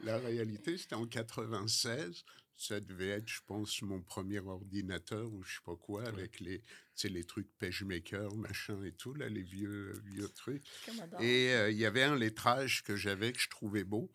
la 0.00 0.18
réalité, 0.18 0.76
c'était 0.76 0.94
en 0.94 1.06
96. 1.06 2.24
ça 2.56 2.80
devait 2.80 3.08
être, 3.08 3.28
je 3.28 3.40
pense, 3.46 3.82
mon 3.82 4.00
premier 4.02 4.40
ordinateur 4.40 5.32
ou 5.32 5.42
je 5.42 5.54
sais 5.54 5.62
pas 5.64 5.76
quoi, 5.76 6.06
avec 6.06 6.40
les, 6.40 6.62
c'est 6.94 7.08
les 7.08 7.24
trucs 7.24 7.48
PageMaker, 7.58 8.34
machin 8.36 8.82
et 8.84 8.92
tout, 8.92 9.14
là, 9.14 9.28
les 9.28 9.42
vieux, 9.42 9.92
vieux 10.04 10.28
trucs. 10.28 10.64
Et 11.20 11.52
euh, 11.52 11.70
il 11.70 11.78
y 11.78 11.86
avait 11.86 12.02
un 12.02 12.16
lettrage 12.16 12.82
que 12.84 12.96
j'avais 12.96 13.32
que 13.32 13.40
je 13.40 13.48
trouvais 13.48 13.84
beau, 13.84 14.12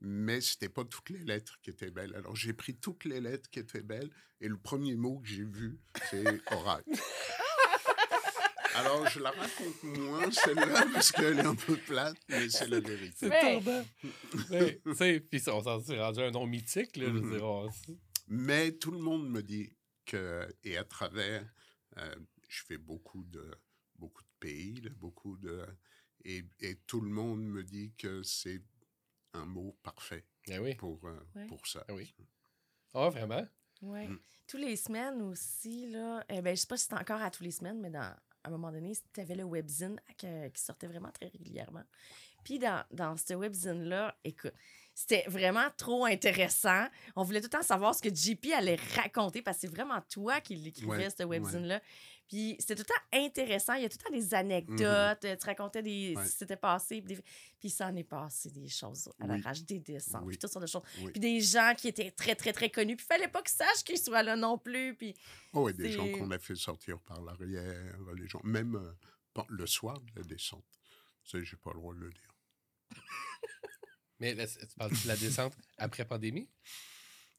mais 0.00 0.40
c'était 0.40 0.68
pas 0.68 0.84
toutes 0.84 1.10
les 1.10 1.24
lettres 1.24 1.58
qui 1.62 1.70
étaient 1.70 1.90
belles. 1.90 2.14
Alors 2.14 2.34
j'ai 2.36 2.52
pris 2.52 2.74
toutes 2.76 3.04
les 3.04 3.20
lettres 3.20 3.48
qui 3.50 3.58
étaient 3.58 3.82
belles 3.82 4.10
et 4.40 4.48
le 4.48 4.56
premier 4.56 4.94
mot 4.96 5.18
que 5.20 5.28
j'ai 5.28 5.44
vu, 5.44 5.78
c'est 6.10 6.40
oral. 6.52 6.82
Alors 8.74 9.06
je 9.08 9.18
la 9.18 9.30
raconte 9.32 9.82
moins 9.82 10.30
celle-là 10.30 10.86
parce 10.92 11.10
qu'elle 11.12 11.38
est 11.40 11.44
un 11.44 11.56
peu 11.56 11.76
plate, 11.76 12.16
mais 12.28 12.48
c'est 12.48 12.68
la 12.68 12.80
vérité. 12.80 13.16
C'est 13.18 13.28
Ouais. 13.28 13.60
tordant. 13.60 13.84
Sais, 14.94 15.20
puis 15.20 15.40
ça, 15.40 15.54
on 15.56 15.62
s'en 15.62 15.80
est 15.92 16.00
rendu 16.00 16.20
un 16.20 16.30
nom 16.30 16.46
mythique, 16.46 16.96
là. 16.96 17.06
Je 17.06 17.10
veux 17.12 17.20
Mhm. 17.20 17.30
dire, 17.32 17.44
on- 17.44 17.68
Mais 18.28 18.72
tout 18.72 18.92
le 18.92 18.98
monde 19.00 19.28
me 19.28 19.42
dit 19.42 19.70
que, 20.06 20.46
et 20.62 20.76
à 20.76 20.84
travers, 20.84 21.44
euh, 21.98 22.14
je 22.48 22.62
fais 22.64 22.78
beaucoup 22.78 23.24
de, 23.24 23.44
beaucoup 23.96 24.22
de 24.22 24.28
pays, 24.38 24.80
là, 24.82 24.90
beaucoup 24.98 25.36
de, 25.36 25.66
et, 26.24 26.44
et 26.60 26.76
tout 26.86 27.00
le 27.00 27.10
monde 27.10 27.42
me 27.42 27.64
dit 27.64 27.92
que 27.98 28.22
c'est 28.22 28.62
un 29.32 29.44
mot 29.44 29.76
parfait 29.82 30.24
Ben 30.46 30.60
oui. 30.60 30.74
pour, 30.74 31.04
euh, 31.06 31.20
Ouais. 31.34 31.46
pour 31.46 31.66
ça. 31.66 31.84
Ah 31.88 31.94
oui. 31.94 32.14
Ah, 32.94 33.08
vraiment? 33.08 33.46
Ouais. 33.82 34.08
Mm. 34.08 34.18
Tous 34.46 34.56
les 34.56 34.76
semaines 34.76 35.22
aussi, 35.22 35.88
là. 35.90 36.24
Eh 36.28 36.42
ben, 36.42 36.56
je 36.56 36.60
sais 36.62 36.66
pas 36.66 36.76
si 36.76 36.86
c'est 36.86 36.94
encore 36.94 37.20
à 37.22 37.30
tous 37.30 37.44
les 37.44 37.50
semaines, 37.52 37.80
mais 37.80 37.90
dans, 37.90 38.00
à 38.00 38.16
un 38.44 38.50
moment 38.50 38.72
donné, 38.72 38.92
tu 39.12 39.20
avais 39.20 39.36
le 39.36 39.44
webzine 39.44 40.00
que- 40.18 40.48
qui 40.48 40.60
sortait 40.62 40.86
vraiment 40.88 41.10
très 41.12 41.28
régulièrement. 41.28 41.84
Puis 42.44 42.58
dans, 42.58 42.84
dans 42.90 43.16
ce 43.16 43.34
webzine-là, 43.34 44.16
écoute, 44.24 44.54
c'était 45.06 45.24
vraiment 45.28 45.68
trop 45.78 46.04
intéressant. 46.04 46.86
On 47.16 47.22
voulait 47.22 47.40
tout 47.40 47.46
le 47.46 47.58
temps 47.58 47.62
savoir 47.62 47.94
ce 47.94 48.02
que 48.02 48.14
JP 48.14 48.46
allait 48.54 48.76
raconter 48.94 49.40
parce 49.40 49.56
que 49.56 49.62
c'est 49.62 49.74
vraiment 49.74 50.00
toi 50.10 50.40
qui 50.40 50.54
l'écrivais, 50.56 50.88
Ouais, 51.06 51.08
ce 51.10 51.22
webzine-là. 51.24 51.80
Puis 52.28 52.54
c'était 52.60 52.76
tout 52.76 52.84
le 52.86 52.94
temps 52.94 53.24
intéressant. 53.26 53.74
Il 53.74 53.82
y 53.82 53.84
a 53.86 53.88
tout 53.88 53.96
le 53.98 54.04
temps 54.10 54.14
des 54.16 54.34
anecdotes. 54.34 55.20
Tu 55.40 55.46
racontais 55.46 55.82
des. 55.82 56.14
Ouais. 56.16 56.24
ce 56.24 56.30
qui 56.32 56.36
s'était 56.36 56.56
passé. 56.56 57.00
Puis, 57.02 57.16
des- 57.16 57.22
puis 57.58 57.70
ça 57.70 57.86
en 57.88 57.96
est 57.96 58.04
passé 58.04 58.50
des 58.50 58.68
choses 58.68 59.10
à 59.18 59.26
la 59.26 59.34
Oui. 59.34 59.40
rage, 59.40 59.64
des 59.64 59.80
descentes, 59.80 60.22
Oui. 60.24 60.28
puis 60.34 60.38
toutes 60.38 60.52
sortes 60.52 60.64
de 60.64 60.70
choses. 60.70 60.82
Oui. 61.00 61.10
Puis 61.12 61.20
des 61.20 61.40
gens 61.40 61.72
qui 61.76 61.88
étaient 61.88 62.10
très, 62.12 62.34
très, 62.36 62.52
très 62.52 62.68
connus. 62.70 62.94
Puis 62.96 63.04
il 63.08 63.12
fallait 63.14 63.28
pas 63.28 63.40
qu'ils 63.42 63.56
sachent 63.56 63.82
qu'ils 63.82 63.98
soient 63.98 64.22
là 64.22 64.36
non 64.36 64.58
plus. 64.58 64.94
Puis 64.94 65.16
Oh, 65.54 65.68
et 65.68 65.72
des 65.72 65.90
gens 65.90 66.06
qu'on 66.12 66.30
a 66.30 66.38
fait 66.38 66.54
sortir 66.54 67.00
par 67.00 67.20
l'arrière, 67.22 67.96
les 68.16 68.28
gens, 68.28 68.40
même 68.44 68.76
euh, 68.76 69.42
le 69.48 69.66
soir 69.66 69.98
de 69.98 70.20
la 70.20 70.22
descente. 70.22 70.64
Ça, 71.24 71.42
j'ai 71.42 71.56
pas 71.56 71.70
le 71.72 71.80
droit 71.80 71.94
de 71.94 72.00
le 72.00 72.10
dire. 72.10 73.00
Mais 74.20 74.34
là, 74.34 74.46
tu 74.46 74.54
parles 74.76 74.92
de 74.92 75.08
la 75.08 75.16
descente 75.16 75.54
après 75.78 76.04
pandémie? 76.04 76.48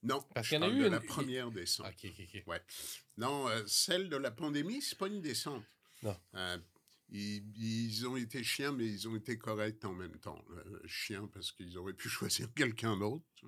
Non, 0.03 0.19
Parce 0.33 0.49
qu'il 0.49 0.55
y 0.57 0.59
en 0.59 0.63
a 0.63 0.69
eu 0.69 0.79
de 0.79 0.85
une- 0.87 0.91
la 0.91 0.99
première 0.99 1.51
descente. 1.51 1.85
Ok, 1.87 2.09
ok, 2.11 2.25
ok. 2.35 2.43
Ouais. 2.47 2.61
Non, 3.17 3.47
euh, 3.49 3.63
celle 3.67 4.09
de 4.09 4.17
la 4.17 4.31
pandémie, 4.31 4.81
c'est 4.81 4.97
pas 4.97 5.07
une 5.07 5.21
descente. 5.21 5.63
Non. 6.01 6.17
Euh, 6.33 6.57
ils, 7.09 7.43
ils 7.57 8.07
ont 8.07 8.17
été 8.17 8.43
chiens, 8.43 8.71
mais 8.71 8.85
ils 8.87 9.07
ont 9.07 9.15
été 9.15 9.37
corrects 9.37 9.85
en 9.85 9.93
même 9.93 10.17
temps. 10.17 10.43
Euh, 10.57 10.79
chiens 10.87 11.29
parce 11.31 11.51
qu'ils 11.51 11.77
auraient 11.77 11.93
pu 11.93 12.09
choisir 12.09 12.51
quelqu'un 12.55 12.97
d'autre. 12.97 13.23
tu 13.35 13.45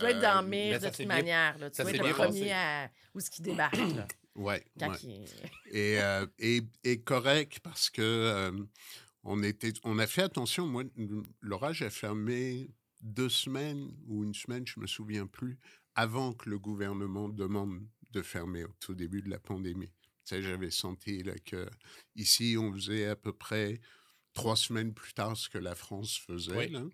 dois 0.00 0.10
être 0.12 0.20
dans 0.20 0.38
Euh, 0.42 0.48
mire 0.48 0.80
de 0.80 0.86
toute 0.88 0.96
bien- 0.98 1.06
manière. 1.08 1.58
Là. 1.58 1.68
Tu 1.68 1.76
ça 1.76 1.82
dois 1.82 1.92
être 1.92 1.98
le 1.98 2.04
bien 2.04 2.14
premier 2.14 2.52
à... 2.52 2.90
où 3.14 3.20
ce 3.20 3.28
qui 3.30 3.42
débarque. 3.42 3.76
Là, 3.76 4.08
Ouais. 4.34 4.64
quand 4.78 4.90
ouais. 4.92 4.98
il- 5.02 5.76
Et, 5.76 6.00
euh, 6.00 6.26
et, 6.38 6.62
et 6.84 7.00
correct 7.02 7.60
parce 7.60 7.90
que 7.90 8.00
euh, 8.02 8.52
on, 9.26 9.42
était, 9.42 9.72
on 9.84 9.98
a 9.98 10.06
fait 10.06 10.22
attention. 10.22 10.66
Moi, 10.66 10.84
l'orage 11.40 11.82
a 11.82 11.90
fermé 11.90 12.70
deux 13.02 13.28
semaines 13.28 13.90
ou 14.06 14.24
une 14.24 14.34
semaine, 14.34 14.66
je 14.66 14.80
me 14.80 14.86
souviens 14.86 15.26
plus, 15.26 15.58
avant 15.94 16.32
que 16.32 16.48
le 16.48 16.58
gouvernement 16.58 17.28
demande 17.28 17.86
de 18.10 18.22
fermer 18.22 18.64
au 18.64 18.72
tout 18.80 18.94
début 18.94 19.22
de 19.22 19.28
la 19.28 19.38
pandémie. 19.38 19.92
Sais, 20.24 20.42
j'avais 20.42 20.70
senti 20.70 21.22
là, 21.22 21.34
que 21.44 21.68
ici, 22.16 22.56
on 22.58 22.72
faisait 22.72 23.06
à 23.06 23.16
peu 23.16 23.32
près 23.32 23.80
trois 24.32 24.56
semaines 24.56 24.92
plus 24.92 25.12
tard 25.14 25.36
ce 25.36 25.48
que 25.48 25.58
la 25.58 25.74
France 25.74 26.18
faisait. 26.18 26.56
Oui. 26.56 26.68
Là. 26.70 26.84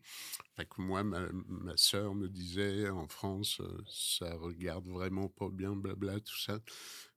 Fait 0.57 0.67
que 0.67 0.81
moi, 0.81 1.03
ma, 1.03 1.29
ma 1.33 1.77
sœur 1.77 2.15
me 2.15 2.29
disait, 2.29 2.89
en 2.89 3.09
France, 3.09 3.61
euh, 3.61 3.83
ça 3.91 4.35
regarde 4.37 4.87
vraiment 4.87 5.29
pas 5.29 5.49
bien, 5.51 5.75
blabla, 5.75 6.21
tout 6.21 6.39
ça. 6.39 6.61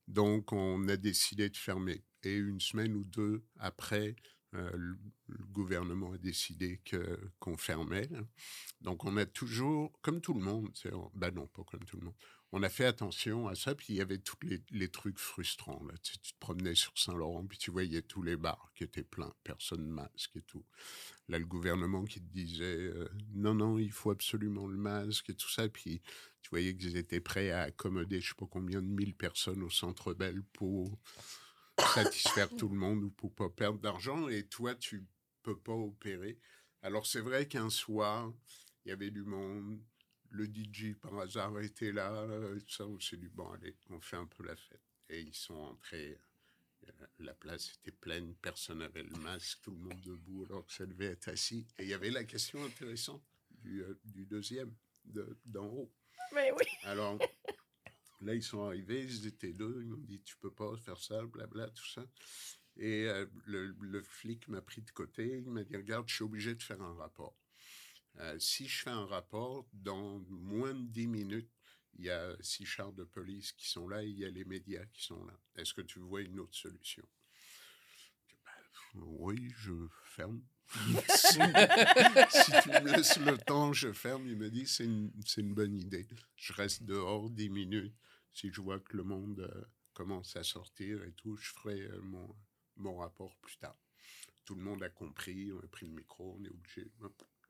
Donc, 0.07 0.53
on 0.53 0.87
a 0.87 0.97
décidé 0.97 1.49
de 1.49 1.57
fermer. 1.57 2.03
Et 2.23 2.35
une 2.35 2.59
semaine 2.59 2.95
ou 2.95 3.03
deux 3.03 3.43
après, 3.59 4.15
euh, 4.55 4.71
le, 4.73 4.97
gouvernement 5.51 6.11
a 6.11 6.17
décidé 6.17 6.81
qu'on 7.39 7.57
fermait. 7.57 8.09
Donc, 8.81 9.05
on 9.05 9.15
a 9.17 9.25
toujours, 9.25 9.91
comme 10.01 10.21
tout 10.21 10.33
le 10.33 10.41
monde, 10.41 10.69
ben 11.13 11.31
non, 11.33 11.47
pas 11.47 11.63
comme 11.63 11.83
tout 11.85 11.97
le 11.97 12.05
monde, 12.05 12.15
on 12.51 12.63
a 12.63 12.69
fait 12.69 12.85
attention 12.85 13.47
à 13.47 13.55
ça. 13.55 13.75
Puis 13.75 13.87
il 13.89 13.95
y 13.97 14.01
avait 14.01 14.17
tous 14.17 14.37
les, 14.43 14.89
trucs 14.89 15.17
frustrants. 15.17 15.83
Là. 15.85 15.93
Tu, 16.01 16.17
te 16.17 16.39
promenais 16.39 16.75
sur 16.75 16.97
Saint-Laurent, 16.97 17.45
puis 17.45 17.57
tu 17.57 17.71
voyais 17.71 18.01
tous 18.01 18.21
les 18.21 18.37
bars 18.37 18.71
qui 18.75 18.83
étaient 18.83 19.03
pleins, 19.03 19.33
personne 19.43 19.85
masque 19.85 20.35
et 20.35 20.41
tout. 20.41 20.65
Là, 21.27 21.39
le 21.39 21.45
gouvernement 21.45 22.05
qui 22.05 22.21
te 22.21 22.33
disait 22.33 22.63
euh, 22.63 23.09
non, 23.33 23.53
non, 23.53 23.77
il 23.77 23.91
faut 23.91 24.11
absolument 24.11 24.67
le 24.67 24.77
masque 24.77 25.29
et 25.31 25.35
tout 25.35 25.49
ça. 25.49 25.67
Puis 25.67 26.01
tu 26.41 26.49
voyais 26.49 26.75
qu'ils 26.75 26.97
étaient 26.97 27.19
prêts 27.19 27.51
à 27.51 27.63
accommoder 27.63 28.21
je 28.21 28.29
sais 28.29 28.35
pas 28.35 28.47
combien 28.49 28.81
de 28.81 28.87
mille 28.87 29.15
personnes 29.15 29.63
au 29.63 29.69
Centre 29.69 30.13
Bell 30.13 30.41
pour 30.53 30.97
satisfaire 31.79 32.49
tout 32.55 32.69
le 32.69 32.75
monde 32.75 33.03
ou 33.03 33.09
pour 33.09 33.33
pas 33.33 33.49
perdre 33.49 33.79
d'argent. 33.79 34.27
Et 34.29 34.45
toi, 34.45 34.75
tu 34.75 35.05
peux 35.43 35.57
pas 35.57 35.73
opérer. 35.73 36.37
Alors 36.81 37.05
c'est 37.05 37.19
vrai 37.21 37.47
qu'un 37.47 37.69
soir, 37.69 38.31
il 38.85 38.89
y 38.89 38.91
avait 38.91 39.11
du 39.11 39.23
monde. 39.23 39.79
Le 40.31 40.47
DJ 40.47 40.95
par 41.01 41.17
hasard 41.19 41.59
était 41.61 41.91
là. 41.91 42.11
euh, 42.11 42.59
tout 42.59 42.69
ça, 42.69 42.85
on 42.85 42.99
s'est 42.99 43.17
dit 43.17 43.29
bon 43.29 43.49
allez, 43.51 43.75
on 43.89 44.01
fait 44.01 44.17
un 44.17 44.25
peu 44.25 44.43
la 44.43 44.55
fête. 44.55 44.81
Et 45.09 45.21
ils 45.21 45.33
sont 45.35 45.53
entrés. 45.55 46.19
euh, 46.87 46.91
La 47.19 47.33
place 47.33 47.73
était 47.79 47.91
pleine, 47.95 48.35
personne 48.41 48.79
n'avait 48.79 49.03
le 49.03 49.15
masque, 49.19 49.59
tout 49.63 49.71
le 49.71 49.77
monde 49.77 50.01
debout 50.01 50.45
alors 50.49 50.65
que 50.65 50.73
ça 50.73 50.85
devait 50.85 51.05
être 51.05 51.29
assis. 51.29 51.65
Et 51.79 51.83
il 51.83 51.89
y 51.89 51.93
avait 51.93 52.09
la 52.11 52.23
question 52.25 52.63
intéressante 52.65 53.23
du, 53.49 53.81
euh, 53.83 53.97
du 54.03 54.25
deuxième, 54.25 54.73
de- 55.05 55.37
d'en 55.45 55.65
haut. 55.67 55.91
Mais 56.33 56.51
oui. 56.51 56.65
Alors, 56.83 57.17
là, 58.21 58.35
ils 58.35 58.43
sont 58.43 58.63
arrivés, 58.63 59.03
ils 59.03 59.27
étaient 59.27 59.53
deux, 59.53 59.81
ils 59.81 59.87
m'ont 59.87 59.97
dit, 59.97 60.21
tu 60.21 60.37
peux 60.37 60.51
pas 60.51 60.75
faire 60.77 60.99
ça, 60.99 61.23
blabla, 61.25 61.69
tout 61.69 61.87
ça. 61.87 62.05
Et 62.77 63.05
euh, 63.05 63.25
le, 63.45 64.01
flic 64.01 64.47
m'a 64.47 64.61
pris 64.61 64.81
de 64.81 64.91
côté, 64.91 65.41
il 65.45 65.49
m'a 65.49 65.63
dit, 65.63 65.75
regarde, 65.77 66.07
je 66.09 66.15
suis 66.15 66.23
obligé 66.23 66.55
de 66.55 66.61
faire 66.61 66.81
un 66.81 66.93
rapport. 66.95 67.37
Euh, 68.19 68.37
si 68.39 68.67
je 68.67 68.83
fais 68.83 68.89
un 68.89 69.05
rapport, 69.05 69.67
dans 69.73 70.19
moins 70.29 70.73
de 70.73 70.85
10 70.87 71.07
minutes, 71.07 71.51
il 71.97 72.05
y 72.05 72.09
a 72.09 72.35
six 72.41 72.65
chars 72.65 72.91
de 72.91 73.05
police 73.05 73.53
qui 73.53 73.69
sont 73.69 73.87
là 73.87 74.03
et 74.03 74.07
il 74.07 74.19
y 74.19 74.25
a 74.25 74.29
les 74.29 74.43
médias 74.43 74.85
qui 74.87 75.03
sont 75.03 75.23
là. 75.25 75.33
Est-ce 75.55 75.73
que 75.73 75.81
tu 75.81 75.99
vois 75.99 76.21
une 76.21 76.39
autre 76.39 76.55
solution? 76.55 77.07
Je 77.95 78.33
dis, 78.33 78.39
Ben, 78.43 79.01
Oui, 79.01 79.53
je 79.57 79.73
ferme. 80.03 80.41
si, 81.09 81.37
tu 81.37 82.69
me 82.69 82.95
laisses 82.95 83.19
le 83.19 83.37
temps, 83.37 83.71
je 83.71 83.93
ferme. 83.93 84.27
Il 84.27 84.35
me 84.35 84.49
dit, 84.49 84.67
c'est 84.67 84.83
une, 84.83 85.11
une 85.37 85.53
bonne 85.53 85.77
idée. 85.77 86.07
Je 86.35 86.53
reste 86.53 86.83
dehors 86.83 87.29
10 87.29 87.49
minutes. 87.49 87.95
Si 88.35 88.51
je 88.51 88.59
vois 88.61 88.79
que 88.81 88.97
le 88.97 89.03
monde 89.03 89.39
euh, 89.39 89.61
commence 89.93 90.35
à 90.35 90.43
sortir 90.43 91.01
et 91.05 91.13
tout, 91.13 91.37
je 91.37 91.51
ferai 91.53 91.81
euh, 91.83 92.01
mon, 92.01 92.35
mon 92.75 92.97
rapport 92.97 93.33
plus 93.37 93.55
tard. 93.57 93.77
Tout 94.43 94.55
le 94.55 94.61
monde 94.61 94.83
a 94.83 94.89
compris, 94.89 95.51
on 95.53 95.59
a 95.59 95.67
pris 95.67 95.87
le 95.87 95.93
micro, 95.93 96.35
on 96.37 96.43
est 96.43 96.49
obligé. 96.49 96.91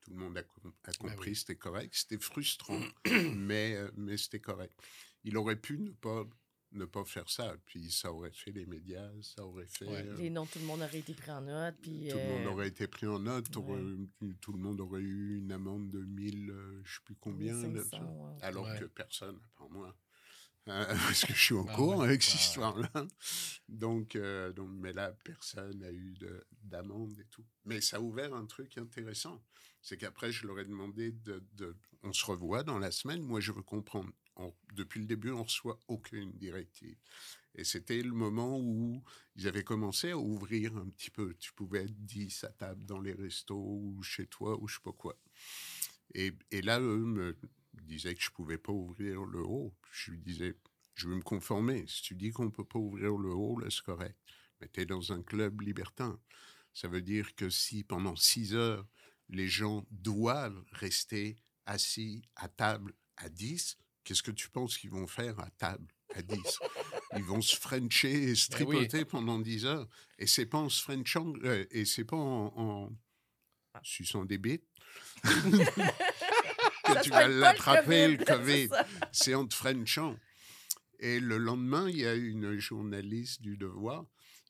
Tout 0.01 0.11
le 0.11 0.17
monde 0.17 0.37
a, 0.37 0.43
com- 0.43 0.71
a 0.83 0.93
compris, 0.93 1.31
oui. 1.31 1.35
c'était 1.35 1.55
correct. 1.57 1.93
C'était 1.95 2.19
frustrant, 2.19 2.79
mais, 3.35 3.75
euh, 3.75 3.89
mais 3.97 4.15
c'était 4.17 4.39
correct. 4.39 4.73
Il 5.23 5.35
aurait 5.37 5.55
pu 5.59 5.79
ne 5.79 5.89
pas, 5.89 6.23
ne 6.73 6.85
pas 6.85 7.03
faire 7.03 7.27
ça. 7.31 7.57
Puis 7.65 7.91
ça 7.91 8.13
aurait 8.13 8.31
fait 8.31 8.51
les 8.51 8.67
médias, 8.67 9.09
ça 9.23 9.43
aurait 9.43 9.65
fait. 9.65 9.85
Ouais. 9.87 10.05
euh, 10.07 10.15
Les 10.17 10.29
noms, 10.29 10.45
tout 10.45 10.59
le 10.59 10.65
monde 10.65 10.83
aurait 10.83 10.99
été 10.99 11.15
pris 11.15 11.31
en 11.31 11.41
note. 11.41 11.75
Puis, 11.81 12.09
tout 12.11 12.17
le 12.17 12.27
monde 12.37 12.45
aurait 12.45 12.67
été 12.67 12.87
pris 12.87 13.07
en 13.07 13.17
note, 13.17 13.53
ouais. 13.55 13.63
aurait- 13.63 14.35
tout 14.39 14.53
le 14.53 14.59
monde 14.59 14.79
aurait 14.79 15.01
eu 15.01 15.39
une 15.39 15.51
amende 15.51 15.89
de 15.89 16.05
1000, 16.05 16.51
euh, 16.51 16.81
je 16.83 16.93
sais 16.97 17.01
plus 17.03 17.15
combien, 17.15 17.53
là, 17.53 17.67
1500, 17.69 17.97
ouais. 18.03 18.43
alors 18.43 18.65
Ouais. 18.65 18.79
que 18.79 18.85
personne, 18.85 19.37
à 19.37 19.57
part 19.57 19.69
moi. 19.71 19.97
Euh, 20.67 20.85
parce 21.07 21.25
que 21.25 21.33
je 21.33 21.39
suis 21.41 21.55
en 21.55 21.65
Ah 21.69 21.79
ouais. 21.81 22.05
avec 22.05 22.23
cette 22.23 22.35
ouais. 22.35 22.39
histoire-là. 22.41 23.07
Donc, 23.69 24.15
euh, 24.15 24.51
donc, 24.53 24.69
mais 24.71 24.93
là, 24.93 25.11
personne 25.23 25.79
n'a 25.79 25.91
eu 25.91 26.13
de- 26.19 26.43
d'amende 26.63 27.19
et 27.19 27.25
tout. 27.29 27.45
Mais 27.65 27.81
ça 27.81 27.97
a 27.97 27.99
ouvert 27.99 28.33
un 28.33 28.45
truc 28.45 28.77
intéressant. 28.77 29.43
C'est 29.81 29.97
qu'après, 29.97 30.31
je 30.31 30.47
leur 30.47 30.59
ai 30.59 30.65
demandé 30.65 31.11
de, 31.11 31.43
de- 31.53 31.75
On 32.03 32.13
se 32.13 32.25
revoit 32.25 32.63
dans 32.63 32.79
la 32.79 32.91
semaine. 32.91 33.21
Moi, 33.21 33.39
je 33.39 33.51
veux 33.51 33.61
comprendre. 33.61 34.11
On- 34.37 34.53
depuis 34.73 34.99
le 34.99 35.05
début, 35.05 35.31
on 35.31 35.43
reçoit 35.43 35.79
aucune 35.87 36.31
directive. 36.33 36.97
Et 37.57 37.63
c'était 37.63 38.01
le 38.01 38.11
moment 38.11 38.59
où 38.59 39.03
ils 39.35 39.47
avaient 39.47 39.63
commencé 39.63 40.11
à 40.11 40.17
ouvrir 40.17 40.75
un 40.77 40.89
petit 40.89 41.09
peu. 41.11 41.35
Tu 41.35 41.53
pouvais 41.53 41.83
être 41.85 42.05
10 42.05 42.43
à 42.43 42.49
table 42.49 42.85
dans 42.85 42.99
les 42.99 43.13
restos 43.13 43.55
ou 43.55 44.01
chez 44.03 44.25
toi 44.27 44.59
ou 44.59 44.67
je 44.67 44.75
sais 44.75 44.81
pas 44.83 44.91
quoi. 44.91 45.17
Et, 46.13 46.33
et 46.51 46.61
là, 46.61 46.79
eux 46.79 46.97
me 47.05 47.37
disaient 47.85 48.15
que 48.15 48.21
je 48.23 48.29
pouvais 48.31 48.57
pas 48.57 48.71
ouvrir 48.71 49.23
le 49.23 49.41
haut. 49.41 49.73
Je 49.91 50.11
lui 50.11 50.19
disais, 50.19 50.55
je 50.95 51.07
veux 51.07 51.15
me 51.15 51.21
conformer. 51.21 51.85
Si 51.87 52.01
tu 52.01 52.15
dis 52.15 52.31
qu'on 52.31 52.51
peut 52.51 52.65
pas 52.65 52.79
ouvrir 52.79 53.17
le 53.17 53.29
haut, 53.33 53.59
là, 53.59 53.67
c'est 53.69 53.83
correct. 53.83 54.17
Mais 54.61 54.69
tu 54.69 54.81
es 54.81 54.85
dans 54.85 55.11
un 55.11 55.21
club 55.21 55.61
libertin. 55.61 56.19
Ça 56.73 56.87
veut 56.87 57.01
dire 57.01 57.35
que 57.35 57.49
si 57.49 57.83
pendant 57.83 58.15
6 58.15 58.53
heures, 58.55 58.85
les 59.29 59.47
gens 59.47 59.85
doivent 59.91 60.63
rester 60.71 61.37
assis 61.65 62.21
à 62.35 62.47
table 62.47 62.93
à 63.17 63.29
10, 63.29 63.77
qu'est-ce 64.03 64.23
que 64.23 64.31
tu 64.31 64.49
penses 64.49 64.77
qu'ils 64.77 64.91
vont 64.91 65.07
faire 65.07 65.39
à 65.39 65.49
table 65.51 65.87
à 66.13 66.21
10 66.21 66.37
Ils 67.17 67.23
vont 67.23 67.41
se 67.41 67.55
frencher 67.55 68.11
et 68.29 68.35
se 68.35 68.49
Ben 68.51 68.65
oui. 68.65 68.75
tripoter 68.75 69.05
pendant 69.05 69.39
10 69.39 69.65
heures. 69.65 69.87
Et 70.19 70.27
c'est 70.27 70.45
pas 70.45 70.59
en 70.59 70.69
se 70.69 70.81
frenchant, 70.81 71.33
euh, 71.43 71.65
et 71.71 71.85
c'est 71.85 72.05
pas 72.05 72.17
en, 72.17 72.53
en 72.55 72.91
suçant 73.83 74.23
des 74.25 74.37
bites 74.37 74.67
tu 77.01 77.09
vas 77.09 77.27
l'attraper, 77.27 78.07
le 78.09 78.17
COVID. 78.25 78.69
C'est 79.11 79.35
en 79.35 79.45
te 79.45 79.53
frenchant. 79.53 80.17
Et 80.99 81.19
le 81.19 81.37
lendemain, 81.37 81.89
il 81.89 81.97
y 81.97 82.05
a 82.05 82.15
une 82.15 82.57
journaliste 82.57 83.41
du 83.41 83.57
Devoir 83.57 84.05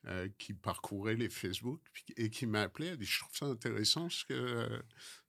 euh, 0.06 0.30
qui 0.38 0.54
parcourait 0.54 1.16
les 1.16 1.30
Facebook 1.30 1.82
et 2.18 2.30
qui 2.30 2.46
m'a 2.46 2.62
appelé. 2.62 2.88
Elle 2.88 2.94
a 2.94 2.98
dit 2.98 3.06
Je 3.06 3.20
trouve 3.20 3.36
ça 3.36 3.46
intéressant 3.46 4.10
ce 4.10 4.26
que, 4.26 4.34
euh, 4.34 4.82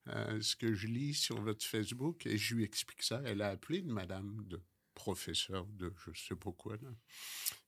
euh, 0.08 0.40
ce 0.40 0.56
que 0.56 0.74
je 0.74 0.86
lis 0.86 1.14
sur 1.14 1.40
votre 1.40 1.64
Facebook. 1.64 2.26
Et 2.26 2.36
je 2.36 2.54
lui 2.54 2.64
explique 2.64 3.02
ça. 3.02 3.22
Elle 3.24 3.42
a 3.42 3.48
appelé 3.48 3.78
une 3.78 3.92
madame 3.92 4.44
de 4.46 4.60
professeur 4.96 5.66
de 5.66 5.92
je 6.12 6.20
sais 6.20 6.34
pas 6.34 6.50
quoi, 6.50 6.76
là, 6.82 6.90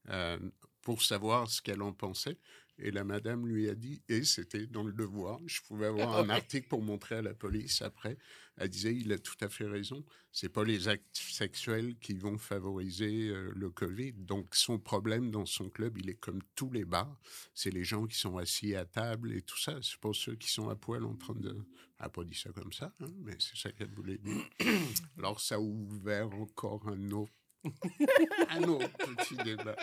euh, 0.08 0.50
pour 0.82 1.02
savoir 1.02 1.48
ce 1.48 1.62
qu'elle 1.62 1.82
en 1.82 1.92
pensait. 1.92 2.38
Et 2.80 2.90
la 2.92 3.02
madame 3.04 3.46
lui 3.48 3.68
a 3.68 3.74
dit, 3.74 4.02
et 4.08 4.22
c'était 4.24 4.66
dans 4.66 4.84
le 4.84 4.92
devoir, 4.92 5.40
je 5.46 5.60
pouvais 5.62 5.86
avoir 5.86 6.16
un 6.16 6.28
Ouais. 6.28 6.34
article 6.34 6.68
pour 6.68 6.80
montrer 6.82 7.16
à 7.16 7.22
la 7.22 7.34
police 7.34 7.82
après. 7.82 8.18
Elle 8.56 8.68
disait, 8.70 8.94
il 8.94 9.12
a 9.12 9.18
tout 9.18 9.36
à 9.40 9.48
fait 9.48 9.66
raison. 9.66 10.04
C'est 10.32 10.48
pas 10.48 10.62
les 10.64 10.86
actes 10.88 11.16
sexuels 11.16 11.96
qui 11.98 12.14
vont 12.14 12.38
favoriser 12.38 13.28
euh, 13.30 13.52
le 13.56 13.70
Covid. 13.70 14.12
Donc, 14.12 14.54
son 14.54 14.78
problème 14.78 15.30
dans 15.30 15.46
son 15.46 15.68
club, 15.70 15.98
il 15.98 16.08
est 16.08 16.14
comme 16.20 16.40
tous 16.54 16.70
les 16.70 16.84
bars. 16.84 17.18
C'est 17.54 17.70
les 17.70 17.84
gens 17.84 18.06
qui 18.06 18.16
sont 18.18 18.36
assis 18.38 18.74
à 18.76 18.84
table 18.84 19.32
et 19.32 19.42
tout 19.42 19.58
ça. 19.58 19.78
C'est 19.82 19.98
pas 20.00 20.12
ceux 20.12 20.36
qui 20.36 20.48
sont 20.50 20.68
à 20.68 20.76
poil 20.76 21.04
en 21.04 21.14
train 21.16 21.34
de. 21.34 21.50
Elle 21.50 22.04
n'a 22.04 22.08
pas 22.10 22.22
dit 22.24 22.38
ça 22.38 22.50
comme 22.52 22.72
ça, 22.72 22.92
hein, 23.00 23.06
mais 23.24 23.36
c'est 23.40 23.56
ça 23.56 23.72
qu'elle 23.72 23.90
voulait 23.90 24.18
dire. 24.18 24.44
Alors, 25.18 25.40
ça 25.40 25.56
a 25.56 25.60
ouvert 25.60 26.30
encore 26.32 26.86
un 26.88 27.10
autre, 27.10 27.32
un 28.50 28.62
autre 28.64 28.88
petit 29.16 29.36
débat. 29.42 29.74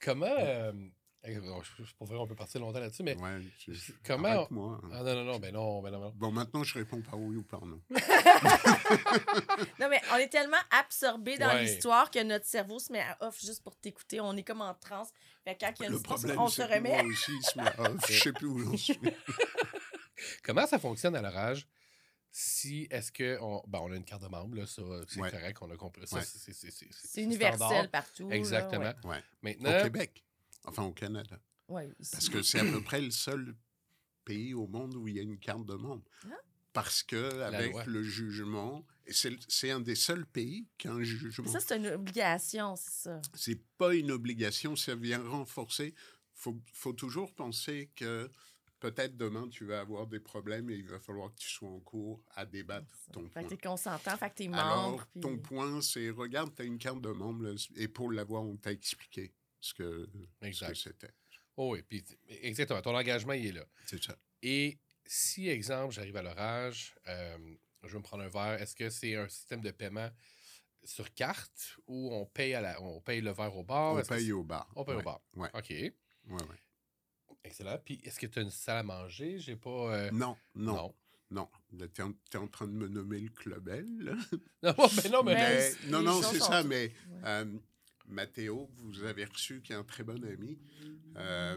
Comment. 0.00 0.26
euh, 0.38 0.72
je- 1.34 1.84
je- 1.84 1.94
pour 1.94 2.06
vrai, 2.06 2.16
on 2.18 2.26
peut 2.26 2.34
partir 2.34 2.60
longtemps 2.60 2.80
là-dessus, 2.80 3.02
mais. 3.02 3.16
Ouais, 3.16 3.40
je- 3.66 3.72
c'est- 3.74 3.92
comment- 4.04 4.28
hein. 4.28 4.80
Ah 4.92 5.02
non, 5.02 5.14
non, 5.14 5.24
non, 5.24 5.38
ben 5.38 5.52
non, 5.52 5.82
ben 5.82 5.90
non. 5.90 6.00
non. 6.00 6.12
Bon, 6.16 6.30
maintenant, 6.32 6.62
je 6.64 6.74
réponds 6.74 7.00
par 7.02 7.18
oui 7.18 7.36
ou 7.36 7.42
par 7.42 7.64
non. 7.66 7.80
Non, 9.78 9.88
mais 9.88 10.00
on 10.12 10.16
est 10.16 10.28
tellement 10.28 10.56
absorbé 10.70 11.38
dans 11.38 11.48
Ouais. 11.48 11.62
l'histoire 11.64 12.10
que 12.10 12.22
notre 12.22 12.46
cerveau 12.46 12.78
se 12.78 12.92
met 12.92 13.00
à 13.00 13.16
off 13.20 13.40
juste 13.40 13.62
pour 13.62 13.76
t'écouter. 13.76 14.20
On 14.20 14.36
est 14.36 14.42
comme 14.42 14.60
en 14.60 14.74
transe. 14.74 15.08
Fait 15.44 15.56
quand 15.58 15.72
il 15.78 15.82
y 15.82 15.84
a 15.84 15.88
une 15.88 15.94
Le 15.94 16.00
problème, 16.00 16.38
on 16.38 16.48
se 16.48 16.62
remet. 16.62 17.02
moi 17.02 17.02
aussi, 17.04 17.32
il 17.32 17.42
se 17.42 17.58
met 17.58 17.70
off. 17.78 18.00
Je 18.08 18.18
sais 18.20 18.32
plus 18.32 18.46
où 18.46 18.58
j'en 18.58 18.76
suis. 18.76 18.98
Comment 20.44 20.66
ça 20.66 20.78
fonctionne 20.78 21.16
à 21.16 21.22
l'orage? 21.22 21.66
Si 22.32 22.86
est-ce 22.90 23.10
que 23.10 23.38
on, 23.40 23.60
ben, 23.66 23.80
on 23.82 23.90
a 23.90 23.96
une 23.96 24.04
carte 24.04 24.22
de 24.22 24.28
membre, 24.28 24.56
là, 24.56 24.66
ça, 24.66 24.82
c'est 25.08 25.18
Ouais. 25.20 25.30
correct, 25.30 25.58
on 25.62 25.70
a 25.70 25.76
compris 25.76 26.06
ça. 26.06 26.16
Ouais. 26.16 26.22
c'est- 26.24 27.22
universel 27.22 27.56
standard. 27.58 27.90
partout. 27.90 28.28
là, 28.28 28.36
Exactement. 28.36 28.84
ouais. 29.04 29.10
Ouais. 29.10 29.24
Maintenant, 29.42 29.80
Au 29.80 29.82
Québec. 29.84 30.22
Enfin, 30.70 30.84
au 30.84 30.92
Canada. 30.92 31.38
Ouais. 31.68 31.88
Parce 32.12 32.28
que 32.28 32.42
c'est 32.42 32.58
à 32.60 32.64
peu 32.64 32.80
près 32.84 33.00
le 33.00 33.10
seul 33.10 33.54
pays 34.24 34.54
au 34.54 34.66
monde 34.66 34.94
où 34.96 35.06
il 35.08 35.16
y 35.16 35.18
a 35.18 35.22
une 35.22 35.38
carte 35.38 35.66
de 35.66 35.74
membre. 35.74 36.02
Ah. 36.26 36.34
Parce 36.72 37.02
que 37.02 37.40
avec 37.42 37.86
le 37.86 38.02
jugement, 38.02 38.86
c'est 39.08 39.70
un 39.70 39.80
des 39.80 39.96
seuls 39.96 40.24
pays 40.26 40.68
qui 40.78 40.86
a 40.88 40.92
un 40.92 40.98
Mais 40.98 41.04
jugement. 41.04 41.50
ça, 41.50 41.58
c'est 41.58 41.76
une 41.76 41.88
obligation, 41.88 42.76
c'est 42.76 42.90
ça. 43.08 43.20
C'est 43.34 43.60
pas 43.76 43.94
une 43.94 44.10
obligation, 44.12 44.76
ça 44.76 44.94
vient 44.94 45.20
renforcer. 45.22 45.94
Faut, 46.34 46.60
faut 46.72 46.92
toujours 46.92 47.34
penser 47.34 47.90
que 47.96 48.30
peut-être 48.78 49.16
demain 49.16 49.48
tu 49.48 49.64
vas 49.66 49.80
avoir 49.80 50.06
des 50.06 50.20
problèmes 50.20 50.70
et 50.70 50.76
il 50.76 50.86
va 50.86 51.00
falloir 51.00 51.34
que 51.34 51.40
tu 51.40 51.48
sois 51.50 51.68
en 51.68 51.80
cours 51.80 52.22
à 52.36 52.46
débattre 52.46 52.86
ton 53.12 53.24
Fait 53.24 53.28
point. 53.30 53.42
que 53.42 53.48
t'es 53.48 53.58
consentant, 53.58 54.16
fait 54.16 54.30
que 54.30 54.34
t'es 54.36 54.48
Alors, 54.52 54.90
membre. 54.92 55.06
puis- 55.12 55.20
ton 55.20 55.38
point, 55.38 55.82
c'est 55.82 56.08
regarde, 56.10 56.54
tu 56.54 56.62
as 56.62 56.64
une 56.64 56.78
carte 56.78 57.00
de 57.02 57.10
membre 57.10 57.44
là, 57.48 57.50
et 57.76 57.88
pour 57.88 58.10
l'avoir, 58.12 58.42
on 58.44 58.56
t'a 58.56 58.70
expliqué 58.72 59.34
ce 59.60 59.74
que 59.74 60.08
ce 60.42 60.46
Exact. 60.46 60.68
que 60.70 60.74
c'était. 60.74 61.10
oh 61.56 61.72
oui, 61.74 61.82
puis 61.82 62.04
exactement, 62.28 62.80
ton 62.82 62.94
engagement, 62.96 63.32
il 63.34 63.46
est 63.46 63.52
là. 63.52 63.64
C'est 63.86 64.02
ça. 64.02 64.16
Et 64.42 64.78
si, 65.06 65.48
exemple, 65.48 65.92
j'arrive 65.94 66.16
à 66.16 66.22
l'orage, 66.22 66.94
euh, 67.08 67.36
je 67.84 67.88
vais 67.88 67.98
me 67.98 68.02
prendre 68.02 68.22
un 68.24 68.28
verre, 68.28 68.60
est-ce 68.60 68.74
que 68.74 68.88
c'est 68.90 69.16
un 69.16 69.28
système 69.28 69.60
de 69.60 69.70
paiement 69.70 70.08
sur 70.84 71.12
carte 71.12 71.76
ou 71.86 72.12
on 72.14 72.24
paye, 72.26 72.54
à 72.54 72.60
la, 72.60 72.80
on 72.82 73.00
paye 73.00 73.20
le 73.20 73.32
verre 73.32 73.54
au 73.56 73.64
bar? 73.64 73.94
on 73.94 74.02
paye 74.02 74.32
au 74.32 74.42
bar. 74.44 74.70
On 74.76 74.84
paye 74.84 74.94
Ouais, 74.94 75.00
au 75.00 75.04
bar. 75.04 75.20
Ouais, 75.34 75.50
OK, 75.52 75.70
ouais, 75.70 75.92
ouais. 76.28 76.40
excellent. 77.44 77.78
Puis 77.84 78.00
est-ce 78.04 78.18
que 78.18 78.26
tu 78.26 78.38
as 78.38 78.42
une 78.42 78.50
salle 78.50 78.78
à 78.78 78.82
manger? 78.82 79.38
J'ai 79.38 79.56
pas... 79.56 79.70
euh, 79.94 80.10
Non, 80.12 80.36
non, 80.54 80.94
non. 81.30 81.48
non. 81.72 81.86
T'es 81.88 82.02
en, 82.02 82.12
t'es 82.30 82.38
en 82.38 82.48
train 82.48 82.66
de 82.66 82.72
me 82.72 82.88
nommer 82.88 83.20
le 83.20 83.28
club 83.30 83.68
L. 83.68 83.86
là. 83.98 84.14
Non, 84.62 84.88
mais 85.02 85.08
non, 85.10 85.22
mais... 85.22 85.72
Non, 85.86 86.02
non, 86.02 86.22
c'est 86.22 86.38
ça, 86.40 86.62
mais 86.62 86.86
Ouais. 87.08 87.20
euh, 87.24 87.58
Mathéo, 88.10 88.68
vous 88.76 89.04
avez 89.04 89.24
reçu, 89.24 89.62
qui 89.62 89.72
est 89.72 89.76
un 89.76 89.84
très 89.84 90.04
bon 90.04 90.22
ami, 90.24 90.58
euh, 91.16 91.56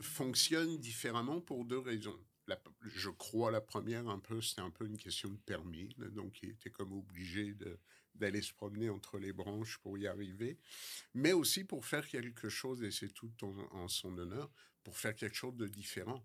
fonctionne 0.00 0.78
différemment 0.78 1.40
pour 1.40 1.64
deux 1.64 1.78
raisons. 1.78 2.18
Je 2.80 3.10
crois 3.10 3.50
la 3.50 3.60
première, 3.60 4.08
un 4.08 4.20
peu, 4.20 4.40
c'était 4.40 4.62
un 4.62 4.70
peu 4.70 4.86
une 4.86 4.98
question 4.98 5.30
de 5.30 5.38
permis, 5.38 5.88
donc 6.12 6.42
il 6.42 6.50
était 6.50 6.70
comme 6.70 6.92
obligé 6.92 7.56
d'aller 8.14 8.40
se 8.40 8.52
promener 8.52 8.88
entre 8.88 9.18
les 9.18 9.32
branches 9.32 9.78
pour 9.78 9.98
y 9.98 10.06
arriver, 10.06 10.58
mais 11.12 11.32
aussi 11.32 11.64
pour 11.64 11.84
faire 11.84 12.06
quelque 12.06 12.48
chose, 12.48 12.84
et 12.84 12.92
c'est 12.92 13.12
tout 13.12 13.32
en 13.72 13.88
son 13.88 14.16
honneur, 14.16 14.50
pour 14.84 14.96
faire 14.96 15.16
quelque 15.16 15.34
chose 15.34 15.56
de 15.56 15.66
différent. 15.66 16.24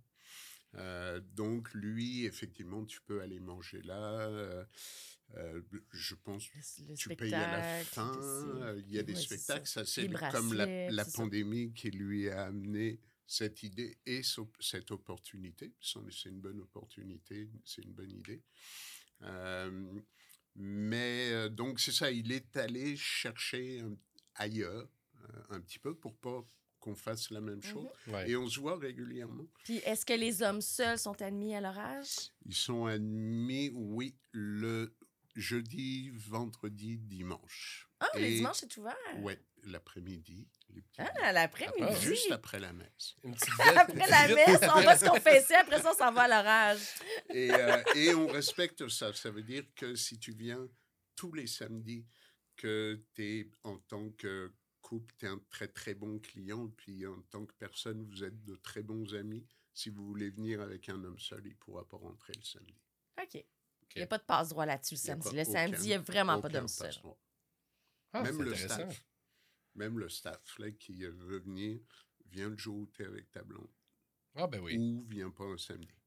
Euh, 0.76 1.20
donc 1.34 1.74
lui, 1.74 2.26
effectivement, 2.26 2.86
tu 2.86 3.02
peux 3.02 3.22
aller 3.22 3.40
manger 3.40 3.82
là. 3.82 4.22
euh, 4.22 4.64
euh, 5.36 5.62
je 5.92 6.16
pense 6.16 6.50
Le, 6.80 6.96
tu 6.96 7.16
payes 7.16 7.34
à 7.34 7.52
la 7.58 7.84
fin, 7.86 8.12
il 8.78 8.92
y 8.94 9.00
a 9.00 9.04
des 9.04 9.14
Ouais, 9.14 9.20
spectacles, 9.22 9.68
ça, 9.68 9.86
c'est 9.86 10.10
comme 10.32 10.54
la, 10.54 11.04
ça. 11.06 11.12
pandémie 11.18 11.74
qui 11.74 11.90
lui 11.92 12.30
a 12.30 12.44
amené 12.46 13.00
cette 13.28 13.64
idée 13.64 13.98
et 14.06 14.22
cette 14.60 14.92
opportunité. 14.92 15.74
C'est 15.82 16.30
une 16.30 16.42
bonne 16.42 16.60
opportunité, 16.62 17.50
c'est 17.64 17.82
une 17.84 17.94
bonne 17.94 18.12
idée. 18.12 18.42
Euh, 19.22 20.00
mais 20.56 21.50
donc 21.50 21.80
c'est 21.80 21.94
ça, 21.94 22.12
il 22.12 22.32
est 22.32 22.58
allé 22.58 22.98
chercher 22.98 23.84
ailleurs 24.36 24.90
un 25.50 25.62
petit 25.62 25.80
peu 25.80 25.96
pour 25.96 26.16
pas 26.18 26.46
qu'on 26.82 26.96
fasse 26.96 27.30
la 27.30 27.40
même 27.40 27.62
chose. 27.64 27.88
Ouais. 28.08 28.30
Et 28.30 28.36
on 28.36 28.50
se 28.50 28.60
voit 28.60 28.78
régulièrement. 28.78 29.46
Puis 29.64 29.78
est-ce 29.86 30.06
que 30.06 30.14
les 30.14 30.42
hommes 30.42 30.62
seuls 30.62 30.98
sont 30.98 31.22
admis 31.22 31.56
à 31.56 31.62
l'orage? 31.62 32.10
Ils 32.46 32.56
sont 32.56 32.86
admis, 32.88 33.72
oui, 33.74 34.16
le 34.34 34.94
jeudi, 35.36 36.10
vendredi, 36.10 36.98
dimanche. 36.98 37.88
Ah, 38.02 38.10
le 38.16 38.22
Et- 38.26 38.36
dimanche, 38.36 38.58
c'est 38.58 38.78
ouvert. 38.78 38.98
L'après-midi. 39.64 40.48
petits 40.74 41.02
Ah, 41.22 41.32
l'après-midi. 41.32 41.78
Ah, 41.88 42.00
Juste 42.00 42.32
après 42.32 42.60
la 42.60 42.74
messe. 42.74 43.16
Une 43.24 43.36
petite 43.36 43.50
Après 43.78 44.10
la 44.10 44.28
messe, 44.36 44.60
on 44.76 44.82
va 44.82 44.98
se 44.98 45.06
confesser, 45.06 45.54
après 45.54 45.80
ça, 45.80 45.92
on 45.94 45.98
s'en 45.98 46.12
va 46.12 46.24
à 46.24 46.28
l'orage. 46.28 46.80
Et, 47.30 47.52
euh, 47.54 47.84
et 47.96 48.16
on 48.16 48.26
respecte 48.26 48.88
ça. 48.90 49.14
Ça 49.14 49.30
veut 49.30 49.44
dire 49.44 49.64
que 49.76 49.94
si 49.96 50.18
tu 50.18 50.32
viens 50.34 50.68
tous 51.16 51.32
les 51.34 51.46
samedis, 51.46 52.08
que 52.58 53.04
tu 53.14 53.24
es 53.24 53.52
en 53.64 53.78
tant 53.78 54.10
que 54.18 54.52
couple, 54.92 55.14
tu 55.18 55.26
es 55.26 55.30
un 55.30 55.40
très 55.50 55.70
très 55.70 55.94
bon 55.94 56.20
client, 56.20 56.68
puis 56.76 57.08
en 57.08 57.22
tant 57.30 57.46
que 57.46 57.54
personne, 57.54 58.04
vous 58.04 58.26
êtes 58.26 58.44
de 58.44 58.56
très 58.58 58.84
bons 58.84 59.16
amis. 59.16 59.48
Si 59.74 59.90
vous 59.90 60.06
voulez 60.06 60.30
venir 60.30 60.60
avec 60.60 60.90
un 60.90 61.02
homme 61.06 61.18
seul, 61.18 61.46
il 61.46 61.52
ne 61.52 61.56
pourra 61.56 61.88
pas 61.88 61.96
rentrer 61.96 62.34
le 62.34 62.44
samedi. 62.44 62.76
OK. 63.22 63.36
Il 63.36 64.00
n'y 64.00 64.04
a 64.04 64.08
pas 64.08 64.18
de 64.18 64.24
passe-droit 64.24 64.66
là-dessus 64.66 64.96
le 64.96 65.00
samedi. 65.00 65.30
pas 65.30 65.36
Le 65.36 65.44
samedi, 65.46 65.84
il 65.84 65.88
n'y 65.88 65.94
a 65.94 66.00
vraiment 66.00 66.42
pas 66.42 66.50
d'homme 66.50 66.68
seul. 66.68 66.94
Ah, 68.12 68.24
Même 68.24 68.36
c'est 68.38 68.44
le 68.44 68.52
intéressant. 68.54 68.74
staff. 68.76 69.06
Même 69.76 70.00
le 70.00 70.10
staff 70.10 70.60
là, 70.60 70.72
qui 70.72 71.06
veut 71.06 71.40
venir, 71.40 71.80
vient 72.26 72.50
le 72.50 72.58
jour 72.58 72.80
où 72.80 72.88
tu 72.88 73.04
es 73.04 73.06
avec 73.06 73.32
ta 73.32 73.44
blonde. 73.44 73.72
Ah, 74.36 74.48
ben 74.48 74.60
oui. 74.60 74.78
Ou 74.78 75.06
vient 75.08 75.32
pas 75.32 75.46
un 75.46 75.58
samedi. 75.58 76.01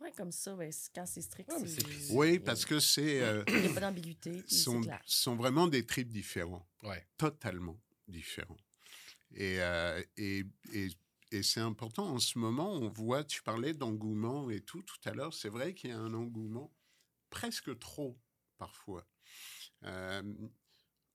Oui, 0.00 0.08
comme 0.16 0.32
ça, 0.32 0.54
ben, 0.54 0.70
quand 0.94 1.06
c'est 1.06 1.22
strict, 1.22 1.50
c'est- 1.66 1.82
il 2.10 2.16
Oui, 2.16 2.38
parce 2.38 2.64
que 2.64 2.80
c'est 2.80 3.22
euh, 3.22 3.44
n'y 3.48 3.66
a 3.66 3.74
pas 3.74 3.80
d'ambiguïté. 3.80 4.42
sont, 4.48 4.80
clair. 4.80 5.00
sont 5.06 5.36
vraiment 5.36 5.66
des 5.68 5.86
tripes 5.86 6.12
différents. 6.12 6.66
Ouais. 6.82 7.06
Totalement 7.16 7.78
différents. 8.08 8.56
Et, 9.32 9.60
euh, 9.60 10.02
et, 10.16 10.44
et, 10.72 10.88
et 11.32 11.42
c'est 11.42 11.60
important 11.60 12.06
en 12.08 12.18
ce 12.18 12.38
moment, 12.38 12.72
on 12.74 12.88
voit, 12.90 13.24
tu 13.24 13.42
parlais 13.42 13.72
d'engouement 13.72 14.50
et 14.50 14.60
tout 14.60 14.82
tout 14.82 14.98
à 15.06 15.12
l'heure, 15.12 15.32
c'est 15.34 15.48
vrai 15.48 15.74
qu'il 15.74 15.90
y 15.90 15.92
a 15.92 15.98
un 15.98 16.12
engouement 16.14 16.72
presque 17.30 17.76
trop 17.78 18.16
parfois. 18.58 19.06
Euh, 19.84 20.22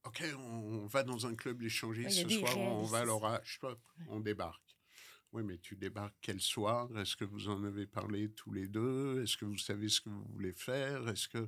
ok, 0.05 0.23
on, 0.37 0.39
on 0.41 0.85
va 0.87 1.03
dans 1.03 1.25
un 1.27 1.35
club 1.35 1.61
il 1.61 2.19
a 2.19 2.29
ce 2.29 2.39
soir, 2.39 2.57
on 2.57 2.83
va 2.83 2.99
à 2.99 3.05
l'orage, 3.05 3.59
hop, 3.61 3.79
on 4.09 4.19
débarque. 4.19 4.68
Oui, 5.31 5.43
mais 5.43 5.57
tu 5.59 5.75
débarques 5.75 6.15
quel 6.21 6.41
soir 6.41 6.89
Est-ce 6.97 7.15
que 7.15 7.23
vous 7.25 7.49
en 7.49 7.63
avez 7.63 7.85
parlé 7.85 8.31
tous 8.31 8.51
les 8.51 8.67
deux? 8.67 9.21
Est-ce 9.23 9.37
que 9.37 9.45
vous 9.45 9.57
savez 9.57 9.87
ce 9.89 10.01
que 10.01 10.09
vous 10.09 10.25
voulez 10.33 10.53
faire? 10.53 11.07
Est-ce 11.09 11.27
que 11.27 11.47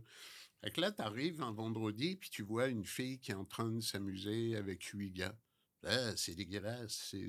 fait 0.64 0.70
que 0.70 0.82
là, 0.82 0.92
tu 0.92 1.02
arrives 1.02 1.42
un 1.42 1.52
vendredi, 1.52 2.16
puis 2.16 2.30
tu 2.30 2.44
vois 2.44 2.68
une 2.68 2.86
fille 2.86 3.18
qui 3.18 3.32
est 3.32 3.36
en 3.36 3.46
train 3.46 3.68
de 3.68 3.80
s'amuser 3.82 4.56
avec 4.56 4.84
huit 4.94 5.12
gars. 5.12 5.36
Ah, 5.84 6.16
c'est 6.16 6.36
dégueulasse. 6.36 7.08
c'est- 7.10 7.26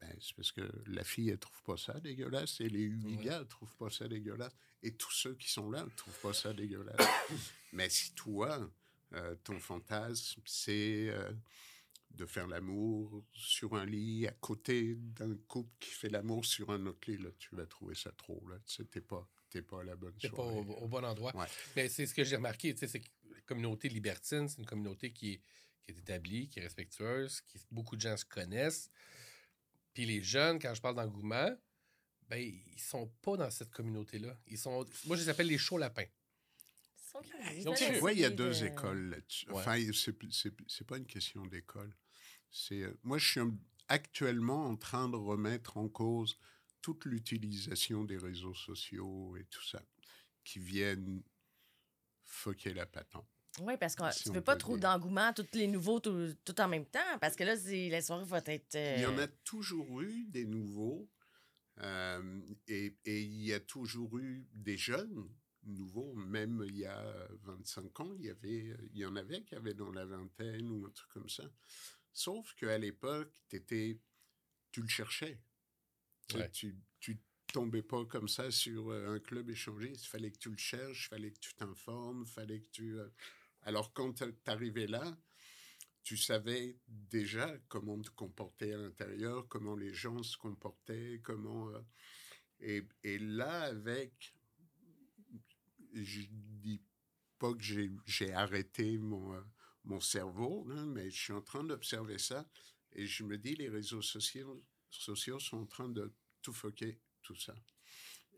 Ben, 0.00 0.16
c'est 0.18 0.34
parce 0.34 0.50
que 0.52 0.62
la 0.86 1.04
fille, 1.04 1.28
elle 1.28 1.38
trouve 1.38 1.62
pas 1.62 1.76
ça 1.76 2.00
dégueulasse 2.00 2.58
et 2.62 2.70
les 2.70 2.84
huit 2.84 3.18
Ouais. 3.18 3.24
gars 3.24 3.44
trouvent 3.44 3.76
pas 3.76 3.90
ça 3.90 4.08
dégueulasse. 4.08 4.54
Et 4.82 4.94
tous 4.94 5.10
ceux 5.12 5.34
qui 5.34 5.50
sont 5.50 5.70
là 5.70 5.86
trouvent 5.96 6.18
pas 6.20 6.32
ça 6.32 6.54
dégueulasse. 6.54 6.96
Mais 7.74 7.90
si 7.90 8.14
toi, 8.14 8.70
euh, 9.12 9.34
ton 9.44 9.58
fantasme, 9.60 10.40
c'est 10.46 11.10
euh, 11.10 11.32
de 12.14 12.26
faire 12.26 12.46
l'amour 12.46 13.24
sur 13.32 13.74
un 13.74 13.84
lit 13.86 14.26
à 14.26 14.32
côté 14.32 14.94
d'un 14.96 15.34
couple 15.48 15.72
qui 15.80 15.90
fait 15.90 16.08
l'amour 16.08 16.44
sur 16.44 16.70
un 16.70 16.86
autre 16.86 17.10
lit, 17.10 17.18
là, 17.18 17.30
tu 17.38 17.54
vas 17.56 17.66
trouver 17.66 17.94
ça 17.94 18.12
trop. 18.12 18.46
Là. 18.48 18.56
T'es 18.90 19.00
pas, 19.00 19.28
t'es 19.50 19.62
pas 19.62 19.80
à 19.80 19.84
la 19.84 19.96
bonne 19.96 20.14
C'est 20.20 20.28
pas 20.30 20.36
soirée. 20.36 20.54
au, 20.56 20.72
au 20.74 20.88
bon 20.88 21.04
endroit. 21.04 21.34
Ouais. 21.36 21.46
Mais 21.76 21.88
c'est 21.88 22.06
ce 22.06 22.14
que 22.14 22.22
j'ai 22.24 22.36
remarqué, 22.36 22.72
tu 22.74 22.80
sais, 22.80 22.88
c'est 22.88 23.00
que 23.00 23.08
la 23.30 23.40
communauté 23.42 23.88
libertine, 23.88 24.48
c'est 24.48 24.58
une 24.58 24.66
communauté 24.66 25.12
qui 25.12 25.32
est, 25.32 25.40
qui 25.82 25.90
est 25.92 25.98
établie, 25.98 26.48
qui 26.48 26.60
est 26.60 26.62
respectueuse, 26.62 27.40
qui 27.42 27.58
beaucoup 27.70 27.96
de 27.96 28.00
gens 28.00 28.16
se 28.16 28.24
connaissent. 28.24 28.90
Puis 29.92 30.06
les 30.06 30.22
jeunes, 30.22 30.58
quand 30.60 30.74
je 30.74 30.80
parle 30.80 30.94
d'engouement, 30.96 31.50
ben 32.28 32.38
ils 32.40 32.80
sont 32.80 33.08
pas 33.22 33.36
dans 33.36 33.50
cette 33.50 33.70
communauté-là. 33.70 34.38
Ils 34.46 34.58
sont, 34.58 34.86
moi 35.06 35.16
je 35.16 35.22
les 35.22 35.28
appelle 35.28 35.46
les 35.48 35.58
chauds 35.58 35.78
lapins. 35.78 36.06
Ils 37.52 37.62
sont 37.62 37.70
Donc, 37.70 37.76
tu 37.76 37.92
vois, 38.00 38.12
il 38.12 38.18
y 38.20 38.24
a 38.24 38.30
deux 38.30 38.50
de- 38.50 38.64
écoles 38.66 39.10
là-dessus. 39.10 39.48
Ouais. 39.50 39.54
Enfin, 39.56 39.78
c'est, 39.92 40.16
c'est, 40.32 40.52
c'est 40.66 40.84
pas 40.86 40.96
une 40.96 41.06
question 41.06 41.46
d'école. 41.46 41.94
C'est, 42.54 42.82
euh, 42.82 42.96
moi, 43.02 43.18
je 43.18 43.28
suis 43.28 43.40
actuellement 43.88 44.66
en 44.66 44.76
train 44.76 45.08
de 45.08 45.16
remettre 45.16 45.76
en 45.76 45.88
cause 45.88 46.38
toute 46.80 47.04
l'utilisation 47.04 48.04
des 48.04 48.16
réseaux 48.16 48.54
sociaux 48.54 49.36
et 49.36 49.44
tout 49.46 49.64
ça, 49.64 49.82
qui 50.44 50.60
viennent 50.60 51.22
fucker 52.22 52.72
la 52.72 52.86
patente. 52.86 53.26
Oui, 53.60 53.74
parce 53.78 53.96
que 53.96 54.10
Si 54.12 54.24
tu 54.24 54.30
on 54.30 54.34
veux 54.34 54.40
pas 54.40 54.56
trop 54.56 54.78
d'engouement, 54.78 55.32
tous 55.32 55.46
les 55.52 55.66
nouveaux 55.66 55.98
tout, 55.98 56.34
tout 56.44 56.60
en 56.60 56.68
même 56.68 56.86
temps, 56.86 57.18
parce 57.20 57.34
que 57.34 57.44
là, 57.44 57.54
la 57.54 58.02
soirée 58.02 58.24
va 58.24 58.38
être. 58.46 58.74
Il 58.74 59.02
y 59.02 59.06
en 59.06 59.18
euh, 59.18 59.24
a 59.24 59.28
toujours 59.44 60.00
eu 60.02 60.24
des 60.26 60.44
nouveaux 60.44 61.08
euh, 61.80 62.40
et, 62.68 62.96
et 63.04 63.22
il 63.22 63.44
y 63.44 63.52
a 63.52 63.60
toujours 63.60 64.16
eu 64.18 64.46
des 64.52 64.76
jeunes 64.76 65.28
nouveaux. 65.64 66.14
Même 66.14 66.64
il 66.68 66.78
y 66.78 66.86
a 66.86 67.28
25 67.42 68.00
ans, 68.00 68.14
il 68.18 68.26
y, 68.26 68.30
avait, 68.30 68.76
il 68.92 68.98
y 68.98 69.06
en 69.06 69.16
avait 69.16 69.42
qui 69.42 69.54
avaient 69.54 69.74
dans 69.74 69.90
la 69.90 70.04
vingtaine 70.04 70.70
ou 70.70 70.86
un 70.86 70.90
truc 70.90 71.10
comme 71.10 71.28
ça. 71.28 71.44
Sauf 72.14 72.54
qu'à 72.54 72.78
l'époque, 72.78 73.34
t'étais- 73.48 73.98
tu 74.70 74.80
le 74.80 74.88
cherchais. 74.88 75.38
Tu 76.28 76.36
Ouais. 76.36 76.50
Tu, 76.50 76.76
tu 77.00 77.18
tombais 77.52 77.82
pas 77.82 78.04
comme 78.06 78.28
ça 78.28 78.50
sur 78.50 78.90
euh, 78.90 79.14
un 79.16 79.18
club 79.18 79.50
échangé. 79.50 79.90
Il 79.92 79.98
fallait 80.06 80.30
que 80.30 80.38
tu 80.38 80.48
le 80.50 80.56
cherches, 80.56 81.06
il 81.06 81.08
fallait 81.08 81.32
que 81.32 81.38
tu 81.40 81.52
t'informes, 81.54 82.24
fallait 82.26 82.60
que 82.60 82.70
tu... 82.70 82.98
euh, 82.98 83.08
Alors 83.62 83.92
quand 83.92 84.14
tu 84.14 84.24
arrivais 84.46 84.86
là, 84.86 85.16
tu 86.02 86.16
savais 86.16 86.78
déjà 86.88 87.56
comment 87.68 88.00
te 88.00 88.10
comporter 88.10 88.72
à 88.74 88.78
l'intérieur, 88.78 89.46
comment 89.48 89.74
les 89.76 89.92
gens 89.92 90.22
se 90.22 90.36
comportaient, 90.36 91.20
comment... 91.22 91.68
euh, 91.70 91.80
et, 92.60 92.82
et 93.02 93.18
là, 93.18 93.62
avec... 93.64 94.34
Je 95.92 96.22
dis 96.30 96.80
pas 97.38 97.52
que 97.54 97.62
j'ai- 97.62 97.92
j'ai 98.06 98.32
arrêté 98.32 98.98
mon, 98.98 99.34
mon 99.84 100.00
cerveau, 100.00 100.64
mais 100.64 101.10
je 101.10 101.20
suis 101.22 101.32
en 101.32 101.42
train 101.42 101.64
d'observer 101.64 102.18
ça 102.18 102.48
et 102.92 103.06
je 103.06 103.24
me 103.24 103.36
dis, 103.38 103.54
les 103.56 103.68
réseaux 103.68 104.02
sociaux, 104.02 104.64
sociaux 104.90 105.38
sont 105.38 105.58
en 105.58 105.66
train 105.66 105.88
de 105.88 106.12
tout 106.42 106.52
foquer, 106.52 107.00
tout 107.22 107.36
ça. 107.36 107.54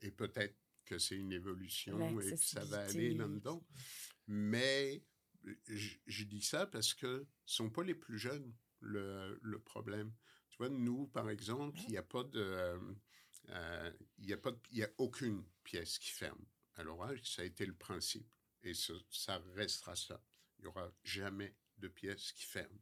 Et 0.02 0.10
peut-être 0.10 0.56
que 0.84 0.98
c'est 0.98 1.16
une 1.16 1.32
évolution 1.32 1.98
et 2.20 2.30
que 2.30 2.36
ça 2.44 2.64
va 2.64 2.80
aller 2.80 3.14
là-dedans. 3.14 3.66
Mais 4.26 5.04
je, 5.66 5.96
je 6.06 6.24
dis 6.24 6.42
ça 6.42 6.66
parce 6.66 6.94
que 6.94 7.26
ce 7.44 7.62
ne 7.62 7.68
sont 7.68 7.70
pas 7.70 7.82
les 7.84 7.94
plus 7.94 8.18
jeunes 8.18 8.54
le, 8.80 9.38
le 9.42 9.58
problème. 9.60 10.12
Tu 10.50 10.56
vois, 10.58 10.68
nous, 10.68 11.06
par 11.08 11.28
exemple, 11.30 11.78
il 11.86 11.90
n'y 11.90 11.96
a 11.96 12.02
pas 12.02 12.24
de... 12.24 12.40
euh, 12.40 12.78
euh, 13.50 13.92
il 14.18 14.32
a 14.32 14.36
pas 14.36 14.50
de- 14.52 14.60
il 14.72 14.78
y 14.78 14.84
a 14.84 14.90
aucune 14.98 15.44
pièce 15.62 15.98
qui 15.98 16.10
ferme. 16.10 16.44
À 16.74 16.82
l'orage, 16.82 17.20
ça 17.24 17.42
a 17.42 17.44
été 17.44 17.64
le 17.66 17.74
principe. 17.74 18.28
Et 18.62 18.74
ce- 18.74 19.00
ça 19.10 19.38
restera 19.54 19.94
ça. 19.96 20.20
Il 20.58 20.62
n'y 20.62 20.68
aura 20.68 20.90
jamais 21.04 21.54
de 21.78 21.88
pièce 21.88 22.32
qui 22.32 22.44
ferme. 22.44 22.78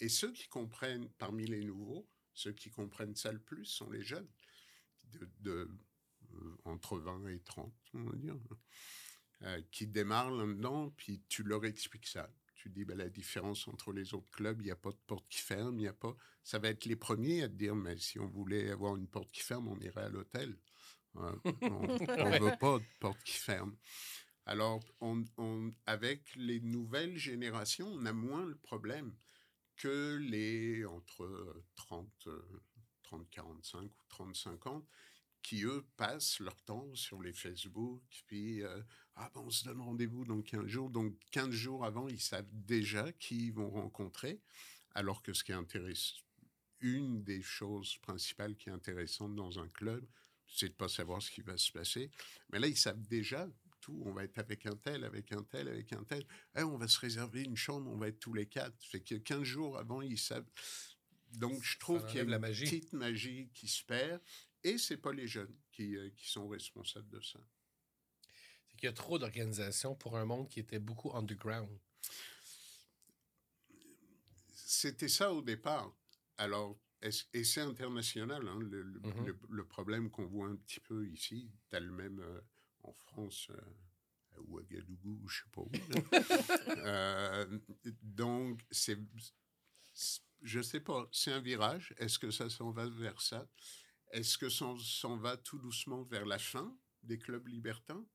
Et 0.00 0.08
ceux 0.08 0.32
qui 0.32 0.48
comprennent, 0.48 1.08
parmi 1.18 1.46
les 1.46 1.64
nouveaux, 1.64 2.08
ceux 2.34 2.52
qui 2.52 2.70
comprennent 2.70 3.16
ça 3.16 3.32
le 3.32 3.40
plus 3.40 3.64
sont 3.64 3.90
les 3.90 4.02
jeunes, 4.02 4.28
de, 5.04 5.28
de, 5.40 5.70
euh, 6.34 6.56
entre 6.64 6.98
20 6.98 7.26
et 7.28 7.40
30, 7.40 7.72
on 7.94 8.04
va 8.04 8.16
dire, 8.16 8.36
euh, 9.42 9.60
qui 9.70 9.86
démarrent 9.86 10.30
là-dedans, 10.30 10.90
puis 10.96 11.22
tu 11.28 11.42
leur 11.42 11.64
expliques 11.64 12.06
ça. 12.06 12.30
Tu 12.54 12.68
dis, 12.70 12.84
ben, 12.84 12.98
la 12.98 13.08
différence 13.08 13.68
entre 13.68 13.92
les 13.92 14.14
autres 14.14 14.30
clubs, 14.30 14.60
il 14.60 14.64
n'y 14.64 14.70
a 14.70 14.76
pas 14.76 14.90
de 14.90 14.98
porte 15.06 15.28
qui 15.28 15.38
ferme, 15.38 15.76
il 15.78 15.82
n'y 15.82 15.88
a 15.88 15.92
pas... 15.92 16.16
Ça 16.42 16.58
va 16.58 16.68
être 16.68 16.84
les 16.86 16.96
premiers 16.96 17.42
à 17.42 17.48
te 17.48 17.54
dire, 17.54 17.74
mais 17.74 17.96
si 17.98 18.18
on 18.18 18.26
voulait 18.26 18.70
avoir 18.70 18.96
une 18.96 19.08
porte 19.08 19.30
qui 19.30 19.42
ferme, 19.42 19.68
on 19.68 19.78
irait 19.78 20.02
à 20.02 20.08
l'hôtel. 20.08 20.56
Euh, 21.16 21.36
on 21.62 21.82
ne 21.82 22.38
veut 22.50 22.56
pas 22.58 22.78
de 22.78 22.84
porte 23.00 23.22
qui 23.22 23.34
ferme. 23.34 23.76
Alors, 24.48 24.82
avec 25.84 26.34
les 26.34 26.60
nouvelles 26.60 27.18
générations, 27.18 27.86
on 27.86 28.06
a 28.06 28.14
moins 28.14 28.46
le 28.46 28.56
problème 28.56 29.14
que 29.76 30.16
les 30.16 30.86
entre 30.86 31.22
euh, 31.22 31.64
30, 31.76 32.08
euh, 32.28 32.62
30, 33.02 33.28
45 33.28 33.82
ou 33.82 34.04
30, 34.08 34.34
50 34.34 34.88
qui, 35.42 35.64
eux, 35.64 35.86
passent 35.98 36.40
leur 36.40 36.58
temps 36.62 36.94
sur 36.94 37.20
les 37.20 37.34
Facebook, 37.34 38.02
puis 38.26 38.62
euh, 38.62 38.80
ah 39.16 39.30
ben, 39.34 39.42
on 39.42 39.50
se 39.50 39.66
donne 39.66 39.82
rendez-vous 39.82 40.24
dans 40.24 40.40
15 40.40 40.66
jours. 40.66 40.88
Donc, 40.88 41.14
15 41.30 41.50
jours 41.50 41.84
avant, 41.84 42.08
ils 42.08 42.18
savent 42.18 42.48
déjà 42.50 43.12
qui 43.12 43.48
ils 43.48 43.52
vont 43.52 43.68
rencontrer, 43.68 44.40
alors 44.94 45.22
que 45.22 45.34
ce 45.34 45.44
qui 45.44 45.52
intéresse, 45.52 46.14
une 46.80 47.22
des 47.22 47.42
choses 47.42 47.98
principales 47.98 48.56
qui 48.56 48.70
est 48.70 48.72
intéressante 48.72 49.34
dans 49.34 49.58
un 49.58 49.68
club, 49.68 50.06
c'est 50.46 50.70
de 50.70 50.74
pas 50.74 50.88
savoir 50.88 51.20
ce 51.20 51.30
qui 51.30 51.42
va 51.42 51.58
se 51.58 51.70
passer. 51.70 52.10
Mais 52.50 52.58
là, 52.58 52.66
ils 52.66 52.78
savent 52.78 53.06
déjà 53.06 53.46
tout. 53.88 54.02
On 54.04 54.12
va 54.12 54.24
être 54.24 54.38
avec 54.38 54.66
un 54.66 54.76
tel, 54.76 55.04
avec 55.04 55.32
un 55.32 55.42
tel, 55.42 55.68
avec 55.68 55.92
un 55.92 56.04
tel. 56.04 56.26
Eh, 56.56 56.62
on 56.62 56.76
va 56.76 56.88
se 56.88 56.98
réserver 57.00 57.42
une 57.42 57.56
chambre, 57.56 57.90
on 57.90 57.96
va 57.96 58.08
être 58.08 58.18
tous 58.20 58.34
les 58.34 58.46
quatre. 58.46 58.76
Fait 58.84 59.00
que 59.00 59.14
15 59.14 59.42
jours 59.44 59.78
avant, 59.78 60.02
ils 60.02 60.18
savent. 60.18 60.48
Donc, 61.32 61.62
je 61.62 61.78
trouve 61.78 62.04
qu'il 62.06 62.16
y 62.16 62.20
a 62.20 62.22
une 62.24 62.30
la 62.30 62.38
magie. 62.38 62.64
petite 62.64 62.92
magie 62.92 63.50
qui 63.54 63.66
se 63.68 63.82
perd. 63.84 64.20
Et 64.64 64.76
c'est 64.78 64.96
pas 64.98 65.12
les 65.12 65.26
jeunes 65.28 65.54
qui, 65.72 65.96
euh, 65.96 66.10
qui 66.16 66.28
sont 66.28 66.48
responsables 66.48 67.08
de 67.08 67.20
ça. 67.20 67.38
C'est 68.68 68.76
qu'il 68.76 68.86
y 68.86 68.88
a 68.88 68.92
trop 68.92 69.18
d'organisations 69.18 69.94
pour 69.94 70.16
un 70.18 70.24
monde 70.24 70.48
qui 70.48 70.60
était 70.60 70.80
beaucoup 70.80 71.14
underground. 71.16 71.70
C'était 74.52 75.08
ça 75.08 75.32
au 75.32 75.42
départ. 75.42 75.94
Alors, 76.36 76.78
est-ce- 77.00 77.24
et 77.32 77.44
c'est 77.44 77.60
international. 77.60 78.46
hein, 78.48 78.58
le, 78.60 78.82
Mhm. 78.84 79.26
le- 79.26 79.38
le 79.48 79.64
problème 79.64 80.10
qu'on 80.10 80.26
voit 80.26 80.48
un 80.48 80.56
petit 80.56 80.80
peu 80.80 81.06
ici, 81.06 81.50
tu 81.70 81.76
as 81.76 81.80
le 81.80 81.92
même 81.92 82.20
euh, 82.20 82.40
en 82.82 82.92
France, 82.92 83.48
euh, 83.50 84.36
à 84.36 84.40
Ouagadougou, 84.40 85.26
je 85.28 85.42
sais 85.42 85.50
pas 85.50 85.62
où. 85.62 85.70
Euh, 86.86 87.58
donc, 88.02 88.62
c'est, 88.70 88.98
je 90.42 90.60
sais 90.60 90.80
pas, 90.80 91.08
c'est 91.12 91.32
un 91.32 91.40
virage. 91.40 91.94
Est-ce 91.98 92.18
que 92.18 92.30
ça 92.30 92.48
s'en 92.48 92.70
va 92.70 92.88
vers 92.88 93.20
ça? 93.20 93.48
Est-ce 94.12 94.38
que 94.38 94.48
ça 94.48 94.66
s'en 94.82 95.16
va 95.16 95.36
tout 95.36 95.58
doucement 95.58 96.04
vers 96.04 96.24
la 96.24 96.38
fin 96.38 96.76
des 97.02 97.18
clubs 97.18 97.46
libertins? 97.48 98.06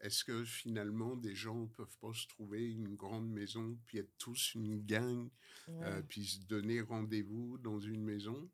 Est-ce 0.00 0.24
que 0.24 0.44
finalement 0.44 1.16
des 1.16 1.34
gens 1.34 1.66
peuvent 1.68 1.96
pas 1.98 2.12
se 2.12 2.26
trouver 2.26 2.70
une 2.70 2.94
grande 2.96 3.30
maison 3.30 3.78
puis 3.86 3.98
être 3.98 4.12
tous 4.18 4.54
une 4.54 4.84
gang 4.84 5.30
euh, 5.68 6.02
puis 6.02 6.26
se 6.26 6.40
donner 6.40 6.80
rendez-vous 6.80 7.58
dans 7.58 7.80
une 7.80 8.02
maison? 8.02 8.50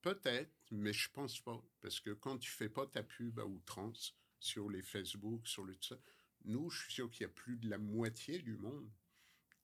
Peut-être, 0.00 0.54
mais 0.70 0.92
je 0.92 1.10
pense 1.10 1.40
pas. 1.40 1.62
Parce 1.80 2.00
que 2.00 2.10
quand 2.10 2.38
tu 2.38 2.50
fais 2.50 2.68
pas 2.68 2.86
ta 2.86 3.02
pub 3.02 3.38
à 3.38 3.46
outrance 3.46 4.16
sur 4.44 4.68
les 4.70 4.82
Facebook, 4.82 5.46
sur 5.46 5.64
le 5.64 5.74
tout 5.74 5.88
ça, 5.88 5.98
nous, 6.44 6.68
je 6.70 6.82
suis 6.82 6.92
sûr 6.92 7.10
qu'il 7.10 7.22
y 7.22 7.26
a 7.26 7.32
plus 7.32 7.56
de 7.56 7.68
la 7.70 7.78
moitié 7.78 8.38
du 8.38 8.56
monde 8.56 8.90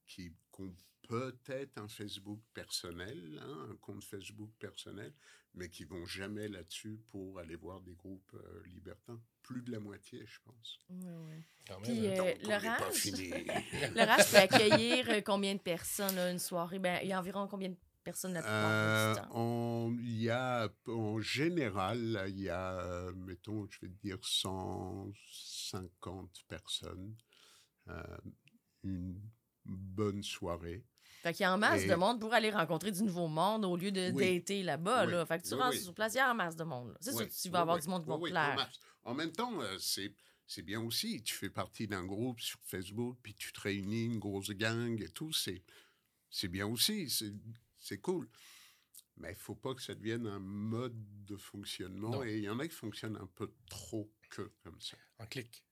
qui 0.07 0.33
qui 0.53 0.63
ont 0.63 0.75
peut-être 1.11 1.79
un 1.79 1.89
Facebook 1.89 2.41
personnel, 2.55 3.41
hein, 3.43 3.69
un 3.71 3.77
compte 3.77 4.05
Facebook 4.05 4.51
personnel, 4.59 5.13
mais 5.55 5.69
qui 5.69 5.85
vont 5.85 6.07
jamais 6.07 6.49
là-dessus 6.49 7.01
pour 7.09 7.39
aller 7.39 7.57
voir 7.57 7.81
des 7.81 7.95
groupes 7.95 8.35
euh, 8.35 8.63
libertins. 8.67 9.21
Plus 9.43 9.63
de 9.63 9.73
la 9.73 9.81
moitié, 9.81 10.25
je 10.25 10.39
pense. 10.45 10.79
Ouais, 10.89 11.17
ouais. 11.17 11.43
Quand 11.67 11.81
même, 11.81 11.91
Puis, 11.91 12.07
hein. 12.07 12.81
euh, 12.81 12.91
fini. 12.93 13.31
L'orage 13.97 14.31
peut 14.31 14.37
accueillir 14.37 15.11
euh, 15.11 15.21
combien 15.21 15.55
de 15.55 15.61
personnes 15.61 16.15
là, 16.15 16.31
une 16.31 16.39
soirée? 16.39 16.79
Ben, 16.79 17.01
il 17.03 17.09
y 17.09 17.13
a 17.13 17.19
environ 17.19 17.49
combien 17.49 17.71
de 17.71 17.77
personnes 18.03 18.33
la 18.35 18.41
plupart 18.43 19.31
Euh, 19.37 19.91
Il 20.01 20.21
y 20.23 20.31
a, 20.31 20.69
en 20.87 21.21
général, 21.21 22.25
il 22.29 22.41
y 22.41 22.49
a, 22.49 22.79
euh, 22.81 23.13
mettons, 23.15 23.67
je 23.71 23.81
vais 23.81 23.89
te 23.89 24.01
dire 24.03 24.19
150 24.23 26.45
personnes. 26.49 27.15
euh, 27.89 28.03
une 28.85 29.19
bonne 29.65 30.23
soirée. 30.23 30.85
Fait 31.23 31.33
qu'il 31.35 31.43
y 31.43 31.47
a 31.47 31.53
en 31.53 31.59
masse 31.59 31.83
et- 31.83 31.89
de 31.89 31.95
monde 31.95 32.21
pour 32.21 32.33
aller 32.33 32.51
rencontrer 32.51 32.93
du 32.93 33.03
nouveau 33.03 33.27
monde 33.27 33.65
au 33.65 33.77
lieu 33.77 33.91
de 33.91 34.13
Oui. 34.15 34.39
dater 34.39 34.63
là-bas. 34.63 35.07
Oui. 35.07 35.13
Là. 35.13 35.27
Fait 35.27 35.41
que 35.41 35.49
tu 35.49 35.55
Oui, 35.55 35.61
rentres 35.61 35.77
sur 35.79 35.95
place, 35.95 36.15
il 36.15 36.19
y 36.19 36.21
a 36.21 36.31
en 36.31 36.35
masse 36.35 36.57
de 36.57 36.65
monde. 36.65 36.97
C'est 37.01 37.13
sûr 37.13 37.27
que 37.29 37.33
tu 37.35 37.49
vas 37.49 37.61
avoir 37.63 37.79
du 37.81 37.89
monde 37.89 38.03
qui 38.05 38.09
va 38.09 38.15
te 38.17 38.21
en 38.21 38.25
plaire. 38.25 38.71
En 39.03 39.15
même 39.15 39.33
temps, 39.33 39.61
euh, 39.61 39.77
c'est 39.79 40.15
c'est 40.47 40.63
bien 40.63 40.81
aussi. 40.83 41.23
Tu 41.23 41.35
fais 41.35 41.51
partie 41.51 41.87
d'un 41.89 42.05
groupe 42.05 42.41
sur 42.41 42.59
Facebook, 42.65 43.19
puis 43.23 43.35
tu 43.35 43.53
te 43.53 43.61
réunis, 43.61 44.07
une 44.07 44.19
grosse 44.19 44.51
gang 44.51 45.01
et 45.03 45.09
tout. 45.11 45.33
C'est 45.33 45.63
c'est 46.31 46.49
bien 46.49 46.67
aussi. 46.67 47.09
C'est 47.81 47.99
cool. 47.99 48.29
Mais 49.17 49.31
il 49.31 49.37
faut 49.37 49.55
pas 49.55 49.75
que 49.75 49.83
ça 49.83 49.95
devienne 49.95 50.27
un 50.27 50.39
mode 50.39 51.25
de 51.25 51.37
fonctionnement. 51.37 52.11
Non. 52.11 52.25
Et 52.25 52.39
il 52.39 52.45
y 52.45 52.49
en 52.49 52.59
a 52.59 52.67
qui 52.69 52.75
fonctionnent 52.75 53.17
un 53.17 53.27
peu 53.27 53.53
trop 53.69 54.11
que 54.31 54.53
comme 54.63 54.81
ça, 54.81 54.97
En 55.19 55.27
clic. 55.27 55.65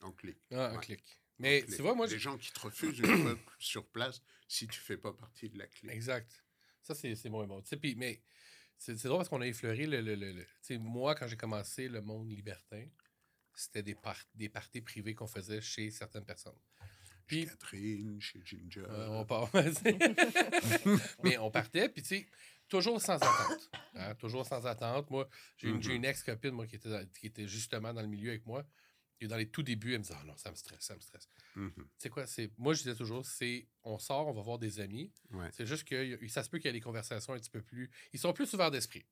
en 0.00 0.12
clic. 0.12 0.38
Ah, 0.52 0.72
en 0.74 0.78
clic. 0.78 1.02
Mais 1.38 1.64
tu 1.66 1.82
vois, 1.82 1.94
moi, 1.94 2.06
les 2.06 2.18
gens 2.18 2.38
qui 2.38 2.50
te 2.52 2.60
refusent 2.60 2.98
une 2.98 3.04
fois 3.22 3.36
sur 3.58 3.86
place 3.88 4.22
si 4.48 4.66
tu 4.66 4.80
fais 4.80 4.96
pas 4.96 5.12
partie 5.12 5.50
de 5.50 5.58
la 5.58 5.66
clé. 5.66 5.90
Exact. 5.92 6.42
Ça, 6.82 6.94
c'est 6.94 7.14
bon. 7.28 7.62
Sais, 7.64 7.76
puis- 7.76 7.94
mais 7.96 8.22
c'est 8.78 8.94
drôle 9.04 9.18
parce 9.18 9.28
qu'on 9.28 9.40
a 9.42 9.46
effleuré 9.46 9.86
le. 9.86 10.00
le- 10.00 10.14
le- 10.14 10.78
moi, 10.78 11.14
quand 11.14 11.26
j'ai 11.26 11.36
commencé 11.36 11.88
le 11.88 12.00
monde 12.00 12.30
libertin, 12.30 12.86
c'était 13.54 13.82
des, 13.82 13.94
par- 13.94 14.22
des 14.34 14.48
parties 14.48 14.80
privées 14.82 15.14
qu'on 15.14 15.26
faisait 15.26 15.60
chez 15.60 15.90
certaines 15.90 16.24
personnes. 16.24 16.58
Chez 17.28 17.36
Puis, 17.44 17.46
Catherine, 17.46 18.20
chez 18.20 18.40
Ginger. 18.44 18.84
euh, 18.88 19.08
on 19.08 19.24
part. 19.24 19.50
mais 21.22 21.38
on 21.38 21.50
partait, 21.50 21.88
puis 21.88 22.02
tu 22.02 22.08
sais, 22.08 22.26
toujours 22.68 23.00
sans 23.00 23.14
attente. 23.16 23.70
hein, 23.94 24.14
toujours 24.14 24.46
sans 24.46 24.64
attente. 24.66 25.10
Moi, 25.10 25.28
j'ai 25.56 25.68
une, 25.68 25.76
Mhm. 25.78 25.90
une 25.90 26.04
ex-copine, 26.04 26.52
moi, 26.52 26.66
qui 26.66 26.76
était, 26.76 26.88
dans- 26.88 27.06
qui 27.18 27.26
était 27.26 27.48
justement 27.48 27.92
dans 27.92 28.02
le 28.02 28.08
milieu 28.08 28.30
avec 28.30 28.46
moi. 28.46 28.64
Et 29.18 29.28
dans 29.28 29.36
les 29.38 29.48
tout 29.48 29.62
débuts, 29.62 29.92
elle 29.94 30.00
me 30.00 30.02
disait 30.02 30.14
Ah 30.20 30.24
non, 30.24 30.36
ça 30.36 30.50
me 30.50 30.56
stresse, 30.56 30.80
ça 30.82 30.94
me 30.94 31.00
stresse. 31.00 31.26
Mhm. 31.54 31.72
Tu 31.74 31.82
sais 31.96 32.10
quoi, 32.10 32.26
c'est. 32.26 32.50
Moi, 32.58 32.74
je 32.74 32.82
disais 32.82 32.94
toujours, 32.94 33.24
c'est. 33.24 33.66
On 33.82 33.98
sort, 33.98 34.26
on 34.28 34.32
va 34.34 34.42
voir 34.42 34.58
des 34.58 34.78
amis. 34.78 35.10
Ouais. 35.30 35.48
C'est 35.52 35.64
juste 35.64 35.84
que 35.84 36.18
ça 36.28 36.42
se 36.42 36.50
peut 36.50 36.58
qu'il 36.58 36.66
y 36.66 36.68
ait 36.68 36.72
des 36.74 36.82
conversations 36.82 37.32
un 37.32 37.38
petit 37.38 37.48
peu 37.50 37.62
plus. 37.62 37.90
Ils 38.12 38.20
sont 38.20 38.34
plus 38.34 38.52
ouverts 38.52 38.70
d'esprit. 38.70 39.06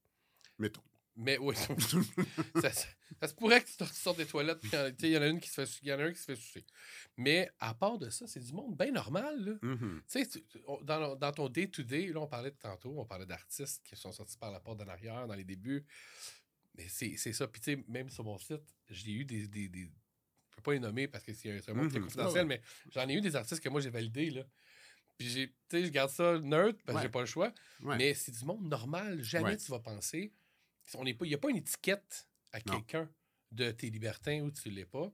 Mettons. 0.58 0.82
Mais 1.16 1.38
oui, 1.38 1.54
ça, 2.56 2.70
ça- 2.72 2.88
ça 3.20 3.28
se 3.28 3.34
pourrait 3.34 3.62
que 3.62 3.68
tu 3.68 3.76
te 3.76 3.84
sortes 3.84 4.16
des 4.18 4.26
toilettes, 4.26 4.58
puis 4.60 4.70
il 5.02 5.10
y 5.10 5.16
en 5.18 5.22
a 5.22 5.28
une 5.28 5.38
qui 5.40 5.48
se 5.48 5.64
fait, 5.64 5.78
il 5.82 5.88
y 5.88 5.92
en 5.92 5.98
a 6.00 6.04
un 6.04 6.12
qui 6.12 6.18
se 6.18 6.24
fait 6.24 6.36
sucer. 6.36 6.64
Mais 7.16 7.48
à 7.60 7.72
part 7.74 7.98
de 7.98 8.10
ça, 8.10 8.26
c'est 8.26 8.40
du 8.40 8.52
monde 8.52 8.76
bien 8.76 8.90
normal. 8.90 9.38
Là. 9.44 9.52
Mhm. 9.62 10.02
Tu- 10.10 10.44
on- 10.66 10.80
dans, 10.82 11.14
dans 11.14 11.32
ton 11.32 11.48
day-to-day, 11.48 12.08
là, 12.08 12.20
on 12.20 12.26
parlait 12.26 12.50
de 12.50 12.56
tantôt, 12.56 12.94
on 12.98 13.04
parlait 13.06 13.26
d'artistes 13.26 13.82
qui 13.84 13.94
sont 13.96 14.10
sortis 14.10 14.36
par 14.36 14.50
la 14.50 14.58
porte 14.58 14.78
d'en 14.78 14.88
arrière 14.88 15.26
dans 15.28 15.34
les 15.34 15.44
débuts. 15.44 15.84
Mais 16.76 16.88
c'est 16.88 17.16
c'est 17.16 17.32
ça. 17.32 17.46
Puis, 17.46 17.60
tu 17.60 17.74
sais, 17.76 17.84
même 17.86 18.10
sur 18.10 18.24
mon 18.24 18.36
site, 18.36 18.74
j'ai 18.90 19.12
eu 19.12 19.24
des. 19.24 19.46
des, 19.46 19.68
des- 19.68 19.84
je 20.50 20.56
peux 20.56 20.62
pas 20.62 20.72
les 20.72 20.80
nommer 20.80 21.06
parce 21.06 21.22
que 21.24 21.32
c'est 21.32 21.50
un, 21.68 21.74
monde 21.74 21.94
est 21.94 21.98
Mhm. 21.98 22.04
confidentiel, 22.04 22.42
Ah 22.42 22.46
mais 22.46 22.60
j'en 22.90 23.08
ai 23.08 23.14
eu 23.14 23.20
des 23.20 23.36
artistes 23.36 23.62
que 23.62 23.68
moi 23.68 23.80
j'ai 23.80 23.90
validés. 23.90 24.30
Là. 24.30 24.42
Puis, 25.16 25.28
j'ai- 25.28 25.48
tu 25.48 25.54
sais, 25.70 25.84
je 25.84 25.90
garde 25.90 26.10
ça 26.10 26.38
neutre 26.40 26.80
parce 26.84 26.94
que 26.96 26.98
Ouais. 26.98 27.02
j'ai 27.02 27.08
pas 27.12 27.20
le 27.20 27.26
choix. 27.26 27.52
Ouais. 27.82 27.96
Mais 27.96 28.14
c'est 28.14 28.32
du 28.32 28.44
monde 28.44 28.68
normal. 28.68 29.22
Jamais 29.22 29.50
Ouais. 29.50 29.56
tu 29.56 29.70
vas 29.70 29.78
penser. 29.78 30.32
Il 30.92 31.16
n'y 31.22 31.34
a 31.34 31.38
pas 31.38 31.50
une 31.50 31.56
étiquette 31.56 32.28
à 32.52 32.60
quelqu'un 32.60 33.10
de 33.52 33.70
t'es 33.70 33.88
libertin 33.88 34.40
ou 34.42 34.50
tu 34.50 34.70
l'es 34.70 34.84
pas. 34.84 35.10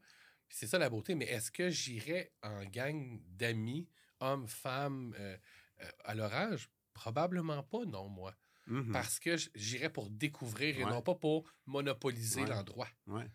C'est 0.49 0.67
ça 0.67 0.79
la 0.79 0.91
beauté. 0.91 1.15
Mais 1.15 1.27
est-ce 1.27 1.51
que 1.51 1.71
j'irais 1.71 2.33
en 2.43 2.65
gang 2.65 3.21
d'amis, 3.29 3.89
hommes, 4.19 4.49
femmes, 4.49 5.15
euh, 5.19 5.37
euh, 5.83 5.91
à 6.05 6.15
leur 6.15 6.33
âge? 6.35 6.69
Probablement 6.93 7.63
pas, 7.63 7.85
non, 7.85 8.09
moi. 8.09 8.35
Mhm. 8.67 8.93
Parce 8.93 9.19
que 9.21 9.37
j'irais 9.55 9.93
pour 9.93 10.11
découvrir 10.11 10.79
et 10.79 10.85
non 10.85 11.03
pas 11.03 11.15
pour 11.15 11.45
monopoliser 11.67 12.43
Ouais. 12.43 12.49
l'endroit. 12.49 12.89
Ouais. 13.07 13.27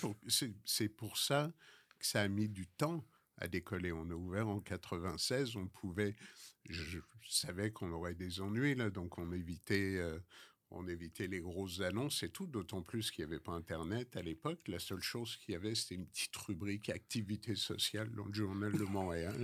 Pour- 0.00 0.16
C'est 0.66 0.88
pour 0.88 1.18
ça 1.18 1.52
que 1.98 2.06
ça 2.06 2.22
a 2.22 2.28
mis 2.28 2.48
du 2.48 2.66
temps 2.66 3.04
à 3.38 3.48
décoller. 3.48 3.92
On 3.92 4.08
a 4.10 4.14
ouvert 4.14 4.48
en 4.48 4.60
96, 4.60 5.56
on 5.56 5.68
pouvait, 5.68 6.16
je, 6.68 6.82
je 6.82 6.98
savais 7.28 7.70
qu'on 7.70 7.90
aurait 7.92 8.14
des 8.14 8.40
ennuis 8.40 8.74
là, 8.74 8.90
donc 8.90 9.18
on 9.18 9.30
évitait, 9.32 9.96
euh, 9.96 10.18
on 10.74 10.86
évitait 10.88 11.26
les 11.26 11.40
grosses 11.40 11.80
annonces 11.80 12.22
et 12.22 12.30
tout. 12.30 12.46
D'autant 12.46 12.82
plus 12.82 13.10
qu'il 13.10 13.24
n'y 13.24 13.32
avait 13.32 13.40
pas 13.42 13.52
Internet 13.52 14.16
à 14.16 14.22
l'époque. 14.22 14.60
La 14.68 14.78
seule 14.78 15.02
chose 15.02 15.36
qu'il 15.36 15.52
y 15.52 15.56
avait, 15.56 15.74
c'était 15.74 15.94
une 15.96 16.06
petite 16.06 16.36
rubrique 16.36 16.88
activité 16.88 17.54
sociale 17.54 18.10
dans 18.12 18.24
le 18.24 18.32
journal 18.34 18.72
de 18.72 18.84
Montréal. 18.84 19.34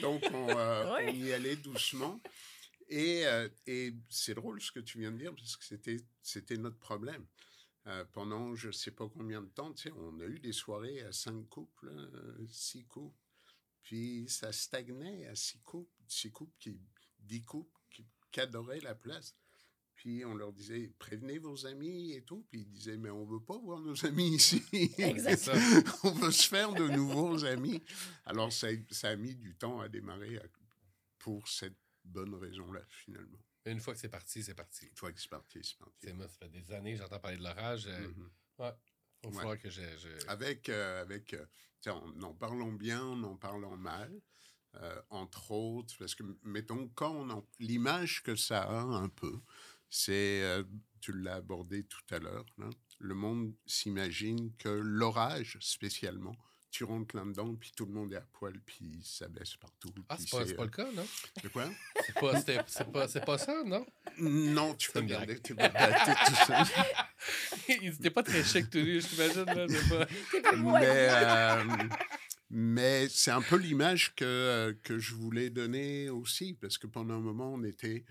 Donc, 0.00 0.22
on, 0.32 0.48
euh, 0.50 0.96
Oui. 0.96 1.04
on 1.08 1.24
y 1.26 1.32
allait 1.32 1.56
doucement. 1.56 2.20
Et, 2.88 3.26
euh, 3.26 3.48
et 3.66 3.92
c'est 4.08 4.34
drôle 4.34 4.60
ce 4.62 4.72
que 4.72 4.80
tu 4.80 4.98
viens 4.98 5.12
de 5.12 5.18
dire, 5.18 5.34
parce 5.34 5.56
que 5.56 5.64
c'était, 5.64 5.98
c'était 6.22 6.56
notre 6.56 6.78
problème. 6.78 7.26
Euh, 7.86 8.04
pendant 8.12 8.54
je 8.54 8.68
ne 8.68 8.72
sais 8.72 8.90
pas 8.90 9.08
combien 9.08 9.40
de 9.42 9.48
temps, 9.48 9.72
tu 9.72 9.84
sais, 9.88 9.92
on 9.96 10.18
a 10.20 10.24
eu 10.24 10.38
des 10.40 10.52
soirées 10.52 11.00
à 11.02 11.12
cinq 11.12 11.48
couples, 11.48 11.88
euh, 11.88 12.46
six 12.50 12.84
couples. 12.84 13.16
Puis 13.82 14.26
ça 14.28 14.52
stagnait 14.52 15.26
à 15.26 15.34
six 15.34 15.58
couples, 15.60 15.90
six 16.06 16.30
couples, 16.30 16.54
qui, 16.58 16.78
dix 17.20 17.44
couples 17.44 17.77
qui, 18.30 18.40
adoraient 18.40 18.80
la 18.80 18.94
place. 18.94 19.34
Puis 19.94 20.24
on 20.24 20.34
leur 20.34 20.52
disait, 20.52 20.92
prévenez 20.98 21.38
vos 21.38 21.66
amis 21.66 22.12
et 22.12 22.22
tout. 22.22 22.46
Puis 22.50 22.60
ils 22.60 22.70
disaient, 22.70 22.96
mais 22.96 23.10
on 23.10 23.24
veut 23.24 23.40
pas 23.42 23.58
voir 23.58 23.80
nos 23.80 24.06
amis 24.06 24.36
ici. 24.36 24.62
On 26.04 26.10
veut 26.12 26.30
se 26.30 26.46
faire 26.48 26.72
de 26.72 26.88
nouveaux 26.88 27.44
amis. 27.44 27.82
Alors, 28.24 28.52
ça, 28.52 28.68
ça 28.90 29.08
a 29.08 29.16
mis 29.16 29.34
du 29.34 29.56
temps 29.56 29.80
à 29.80 29.88
démarrer 29.88 30.40
pour 31.18 31.48
cette 31.48 31.76
bonne 32.04 32.34
raison-là, 32.34 32.80
finalement. 32.88 33.38
Une 33.66 33.80
fois 33.80 33.92
que 33.94 34.00
c'est 34.00 34.08
parti, 34.08 34.42
c'est 34.42 34.54
parti. 34.54 34.86
Une 34.86 34.96
fois 34.96 35.12
que 35.12 35.20
c'est 35.20 35.28
parti, 35.28 35.58
c'est 35.64 35.76
parti. 35.78 35.94
C'est 36.06 36.12
moi, 36.14 36.28
ça 36.28 36.34
fait 36.38 36.48
des 36.48 36.70
années 36.72 36.92
que 36.92 36.98
j'entends 36.98 37.18
parler 37.18 37.36
de 37.38 37.42
l'orage. 37.42 37.86
euh, 37.88 38.08
Mhm. 38.08 38.30
Ouais. 38.60 38.72
Il 39.24 39.30
Ouais. 39.36 39.58
que 39.58 39.68
je. 39.68 39.82
je- 39.98 40.26
Avec, 40.28 40.68
euh, 40.68 41.02
avec 41.02 41.34
euh, 41.34 41.44
tiens, 41.80 41.94
en 41.94 42.22
en 42.22 42.34
parlant 42.34 42.70
bien, 42.72 43.02
en 43.02 43.20
en 43.24 43.36
parlant 43.36 43.76
mal, 43.76 44.22
euh, 44.76 45.00
entre 45.10 45.50
autres, 45.50 45.94
parce 45.98 46.14
que, 46.14 46.22
mettons, 46.44 46.88
quand 46.94 47.10
on 47.12 47.30
en- 47.30 47.44
l'image 47.58 48.22
que 48.22 48.36
ça 48.36 48.62
a 48.62 48.80
un 48.80 49.08
peu, 49.08 49.40
c'est, 49.90 50.42
euh, 50.42 50.62
tu 51.00 51.12
l'as 51.12 51.36
abordé 51.36 51.84
tout 51.84 52.02
à 52.10 52.18
l'heure, 52.18 52.44
le 52.98 53.14
monde 53.14 53.54
s'imagine 53.66 54.52
que 54.56 54.68
l'orage, 54.68 55.56
spécialement, 55.60 56.36
tu 56.70 56.84
rentres 56.84 57.16
là-dedans, 57.16 57.54
puis 57.54 57.72
tout 57.74 57.86
le 57.86 57.92
monde 57.92 58.12
est 58.12 58.16
à 58.16 58.20
poil, 58.20 58.60
puis 58.60 59.00
ça 59.02 59.26
baisse 59.28 59.56
partout. 59.56 59.88
Ah, 60.08 60.16
c'est 60.18 60.30
pas, 60.30 60.42
euh, 60.42 60.54
pas 60.54 60.64
le 60.64 60.70
cas, 60.70 60.92
non? 60.92 61.06
de 61.42 61.48
quoi? 61.48 61.70
C'est 62.04 62.14
pas, 62.14 63.04
pas, 63.06 63.20
pas 63.20 63.38
ça, 63.38 63.62
non? 63.64 63.86
Non, 64.18 64.74
tu 64.74 64.92
peux 64.92 65.00
une 65.00 65.06
garder, 65.06 65.40
tu 65.40 65.54
peux 65.54 65.62
garder 65.62 65.94
tout 66.26 66.34
ça. 66.34 66.62
Il 67.68 67.86
était 67.88 68.10
pas 68.10 68.22
très 68.22 68.44
chic, 68.44 68.68
tout 68.68 68.78
nu, 68.78 69.00
je 69.00 69.06
t'imagine. 69.06 69.44
Là, 69.44 69.66
pas... 69.88 70.06
mais 70.80 71.08
euh, 71.10 71.88
mais 72.50 73.08
c'est 73.08 73.30
un 73.30 73.42
peu 73.42 73.56
l'image 73.56 74.14
que, 74.14 74.24
euh, 74.24 74.74
que 74.82 74.98
je 74.98 75.14
voulais 75.14 75.50
donner 75.50 76.08
aussi, 76.10 76.54
parce 76.54 76.78
que 76.78 76.86
pendant 76.86 77.14
un 77.14 77.20
moment, 77.20 77.52
on 77.54 77.62
était 77.64 78.04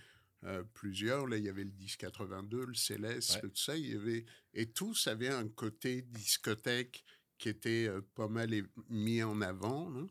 euh, 0.43 0.63
plusieurs. 0.75 1.27
Là, 1.27 1.38
il 1.38 1.43
y 1.43 1.49
avait 1.49 1.63
le 1.63 1.71
1082, 1.71 2.65
le 2.65 2.73
Céleste, 2.75 3.35
Ouais. 3.35 3.41
tout 3.41 3.55
ça. 3.55 3.75
Il 3.75 3.88
y 3.91 3.95
avait, 3.95 4.25
et 4.53 4.67
tous 4.71 5.07
avaient 5.07 5.29
un 5.29 5.47
côté 5.47 6.03
discothèque 6.03 7.03
qui 7.39 7.49
était 7.49 7.88
euh, 7.88 8.01
pas 8.15 8.27
mal 8.27 8.53
mis 8.89 9.23
en 9.23 9.41
avant. 9.41 9.91
hein. 9.97 10.07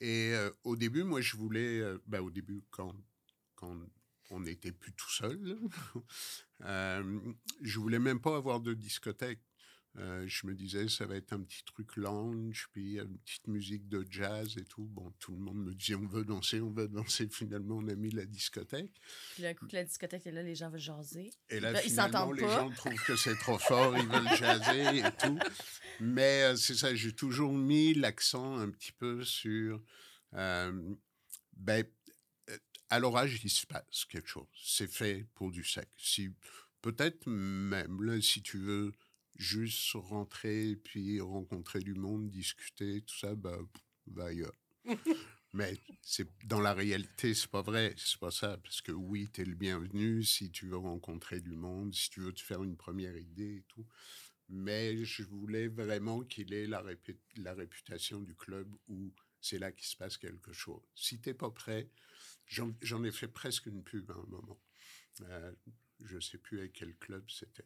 Et 0.00 0.32
euh, 0.34 0.50
au 0.64 0.74
début, 0.76 1.04
moi, 1.04 1.20
je 1.20 1.36
voulais, 1.36 1.80
ben, 2.06 2.20
au 2.20 2.30
début, 2.30 2.62
quand, 2.70 2.92
quand 3.54 3.76
on 4.30 4.40
n'était 4.40 4.72
plus 4.72 4.92
tout 4.94 5.10
seul, 5.10 5.56
je 6.60 7.78
voulais 7.78 7.98
même 8.00 8.20
pas 8.20 8.36
avoir 8.36 8.60
de 8.60 8.74
discothèque. 8.74 9.40
Euh, 9.96 10.26
je 10.26 10.46
me 10.46 10.54
disais, 10.54 10.88
ça 10.88 11.06
va 11.06 11.14
être 11.14 11.32
un 11.32 11.40
petit 11.40 11.62
truc 11.64 11.96
lounge, 11.96 12.68
puis 12.72 12.98
une 12.98 13.16
petite 13.18 13.46
musique 13.46 13.88
de 13.88 14.04
jazz 14.10 14.56
et 14.58 14.64
tout. 14.64 14.86
Bon, 14.86 15.12
tout 15.20 15.32
le 15.32 15.38
monde 15.38 15.64
me 15.64 15.74
disait, 15.74 15.94
on 15.94 16.06
veut 16.06 16.24
danser, 16.24 16.60
on 16.60 16.72
veut 16.72 16.88
danser. 16.88 17.28
Finalement, 17.30 17.76
on 17.76 17.88
a 17.88 17.94
mis 17.94 18.10
la 18.10 18.24
discothèque. 18.24 19.00
Puis 19.34 19.44
le 19.44 19.54
coup 19.54 19.66
la 19.70 19.84
discothèque 19.84 20.26
est 20.26 20.32
là, 20.32 20.42
les 20.42 20.56
gens 20.56 20.68
veulent 20.68 20.80
jaser. 20.80 21.30
Et 21.48 21.60
là, 21.60 21.80
ils 21.82 21.90
finalement, 21.90 22.32
les 22.32 22.42
pas. 22.42 22.60
gens 22.60 22.70
trouvent 22.70 23.04
que 23.06 23.14
c'est 23.14 23.36
trop 23.36 23.58
fort, 23.58 23.96
ils 23.96 24.08
veulent 24.08 24.36
jaser 24.36 24.98
et 24.98 25.12
tout. 25.16 25.38
Mais 26.00 26.42
euh, 26.42 26.56
c'est 26.56 26.74
ça, 26.74 26.92
j'ai 26.94 27.12
toujours 27.12 27.52
mis 27.52 27.94
l'accent 27.94 28.58
un 28.58 28.70
petit 28.70 28.92
peu 28.92 29.22
sur... 29.22 29.80
euh, 30.32 30.94
ben, 31.56 31.84
à 32.90 32.98
l'orage, 32.98 33.40
il 33.42 33.50
se 33.50 33.66
passe 33.66 34.04
quelque 34.04 34.28
chose. 34.28 34.46
C'est 34.62 34.90
fait 34.90 35.26
pour 35.34 35.50
du 35.50 35.64
sexe. 35.64 35.88
Si, 35.96 36.30
peut-être 36.82 37.26
même, 37.26 38.02
là, 38.02 38.20
si 38.20 38.42
tu 38.42 38.58
veux 38.58 38.92
juste 39.36 39.92
rentrer, 39.94 40.76
puis 40.76 41.20
rencontrer 41.20 41.80
du 41.80 41.94
monde, 41.94 42.30
discuter, 42.30 43.02
tout 43.02 43.16
ça, 43.16 43.34
bah, 43.34 43.58
va 44.06 44.26
ailleurs. 44.26 44.54
Mais 45.54 45.78
c'est 46.02 46.28
dans 46.46 46.60
la 46.60 46.74
réalité, 46.74 47.32
c'est 47.32 47.50
pas 47.50 47.62
vrai, 47.62 47.94
c'est 47.96 48.18
pas 48.18 48.32
ça, 48.32 48.56
parce 48.56 48.82
que 48.82 48.90
oui, 48.90 49.30
tu 49.32 49.42
es 49.42 49.44
le 49.44 49.54
bienvenu 49.54 50.24
si 50.24 50.50
tu 50.50 50.66
veux 50.66 50.76
rencontrer 50.76 51.40
du 51.40 51.54
monde, 51.54 51.94
si 51.94 52.10
tu 52.10 52.20
veux 52.20 52.32
te 52.32 52.42
faire 52.42 52.64
une 52.64 52.76
première 52.76 53.16
idée 53.16 53.58
et 53.58 53.62
tout. 53.68 53.86
Mais 54.48 55.04
je 55.04 55.22
voulais 55.22 55.68
vraiment 55.68 56.22
qu'il 56.22 56.52
ait 56.52 56.66
la, 56.66 56.82
réputation 57.52 58.20
du 58.20 58.34
club 58.34 58.74
où 58.88 59.14
c'est 59.40 59.58
là 59.58 59.70
qu'il 59.70 59.86
se 59.86 59.96
passe 59.96 60.18
quelque 60.18 60.52
chose. 60.52 60.82
Si 60.96 61.20
t'es 61.20 61.34
pas 61.34 61.50
prêt, 61.50 61.88
j'en 62.46 62.74
j'en 62.82 63.04
ai 63.04 63.12
fait 63.12 63.28
presque 63.28 63.66
une 63.66 63.84
pub 63.84 64.10
à 64.10 64.14
un 64.14 64.26
moment. 64.26 64.60
Euh, 65.20 65.54
je 66.00 66.18
sais 66.18 66.38
plus 66.38 66.58
avec 66.58 66.72
quel 66.72 66.96
club 66.96 67.24
c'était. 67.30 67.64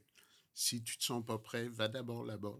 Si 0.60 0.82
tu 0.82 0.98
te 0.98 1.04
sens 1.04 1.24
pas 1.24 1.38
prêt, 1.38 1.68
va 1.68 1.86
d'abord 1.86 2.24
là-bas. 2.24 2.58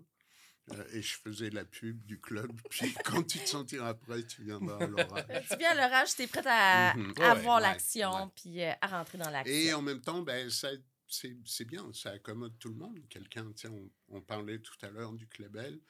Euh, 0.71 0.85
et 0.93 1.03
je 1.03 1.17
faisais 1.17 1.51
la 1.51 1.65
pub 1.65 2.05
du 2.05 2.21
club. 2.21 2.53
Puis 2.71 2.95
quand 3.05 3.25
tu 3.25 3.41
te 3.41 3.49
sentiras 3.49 3.95
prêt, 3.95 4.23
tu 4.25 4.45
viendras 4.45 4.85
à 4.85 4.87
l'orage. 4.87 5.25
Tu 5.51 5.57
viens 5.57 5.71
à 5.71 5.75
l'orage, 5.75 6.15
t'es 6.15 6.29
prête 6.29 6.47
à, 6.47 6.91
à 6.91 6.95
Ouais, 6.95 7.41
voir 7.41 7.57
ouais, 7.57 7.63
l'action, 7.63 8.13
ouais. 8.13 8.31
puis 8.37 8.63
euh, 8.63 8.71
à 8.81 8.87
rentrer 8.87 9.19
dans 9.19 9.31
l'action. 9.31 9.53
Et 9.53 9.73
en 9.73 9.83
même 9.83 10.01
temps, 10.01 10.23
ben, 10.23 10.49
ça, 10.49 10.69
c'est, 11.09 11.65
bien, 11.65 11.93
ça 11.93 12.11
accommode 12.13 12.57
tout 12.61 12.69
le 12.69 12.77
monde. 12.77 13.01
Quelqu'un, 13.09 13.51
tiens, 13.57 13.73
on, 13.73 13.91
on 14.19 14.21
parlait 14.21 14.61
tout 14.61 14.77
à 14.83 14.91
l'heure 14.91 15.13
du 15.13 15.27
Clébel. 15.27 15.81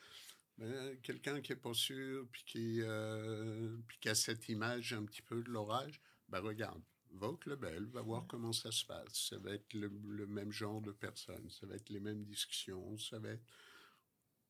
Ben, 0.56 0.98
quelqu'un 1.02 1.42
qui 1.42 1.52
est 1.52 1.56
pas 1.56 1.74
sûr, 1.74 2.26
puis 2.32 2.42
qui, 2.46 2.78
euh, 2.80 3.76
puis 3.86 3.98
qui 4.00 4.08
a 4.08 4.14
cette 4.14 4.48
image 4.48 4.94
un 4.94 5.04
petit 5.04 5.22
peu 5.22 5.42
de 5.42 5.50
l'orage, 5.50 6.00
ben 6.28 6.40
regarde, 6.40 6.82
va 7.12 7.28
au 7.28 7.36
Club 7.36 7.64
L, 7.64 7.86
va 7.86 8.02
voir 8.02 8.26
comment 8.26 8.52
ça 8.52 8.70
se 8.72 8.84
passe. 8.84 9.28
Ça 9.30 9.38
va 9.38 9.52
être 9.52 9.74
le, 9.74 9.90
le 10.08 10.26
même 10.26 10.52
genre 10.52 10.80
de 10.82 10.92
personnes, 10.92 11.48
ça 11.50 11.66
va 11.66 11.76
être 11.76 11.90
les 11.90 12.00
mêmes 12.00 12.24
discussions, 12.24 12.96
ça 12.98 13.18
va 13.18 13.30
être... 13.30 13.44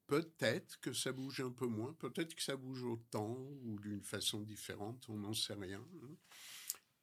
Peut-être 0.07 0.81
que 0.81 0.93
ça 0.93 1.13
bouge 1.13 1.41
un 1.41 1.51
peu 1.51 1.67
moins, 1.67 1.93
peut-être 1.93 2.35
que 2.35 2.43
ça 2.43 2.57
bouge 2.57 2.83
autant 2.83 3.37
ou 3.65 3.79
d'une 3.79 4.03
façon 4.03 4.41
différente, 4.41 5.07
on 5.09 5.19
n'en 5.19 5.35
sait 5.35 5.55
rien. 5.55 5.81
hein. 6.03 6.17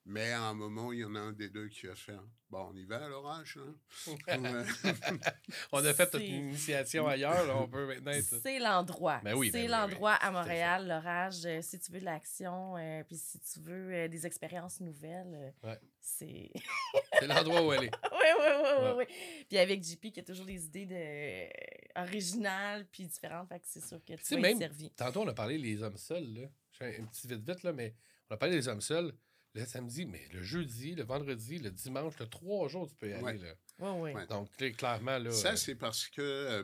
Mais 0.07 0.31
à 0.33 0.41
un 0.43 0.53
moment, 0.53 0.91
il 0.93 0.99
y 0.99 1.03
en 1.03 1.15
a 1.15 1.19
un 1.19 1.31
des 1.33 1.49
deux 1.49 1.67
qui 1.67 1.87
va 1.87 1.95
faire 1.95 2.21
Bon, 2.51 2.69
on 2.71 2.75
y 2.75 2.85
va 2.85 3.03
à 3.03 3.09
l'orage. 3.09 3.57
hein. 3.59 3.75
Ouais. 4.07 4.37
On 5.71 5.83
a 5.83 5.93
fait 5.95 6.09
toute 6.09 6.21
une 6.21 6.49
initiation 6.49 7.07
ailleurs, 7.07 7.45
là, 7.47 7.57
on 7.57 7.67
peut 7.67 7.87
maintenant 7.87 8.11
être. 8.11 8.39
C'est 8.41 8.59
l'endroit. 8.59 9.19
Ben 9.23 9.33
oui, 9.33 9.49
ben 9.49 9.61
c'est 9.63 9.67
l'endroit 9.67 10.11
oui, 10.21 10.27
à. 10.27 10.31
Montréal, 10.31 10.87
l'orage. 10.87 11.43
euh, 11.45 11.59
si 11.63 11.79
tu 11.79 11.91
veux 11.91 11.99
de 11.99 12.05
l'action, 12.05 12.77
euh, 12.77 13.03
puis 13.03 13.17
si 13.17 13.39
tu 13.39 13.59
veux 13.61 13.91
euh, 13.93 14.07
des 14.07 14.25
expériences 14.27 14.79
nouvelles, 14.79 15.33
euh, 15.63 15.67
Ouais. 15.69 15.79
c'est. 15.99 16.51
C'est 17.19 17.27
l'endroit 17.27 17.65
où 17.65 17.73
elle 17.73 17.85
est. 17.85 17.91
oui, 18.11 18.19
oui, 18.39 18.45
oui, 18.45 18.69
oui, 18.77 18.83
Ouais. 18.85 18.93
oui. 19.09 19.45
Puis 19.49 19.57
avec 19.57 19.83
JP 19.83 20.11
qui 20.11 20.19
a 20.19 20.23
toujours 20.23 20.45
des 20.45 20.65
idées 20.65 20.85
de... 20.85 20.95
euh, 20.95 22.01
originales 22.03 22.85
puis 22.91 23.05
différentes, 23.05 23.47
fait 23.49 23.59
que 23.59 23.65
c'est 23.67 23.83
sûr 23.85 23.99
que 24.05 24.13
tu 24.13 24.23
sais, 24.23 24.35
vas 24.35 24.41
même- 24.41 24.61
être 24.61 24.69
servi. 24.69 24.91
Tantôt, 24.91 25.21
on 25.23 25.27
a 25.27 25.33
parlé 25.33 25.57
des 25.57 25.81
hommes 25.81 25.97
seuls. 25.97 26.27
Là. 26.33 26.47
Je 26.71 26.77
fais 26.77 26.99
un 27.01 27.05
petit 27.05 27.27
vite-vite, 27.27 27.63
là, 27.63 27.73
mais 27.73 27.95
on 28.29 28.35
a 28.35 28.37
parlé 28.37 28.55
des 28.55 28.67
hommes 28.67 28.81
seuls 28.81 29.13
le 29.55 29.65
samedi, 29.65 30.05
mais 30.05 30.27
le 30.33 30.41
jeudi, 30.43 30.95
le 30.95 31.03
vendredi, 31.03 31.57
le 31.59 31.71
dimanche, 31.71 32.17
le 32.19 32.27
trois 32.27 32.67
jours, 32.67 32.87
tu 32.89 32.95
peux 32.95 33.09
y 33.09 33.13
aller. 33.13 33.23
Ouais. 33.23 33.37
Là. 33.37 33.53
Oui, 33.79 33.89
oui. 34.01 34.11
Ouais. 34.13 34.27
Donc, 34.27 34.49
là, 34.59 34.69
clairement, 34.71 35.17
là. 35.17 35.31
Ça, 35.31 35.53
euh, 35.53 35.55
c'est 35.55 35.75
parce 35.75 36.07
que 36.07 36.21
euh, 36.21 36.63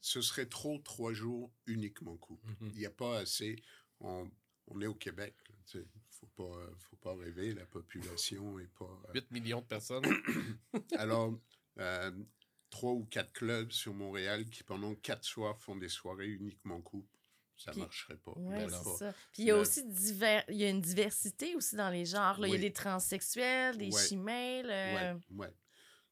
ce 0.00 0.20
serait 0.20 0.46
trop 0.46 0.78
trois 0.78 1.12
jours 1.12 1.52
uniquement 1.66 2.16
couple. 2.16 2.46
mhm. 2.60 2.70
Il 2.74 2.78
n'y 2.78 2.86
a 2.86 2.90
pas 2.90 3.18
assez. 3.20 3.56
On, 4.00 4.28
on 4.66 4.80
est 4.80 4.86
au 4.86 4.94
Québec. 4.94 5.34
Il 5.74 5.80
ne 5.80 5.84
faut 6.10 6.26
pas, 6.36 6.70
faut 6.78 6.96
pas 6.96 7.14
rêver. 7.16 7.54
La 7.54 7.66
population 7.66 8.58
est 8.58 8.70
pas. 8.78 8.84
euh, 9.08 9.12
8 9.14 9.30
millions 9.30 9.60
de 9.60 9.66
personnes. 9.66 10.04
Alors, 10.98 11.38
euh, 11.78 12.10
trois 12.70 12.92
ou 12.92 13.04
quatre 13.04 13.32
clubs 13.32 13.70
sur 13.70 13.94
Montréal 13.94 14.44
qui, 14.50 14.62
pendant 14.64 14.94
quatre 14.96 15.24
soirs, 15.24 15.58
font 15.60 15.76
des 15.76 15.88
soirées 15.88 16.28
uniquement 16.28 16.80
couple. 16.80 17.13
Ça 17.64 17.72
ne 17.72 17.78
marcherait 17.78 18.16
pas. 18.18 18.32
Oui, 18.36 18.54
Ben 18.56 18.68
c'est 18.70 18.96
ça. 18.98 19.12
Puis 19.32 19.42
il 19.42 19.46
y 19.46 19.50
a 19.50 19.54
Le- 19.54 19.60
aussi 19.60 19.84
divers... 19.86 20.44
il 20.48 20.56
y 20.56 20.64
a 20.64 20.68
une 20.70 20.80
diversité 20.80 21.54
aussi 21.56 21.76
dans 21.76 21.90
les 21.90 22.04
genres. 22.04 22.38
là. 22.40 22.46
Il 22.46 22.50
y 22.50 22.54
a 22.54 22.56
Oui. 22.56 22.60
des 22.62 22.72
transsexuels, 22.72 23.78
des 23.78 23.90
Ouais. 23.90 24.06
chimales. 24.06 24.70
euh, 24.70 25.14
Ouais, 25.30 25.46
ouais. 25.46 25.54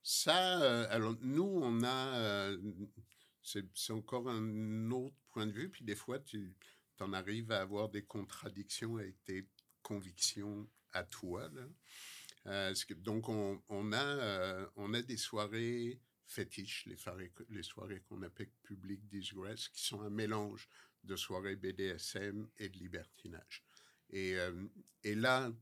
Ça, 0.02 0.62
euh, 0.62 0.86
alors 0.90 1.14
nous, 1.20 1.44
on 1.62 1.82
a. 1.82 2.16
euh, 2.18 2.58
c'est 3.42 3.92
encore 3.92 4.28
un 4.28 4.90
autre 4.90 5.16
point 5.30 5.46
de 5.46 5.52
vue. 5.52 5.68
Puis 5.70 5.84
des 5.84 5.94
fois, 5.96 6.18
tu 6.18 6.54
en 7.00 7.12
arrives 7.12 7.50
à 7.52 7.60
avoir 7.60 7.88
des 7.88 8.04
contradictions 8.04 8.96
avec 8.96 9.22
tes 9.24 9.48
convictions 9.82 10.68
à 10.92 11.02
toi. 11.04 11.48
Là. 11.52 11.62
Euh, 12.46 12.74
que- 12.88 12.94
donc, 12.94 13.28
on, 13.28 13.62
on 13.68 13.92
a, 13.92 14.68
on 14.76 14.94
a 14.94 15.02
des 15.02 15.16
soirées 15.16 16.00
fétiches, 16.26 16.86
les, 16.86 16.96
soirées- 16.96 17.32
les 17.50 17.62
soirées 17.62 18.00
qu'on 18.08 18.22
appelle 18.22 18.50
public 18.62 19.06
disgrace, 19.08 19.68
qui 19.68 19.82
sont 19.84 20.00
un 20.02 20.10
mélange 20.10 20.68
de 21.04 21.16
soirées 21.16 21.56
BDSM 21.56 22.48
et 22.58 22.68
de 22.68 22.78
libertinage. 22.78 23.64
Et, 24.10 24.36
euh, 24.38 24.66
et 25.02 25.14
là, 25.14 25.52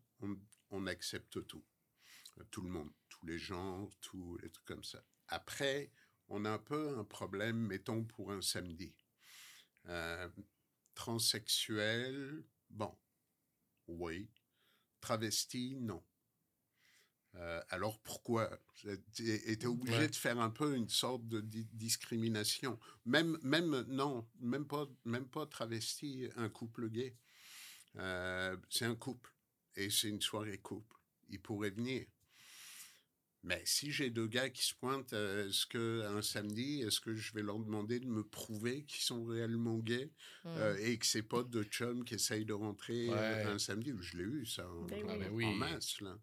on, 0.71 0.87
accepte 0.87 1.47
tout. 1.47 1.65
Tout 2.51 2.63
le 2.63 2.71
monde, 2.71 2.91
tous 3.09 3.27
les 3.27 3.39
genres, 3.39 3.91
tous 4.01 4.37
les 4.39 4.51
trucs 4.51 4.67
comme 4.67 4.85
ça. 4.85 5.05
Après, 5.29 5.93
on 6.29 6.45
a 6.45 6.51
un 6.51 6.59
peu 6.59 6.99
un 6.99 7.05
problème, 7.05 7.57
mettons, 7.57 8.05
pour 8.05 8.33
un 8.33 8.41
samedi. 8.41 8.95
Euh, 9.87 10.29
transsexuel, 10.95 12.45
bon, 12.69 12.97
oui. 13.87 14.31
Travesti, 15.01 15.77
non. 15.77 16.03
Euh, 17.37 17.63
alors 17.69 18.01
pourquoi? 18.01 18.51
Tu 18.75 18.91
étais 19.31 19.67
obligé 19.67 19.99
Ouais. 19.99 20.09
de 20.09 20.17
faire 20.17 20.41
un 20.41 20.51
peu 20.51 20.75
une 20.75 20.89
sorte 20.89 21.27
de 21.29 21.41
di- 21.41 21.69
discrimination. 21.73 22.79
Même, 23.07 23.39
même, 23.43 23.83
non, 23.89 24.27
même 24.41 24.67
pas, 24.67 24.89
même 25.05 25.29
pas 25.29 25.47
travesti, 25.47 26.29
un 26.37 26.49
couple 26.49 26.89
gay. 26.91 27.15
Euh, 27.97 28.57
c'est 28.69 28.85
un 28.85 28.97
couple 28.97 29.33
et 29.77 29.91
c'est 29.91 30.09
une 30.09 30.21
soirée 30.21 30.59
couple. 30.59 30.97
Ils 31.29 31.41
pourraient 31.41 31.71
venir. 31.71 32.05
Mais 33.43 33.63
si 33.65 33.91
j'ai 33.91 34.11
deux 34.11 34.27
gars 34.27 34.51
qui 34.51 34.63
se 34.63 34.75
pointent, 34.75 35.15
euh, 35.15 35.49
est-ce 35.49 35.65
que 35.67 36.03
un 36.07 36.21
samedi, 36.21 36.83
est-ce 36.83 37.01
que 37.01 37.15
je 37.15 37.33
vais 37.33 37.43
leur 37.43 37.59
demander 37.59 37.99
de 37.99 38.07
me 38.07 38.23
prouver 38.23 38.85
qu'ils 38.85 39.01
sont 39.03 39.25
réellement 39.25 39.79
gays 39.79 40.11
hmm. 40.45 40.49
euh, 40.49 40.77
et 40.79 40.99
que 40.99 41.07
c'est 41.07 41.23
pas 41.23 41.43
deux 41.43 41.65
chums 41.65 42.05
qui 42.05 42.15
essayent 42.17 42.45
de 42.45 42.53
rentrer 42.53 43.09
Ouais. 43.09 43.45
un 43.45 43.59
samedi? 43.59 43.93
Je 44.01 44.19
l'ai 44.19 44.25
eu 44.25 44.45
ça 44.47 44.69
en, 44.69 44.83
Ben 44.83 45.07
Ah, 45.09 45.29
oui. 45.33 45.45
ben 45.45 45.53
en 45.53 45.55
masse 45.55 46.01
là. 46.03 46.19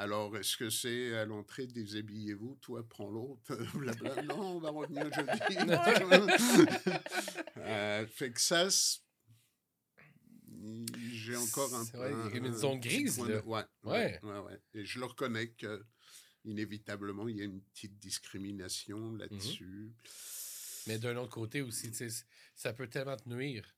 Alors, 0.00 0.36
est-ce 0.36 0.56
que 0.56 0.70
c'est 0.70 1.16
à 1.16 1.24
l'entrée 1.24 1.66
déshabillez-vous, 1.66 2.56
toi 2.60 2.86
prends 2.88 3.10
l'autre, 3.10 3.56
blabla. 3.74 4.22
Non, 4.22 4.56
on 4.56 4.60
va 4.60 4.70
revenir 4.70 5.10
jeudi. 5.12 5.56
Euh, 7.58 8.06
fait 8.06 8.30
que 8.32 8.40
ça, 8.40 8.68
j'ai 11.12 11.36
encore 11.36 11.74
un 11.74 11.84
C'est 11.84 11.92
peu. 11.92 11.98
vrai, 11.98 12.12
il 12.12 12.30
y 12.30 12.34
a 12.34 12.46
une 12.46 12.54
un 12.54 12.56
zone 12.56 12.80
grise, 12.80 13.16
point 13.16 13.28
là. 13.28 13.40
de- 13.40 13.46
Ouais, 13.46 13.62
Ouais. 13.82 14.20
ouais, 14.22 14.38
ouais. 14.38 14.60
Et 14.74 14.84
je 14.84 14.98
le 15.00 15.06
reconnais 15.06 15.48
que 15.50 15.84
inévitablement, 16.44 17.28
il 17.28 17.36
y 17.36 17.40
a 17.42 17.44
une 17.44 17.60
petite 17.60 17.98
discrimination 17.98 18.98
Mhm. 18.98 19.18
là-dessus. 19.18 19.92
Mais 20.86 20.98
d'un 20.98 21.16
autre 21.16 21.30
côté 21.32 21.60
aussi, 21.60 21.90
ça 22.54 22.72
peut 22.72 22.88
tellement 22.88 23.16
te 23.16 23.28
nuire. 23.28 23.74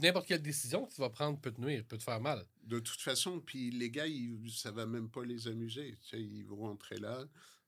N'importe 0.00 0.26
quelle 0.26 0.42
décision 0.42 0.86
que 0.86 0.92
tu 0.92 1.00
vas 1.00 1.10
prendre 1.10 1.40
peut 1.40 1.52
te 1.52 1.60
nuire, 1.60 1.84
peut 1.84 1.98
te 1.98 2.02
faire 2.02 2.20
mal. 2.20 2.44
De 2.64 2.80
toute 2.80 3.00
façon, 3.00 3.40
puis 3.40 3.70
les 3.70 3.90
gars, 3.90 4.06
ils, 4.06 4.50
ça 4.50 4.72
va 4.72 4.86
même 4.86 5.08
pas 5.08 5.24
les 5.24 5.46
amuser. 5.46 5.96
Tu 6.02 6.08
sais, 6.08 6.22
ils 6.22 6.44
vont 6.44 6.56
rentrer 6.56 6.96
là, 6.96 7.24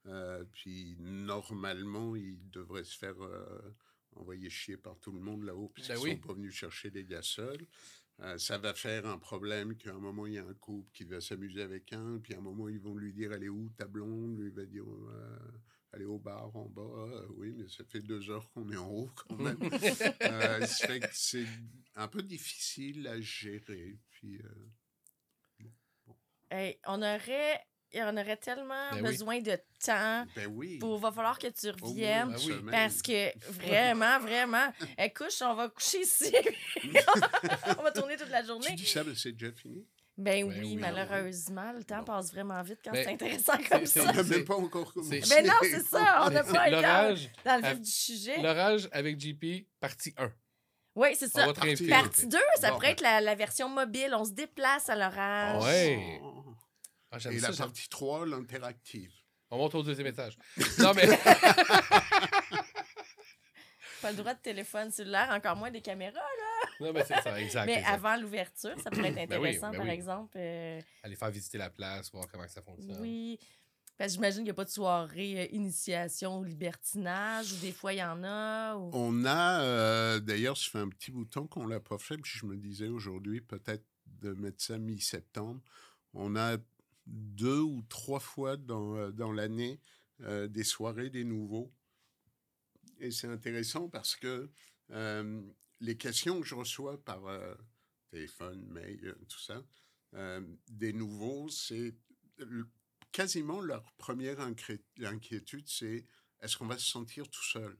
euh, 0.07 0.45
puis 0.53 0.97
normalement, 0.99 2.16
ils 2.16 2.51
devraient 2.51 2.85
se 2.85 2.97
faire 2.97 3.20
euh, 3.22 3.74
envoyer 4.16 4.51
chier 4.51 4.77
par 4.77 4.99
tout 4.99 5.12
le 5.12 5.20
monde 5.20 5.45
là-haut, 5.45 5.68
puisqu'ils 5.68 5.95
Ben 5.95 5.99
sont 5.99 6.05
oui. 6.05 6.16
pas 6.16 6.33
venus 6.33 6.55
chercher 6.55 6.91
des 6.91 7.05
gars 7.05 7.22
seuls. 7.22 7.66
Euh, 8.20 8.39
ça 8.39 8.57
va 8.59 8.72
faire 8.72 9.07
un 9.07 9.18
problème 9.18 9.77
qu'à 9.77 9.95
un 9.95 9.99
moment, 9.99 10.27
il 10.27 10.35
y 10.35 10.39
a 10.39 10.45
un 10.45 10.55
couple 10.55 10.91
qui 10.93 11.05
va 11.05 11.20
s'amuser 11.20 11.62
avec 11.62 11.93
un, 11.93 12.18
puis 12.18 12.35
à 12.35 12.39
un 12.39 12.41
moment, 12.41 12.68
ils 12.68 12.81
vont 12.81 12.95
lui 12.97 13.12
dire, 13.12 13.33
elle 13.33 13.45
est 13.45 13.49
où 13.49 13.68
ta 13.77 13.87
blonde 13.87 14.39
Lui, 14.39 14.51
va 14.51 14.64
dire, 14.64 14.85
elle 15.93 16.03
est 16.03 16.07
au 16.07 16.18
bar 16.18 16.55
en 16.55 16.66
bas. 16.66 16.82
Euh, 16.82 17.26
oui, 17.37 17.53
mais 17.57 17.68
ça 17.68 17.84
fait 17.84 18.01
deux 18.01 18.28
heures 18.30 18.49
qu'on 18.51 18.70
est 18.70 18.76
en 18.76 18.89
haut 18.91 19.11
quand 19.16 19.37
même. 19.39 19.59
Euh, 20.22 20.66
ça 20.66 20.87
fait 20.89 21.01
que 21.01 21.07
c'est 21.12 21.47
un 21.95 22.09
peu 22.09 22.22
difficile 22.22 23.07
à 23.09 23.20
gérer. 23.20 23.97
Puis, 24.11 24.39
euh, 24.39 25.64
Hey, 26.51 26.78
on 26.87 27.03
aurait... 27.03 27.61
on 27.97 28.16
aurait 28.16 28.37
tellement 28.37 28.91
Ben 28.93 28.97
oui. 28.97 29.03
besoin 29.03 29.41
de 29.41 29.59
temps. 29.84 30.24
ben 30.37 30.47
oui. 30.47 30.78
Il 30.80 31.01
va 31.01 31.11
falloir 31.11 31.39
que 31.41 31.49
tu 31.49 31.72
bout 31.72 31.87
reviennes. 31.89 32.28
Ben 32.30 32.39
oui. 32.47 32.70
Parce 32.70 33.03
que 33.03 33.37
vraiment, 33.51 34.20
vraiment, 34.20 34.72
elle 34.97 35.12
couche, 35.12 35.43
on 35.43 35.55
va 35.55 35.68
coucher 35.70 36.03
ici. 36.03 36.32
on 37.78 37.82
va 37.82 37.91
tourner 37.91 38.16
toute 38.16 38.28
la 38.30 38.43
Tu 38.43 38.49
journée. 38.49 38.72
dis 38.76 38.87
ça, 38.87 39.03
mais 39.03 39.14
c'est 39.16 39.32
déjà 39.32 39.51
fini? 39.53 39.84
Ben 40.19 40.47
Ben 40.49 40.49
oui, 40.49 40.61
oui. 40.61 40.77
malheureusement, 40.77 41.73
le 41.73 41.85
temps 41.85 41.99
Bon. 41.99 42.05
passe 42.05 42.33
vraiment 42.33 42.62
vite 42.62 42.79
quand 42.83 42.93
Ben, 42.93 43.05
c'est 43.05 43.12
intéressant 43.12 43.59
comme 43.69 43.85
ça. 43.85 44.12
On 44.17 44.25
même 44.25 44.45
pas 44.47 44.55
encore 44.57 44.93
Ben 44.95 45.47
non, 45.47 45.53
c'est 45.62 45.83
ça, 45.85 46.25
on 46.27 46.31
n'a 46.31 46.43
pas 46.43 46.51
c'est 46.53 46.69
été 46.69 46.71
dans, 46.71 46.81
L'orage, 46.81 47.31
dans 47.45 47.57
le 47.62 47.69
vif 47.69 47.81
du 47.83 47.91
sujet. 47.91 48.41
l'orage 48.41 48.89
avec 48.93 49.21
JP, 49.21 49.67
partie 49.79 50.14
1. 50.17 50.33
Oui, 50.95 51.09
c'est 51.19 51.29
ça. 51.29 51.45
Partie 51.53 52.27
2, 52.27 52.39
ça 52.59 52.69
Bon, 52.71 52.77
pourrait 52.77 52.93
être 52.93 53.03
la, 53.03 53.21
la 53.21 53.35
version 53.35 53.69
mobile. 53.69 54.14
On 54.14 54.25
se 54.25 54.33
déplace 54.33 54.89
à 54.89 54.97
l'orage. 54.97 55.62
Ouais. 55.64 56.19
Oh. 56.23 56.45
Ah, 57.11 57.19
Et 57.31 57.39
ça, 57.39 57.51
la 57.51 57.57
partie 57.57 57.89
3, 57.91 58.25
l'interactive. 58.27 59.12
On 59.51 59.59
monte 59.59 59.75
au 59.75 59.83
deuxième 59.83 60.07
étage. 60.07 60.39
Non, 60.79 60.93
mais. 60.95 61.07
Pas 64.03 64.11
le 64.11 64.17
droit 64.17 64.35
de 64.35 64.41
téléphone 64.41 64.91
cellulaire, 64.91 65.29
encore 65.31 65.57
moins 65.57 65.71
des 65.71 65.81
caméras. 65.81 66.21
Non, 66.81 66.93
mais 66.93 67.05
c'est 67.05 67.21
ça, 67.23 67.41
exact. 67.41 67.67
Mais 67.67 67.75
exact. 67.79 67.93
avant 67.93 68.17
l'ouverture, 68.21 68.79
ça 68.81 68.91
pourrait 68.91 69.09
être 69.09 69.14
Ben 69.29 69.41
oui, 69.41 69.49
intéressant, 69.49 69.71
ben 69.71 69.77
par 69.79 69.87
oui. 69.87 69.93
exemple. 69.93 70.37
euh, 70.39 70.81
Aller 71.03 71.17
faire 71.17 71.31
visiter 71.31 71.59
la 71.59 71.71
place, 71.71 72.11
voir 72.12 72.27
comment 72.29 72.47
ça 72.49 72.62
fonctionne. 72.62 72.99
oui. 73.01 73.39
Parce 73.99 74.09
que 74.12 74.14
j'imagine 74.17 74.41
qu'il 74.41 74.45
n'y 74.45 74.51
a 74.51 74.55
pas 74.55 74.67
de 74.67 74.71
soirée 74.71 75.41
euh, 75.41 75.47
initiation 75.57 76.41
ou 76.41 76.45
libertinage, 76.45 77.55
ou 77.55 77.57
des 77.61 77.73
fois 77.73 77.95
il 77.95 77.99
y 77.99 78.03
en 78.05 78.23
a. 78.25 78.75
Ou... 78.77 78.91
On 78.93 79.25
a, 79.25 79.62
euh, 79.62 80.21
d'ailleurs, 80.21 80.57
ça 80.59 80.69
fait 80.71 80.79
un 80.81 80.91
petit 80.91 81.11
bout 81.11 81.25
de 81.25 81.31
temps 81.31 81.47
qu'on 81.47 81.67
l'a 81.67 81.81
pas 81.81 81.97
fait, 81.97 82.19
puis 82.19 82.31
je 82.37 82.45
me 82.45 82.57
disais 82.59 82.89
aujourd'hui, 82.89 83.41
peut-être 83.41 83.85
de 84.07 84.35
mettre 84.35 84.62
ça 84.62 84.77
mi-septembre. 84.77 85.62
On 86.12 86.37
a 86.37 86.59
deux 87.07 87.61
ou 87.61 87.81
trois 87.89 88.21
fois 88.21 88.59
dans, 88.59 89.11
dans 89.12 89.33
l'année 89.33 89.81
euh, 90.23 90.47
des 90.47 90.64
soirées 90.64 91.09
des 91.09 91.25
nouveaux. 91.25 91.73
Et 92.99 93.11
c'est 93.11 93.29
intéressant 93.29 93.89
parce 93.89 94.14
que 94.17 94.51
euh, 94.91 95.41
les 95.81 95.97
questions 95.97 96.41
que 96.41 96.47
je 96.47 96.55
reçois 96.55 97.03
par 97.05 97.27
euh, 97.27 97.55
téléphone, 98.11 98.64
mail, 98.66 99.05
euh, 99.05 99.24
tout 99.29 99.41
ça, 99.41 99.64
euh, 100.14 100.41
des 100.68 100.93
nouveaux, 100.93 101.49
c'est 101.49 101.95
le- 102.39 102.68
quasiment 103.12 103.61
leur 103.61 103.93
première 103.95 104.41
inquiétude, 104.41 105.68
c'est 105.68 106.07
est-ce 106.41 106.57
qu'on 106.57 106.66
va 106.66 106.79
se 106.79 106.91
sentir 106.91 107.29
tout 107.29 107.45
seul? 107.45 107.77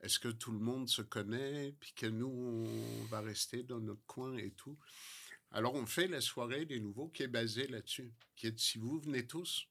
Est-ce 0.00 0.18
que 0.18 0.28
tout 0.28 0.52
le 0.52 0.58
monde 0.58 0.88
se 0.88 1.02
connaît, 1.02 1.72
puis 1.80 1.92
que 1.94 2.06
nous, 2.06 2.28
on 2.28 3.04
va 3.06 3.20
rester 3.20 3.62
dans 3.62 3.80
notre 3.80 4.04
coin 4.06 4.36
et 4.36 4.50
tout? 4.50 4.78
Alors, 5.52 5.74
on 5.74 5.86
fait 5.86 6.08
la 6.08 6.20
soirée 6.20 6.66
des 6.66 6.80
nouveaux 6.80 7.08
qui 7.08 7.22
est 7.22 7.28
basée 7.28 7.66
là-dessus. 7.68 8.12
Qui 8.34 8.48
est, 8.48 8.58
si 8.58 8.78
vous 8.78 9.00
venez 9.00 9.26
tous, 9.26 9.68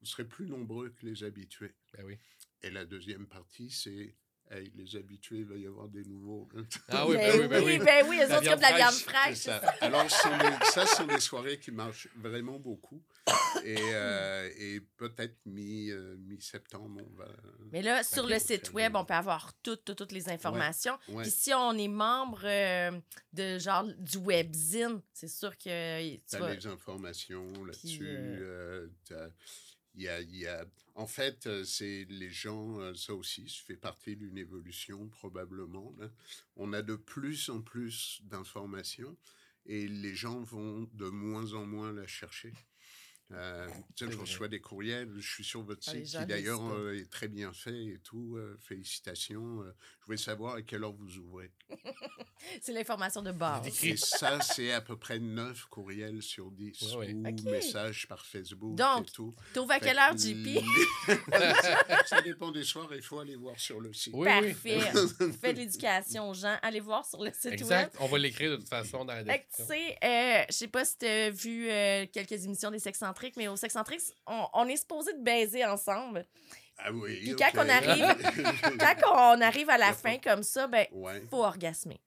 vous 0.00 0.06
serez 0.06 0.26
plus 0.26 0.46
nombreux 0.46 0.90
que 0.90 1.06
les 1.06 1.22
habitués. 1.22 1.74
Ben 1.92 2.04
oui. 2.04 2.18
Et 2.62 2.70
la 2.70 2.84
deuxième 2.84 3.28
partie, 3.28 3.70
c'est 3.70 4.16
hey, 4.50 4.72
les 4.76 4.96
habitués, 4.96 5.38
il 5.38 5.44
va 5.44 5.56
y 5.56 5.66
avoir 5.66 5.88
des 5.88 6.04
nouveaux. 6.04 6.48
Ah 6.88 7.06
oui, 7.06 7.16
Ben 7.16 7.32
ben 7.32 7.40
oui, 7.40 7.48
ben 7.48 7.64
oui. 7.64 7.78
ben 7.78 8.06
oui, 8.08 8.16
eux 8.20 8.34
autres, 8.34 8.44
comme 8.44 8.56
de 8.56 8.62
la 8.62 8.76
viande 8.76 8.92
fraîche. 8.94 9.38
Ça. 9.38 9.56
Alors, 9.80 10.10
ce 10.10 10.18
sont 10.22 10.38
des- 10.38 10.64
ça, 10.70 10.86
ce 10.86 10.96
sont 10.96 11.06
des 11.06 11.20
soirées 11.20 11.58
qui 11.58 11.70
marchent 11.70 12.08
vraiment 12.16 12.58
beaucoup. 12.58 13.02
Et, 13.62 13.76
euh, 13.78 14.48
et 14.56 14.80
peut-être 14.96 15.36
mi, 15.44 15.90
euh, 15.90 16.16
mi-septembre, 16.18 17.02
on 17.04 17.16
va. 17.18 17.26
Mais 17.72 17.82
là, 17.82 18.02
sur 18.02 18.26
le 18.26 18.38
site 18.38 18.72
web, 18.72 18.96
on 18.96 19.04
peut 19.04 19.12
avoir 19.14 19.52
toutes, 19.62 19.84
toutes, 19.84 19.98
toutes 19.98 20.12
les 20.12 20.28
informations. 20.30 20.98
Ouais. 21.08 21.22
Puis 21.22 21.30
si 21.30 21.52
on 21.52 21.72
est 21.76 21.88
membre 21.88 22.40
euh, 22.44 22.90
de 23.34 23.58
genre 23.58 23.84
du 23.98 24.16
webzine, 24.18 25.02
c'est 25.12 25.28
sûr 25.28 25.56
que 25.58 26.14
tu 26.16 26.20
T'as 26.30 26.38
vas... 26.38 26.54
les 26.54 26.66
informations 26.66 27.46
là-dessus. 27.66 28.42
Il 29.98 30.36
y 30.36 30.46
a, 30.46 30.64
En 30.94 31.06
fait, 31.06 31.46
euh, 31.46 31.64
c'est 31.64 32.06
les 32.08 32.30
gens, 32.30 32.80
euh, 32.80 32.94
ça 32.94 33.14
aussi, 33.14 33.48
ça 33.48 33.62
fait 33.66 33.76
partie 33.76 34.16
d'une 34.16 34.38
évolution 34.38 35.08
probablement. 35.08 35.94
On 36.56 36.72
a 36.72 36.82
de 36.82 36.96
plus 36.96 37.48
en 37.48 37.60
plus 37.62 38.20
d'informations 38.24 39.16
et 39.66 39.88
les 39.88 40.14
gens 40.14 40.40
vont 40.40 40.88
de 40.94 41.08
moins 41.08 41.54
en 41.54 41.66
moins 41.66 41.92
la 41.92 42.06
chercher. 42.06 42.52
Euh, 43.30 43.68
je 44.00 44.06
reçois 44.16 44.48
des 44.48 44.58
courriels, 44.60 45.10
je 45.18 45.30
suis 45.32 45.44
sur 45.44 45.62
votre 45.62 45.82
Ah, 45.86 45.90
site, 45.90 46.18
qui 46.18 46.24
d'ailleurs 46.26 46.60
pas. 46.60 46.74
euh, 46.74 46.98
est 46.98 47.10
très 47.10 47.28
bien 47.28 47.52
fait 47.52 47.84
et 47.84 47.98
tout. 48.02 48.36
euh, 48.36 48.56
félicitations. 48.60 49.60
euh, 49.62 49.74
je 50.00 50.06
voulais 50.06 50.16
savoir 50.16 50.54
à 50.54 50.62
quelle 50.62 50.82
heure 50.82 50.94
vous 50.94 51.18
ouvrez. 51.18 51.50
C'est 52.62 52.72
l'information 52.72 53.20
de 53.20 53.32
base. 53.32 53.84
Et 53.84 53.96
ça, 53.96 54.40
c'est 54.40 54.72
à 54.72 54.80
peu 54.80 54.96
près 54.96 55.18
9 55.18 55.64
courriels 55.66 56.22
sur 56.22 56.50
10 56.52 56.94
Ouais, 56.94 57.12
ouais. 57.12 57.34
ou 57.44 57.50
messages 57.50 58.06
par 58.08 58.24
Facebook 58.24 58.76
Donc, 58.76 59.08
et 59.08 59.12
tout. 59.12 59.34
T'ouvres 59.52 59.72
à 59.72 59.80
quelle 59.80 59.96
que 59.96 60.00
heure, 60.00 60.16
JP? 60.16 60.64
ça 62.06 62.22
dépend 62.22 62.50
des 62.52 62.62
soirs, 62.64 62.88
il 62.94 63.02
faut 63.02 63.18
aller 63.18 63.36
voir 63.36 63.58
sur 63.58 63.80
le 63.80 63.92
site. 63.92 64.14
Oui, 64.16 64.28
oui. 64.40 64.52
Parfait. 64.52 64.80
Faites 65.40 65.56
de 65.56 65.60
l'éducation 65.60 66.30
aux 66.30 66.34
gens. 66.34 66.56
Allez 66.62 66.80
voir 66.80 67.04
sur 67.04 67.22
le 67.22 67.32
site 67.32 67.46
web. 67.46 67.60
Exact. 67.60 67.96
On 68.00 68.06
va 68.06 68.18
l'écrire 68.18 68.52
de 68.52 68.56
toute 68.56 68.68
façon 68.68 69.04
dans 69.04 69.14
la 69.14 69.22
que, 69.24 69.44
tu 69.56 69.62
description. 69.62 69.66
sais, 69.66 69.98
euh, 70.04 70.44
je 70.48 70.54
sais 70.54 70.68
pas 70.68 70.84
si 70.84 70.98
tu 70.98 71.06
as 71.06 71.30
vu 71.30 71.68
euh, 71.68 72.06
quelques 72.12 72.44
émissions 72.44 72.70
des 72.70 72.86
Mais 73.36 73.48
au 73.48 73.56
Sexcentriques, 73.56 74.00
on, 74.26 74.46
on 74.52 74.66
est 74.68 74.76
supposé 74.76 75.12
de 75.14 75.22
baiser 75.22 75.64
ensemble. 75.64 76.26
Ah 76.78 76.92
oui. 76.92 77.18
Puis 77.20 77.36
quand 77.36 77.50
on 77.56 77.68
arrive- 77.68 78.16
Quand 79.02 79.36
on 79.36 79.40
arrive 79.40 79.68
à 79.70 79.78
la 79.78 79.92
fin 79.92 80.18
comme 80.18 80.42
ça, 80.42 80.66
ben, 80.68 80.86
Ouais, 80.92 81.22
faut 81.28 81.42
orgasmer. 81.44 82.00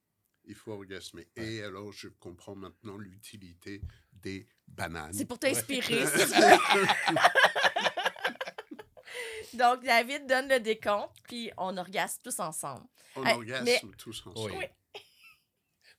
il 0.44 0.54
faut 0.54 0.72
orgasmer. 0.72 1.28
Et 1.36 1.62
alors, 1.62 1.92
je 1.92 2.08
comprends 2.08 2.54
maintenant 2.54 2.96
l'utilité 2.96 3.82
des 4.12 4.46
bananes. 4.66 5.12
C'est 5.12 5.26
pour 5.26 5.38
t'inspirer. 5.38 6.04
Donc, 9.54 9.84
David 9.84 10.26
donne 10.26 10.48
le 10.48 10.60
décompte, 10.60 11.14
puis 11.24 11.50
on 11.58 11.76
orgasme 11.76 12.20
tous 12.22 12.40
ensemble. 12.40 12.86
On 13.16 13.26
orgasme 13.26 13.64
mais- 13.64 13.82
tous 13.98 14.22
ensemble. 14.26 14.52
Oui. 14.56 14.64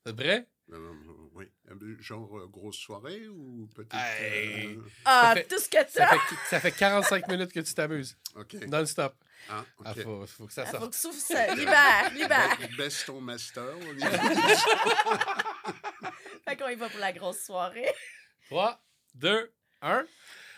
C'est 0.06 0.16
vrai? 0.20 0.48
Euh, 0.72 0.94
oui. 1.34 1.46
Euh, 1.70 1.98
Genre 2.00 2.38
euh, 2.40 2.48
grosse 2.48 2.78
soirée 2.78 3.28
ou 3.28 3.68
peut-être. 3.76 3.94
Hey. 3.96 4.76
euh, 4.78 4.82
Ah, 5.06 5.34
fait- 5.36 5.44
tout 5.44 5.60
ce 5.60 5.68
que 5.70 5.78
Ça 5.78 5.84
t'as! 6.08 6.18
fait, 6.18 6.36
ça 6.50 6.60
fait 6.62 6.72
45 6.72 7.28
minutes 7.28 7.52
que 7.52 7.60
tu 7.60 7.74
t'amuses. 7.74 8.18
ok. 8.36 8.54
Non-stop. 8.68 9.14
Ah, 9.50 9.66
Ah, 9.84 9.92
ok. 9.92 10.04
faut, 10.04 10.26
faut 10.26 10.48
que 10.48 10.54
ça 10.54 10.64
Ah, 10.66 10.72
faut 10.72 10.78
sorte. 10.80 10.92
que 10.92 10.96
souffle 10.98 11.20
ça. 11.20 11.54
Libère, 11.54 12.10
libère. 12.14 12.58
Ba- 12.58 12.68
Baisse 12.78 13.04
ton 13.06 13.20
master. 13.20 13.76
on 13.82 13.94
y 13.94 14.00
va. 14.00 14.10
Fait 16.48 16.56
qu'on 16.56 16.70
y 16.70 16.76
va 16.76 16.88
pour 16.90 17.00
la 17.00 17.12
grosse 17.12 17.42
soirée. 17.44 17.92
3, 18.48 18.82
2, 19.16 19.52
1. 19.82 20.06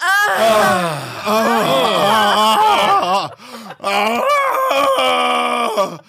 Ah! 0.01 1.55
Ça, 5.75 5.99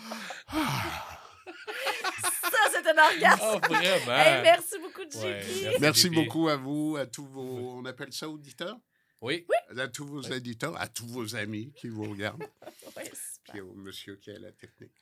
c'est 2.82 2.90
un 2.90 3.04
orgasme. 3.04 3.42
Oh, 3.42 3.58
vraiment? 3.68 4.18
Hey, 4.18 4.42
merci 4.42 4.78
beaucoup, 4.80 5.02
JP. 5.02 5.22
Ouais, 5.22 5.76
merci. 5.80 6.10
Beaucoup 6.10 6.48
à 6.48 6.56
vous, 6.56 6.96
à 6.96 7.06
tous 7.06 7.26
vos. 7.26 7.78
On 7.78 7.84
appelle 7.84 8.12
ça 8.12 8.28
auditeurs? 8.28 8.78
Oui. 9.20 9.46
À 9.76 9.88
tous 9.88 10.06
vos 10.06 10.22
éditeurs, 10.22 10.78
à 10.80 10.88
tous 10.88 11.06
vos 11.06 11.34
amis 11.36 11.72
qui 11.74 11.88
vous 11.88 12.04
regardent, 12.10 12.48
super. 12.84 13.04
puis 13.48 13.60
au 13.60 13.72
monsieur 13.74 14.16
qui 14.16 14.30
a 14.30 14.38
la 14.38 14.52
technique. 14.52 14.92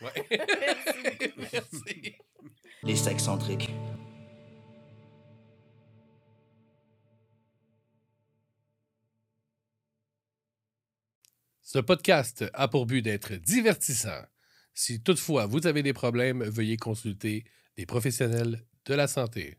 Ouais. 0.00 0.26
Merci. 0.60 1.34
Merci. 1.52 2.16
Les 2.82 2.96
sexcentriques. 2.96 3.70
Ce 11.62 11.80
podcast 11.80 12.44
a 12.54 12.68
pour 12.68 12.86
but 12.86 13.02
d'être 13.02 13.34
divertissant. 13.34 14.22
Si 14.76 15.02
toutefois 15.02 15.46
vous 15.46 15.66
avez 15.66 15.82
des 15.82 15.92
problèmes, 15.92 16.44
veuillez 16.44 16.76
consulter 16.76 17.44
des 17.76 17.86
professionnels 17.86 18.64
de 18.84 18.94
la 18.94 19.08
santé. 19.08 19.56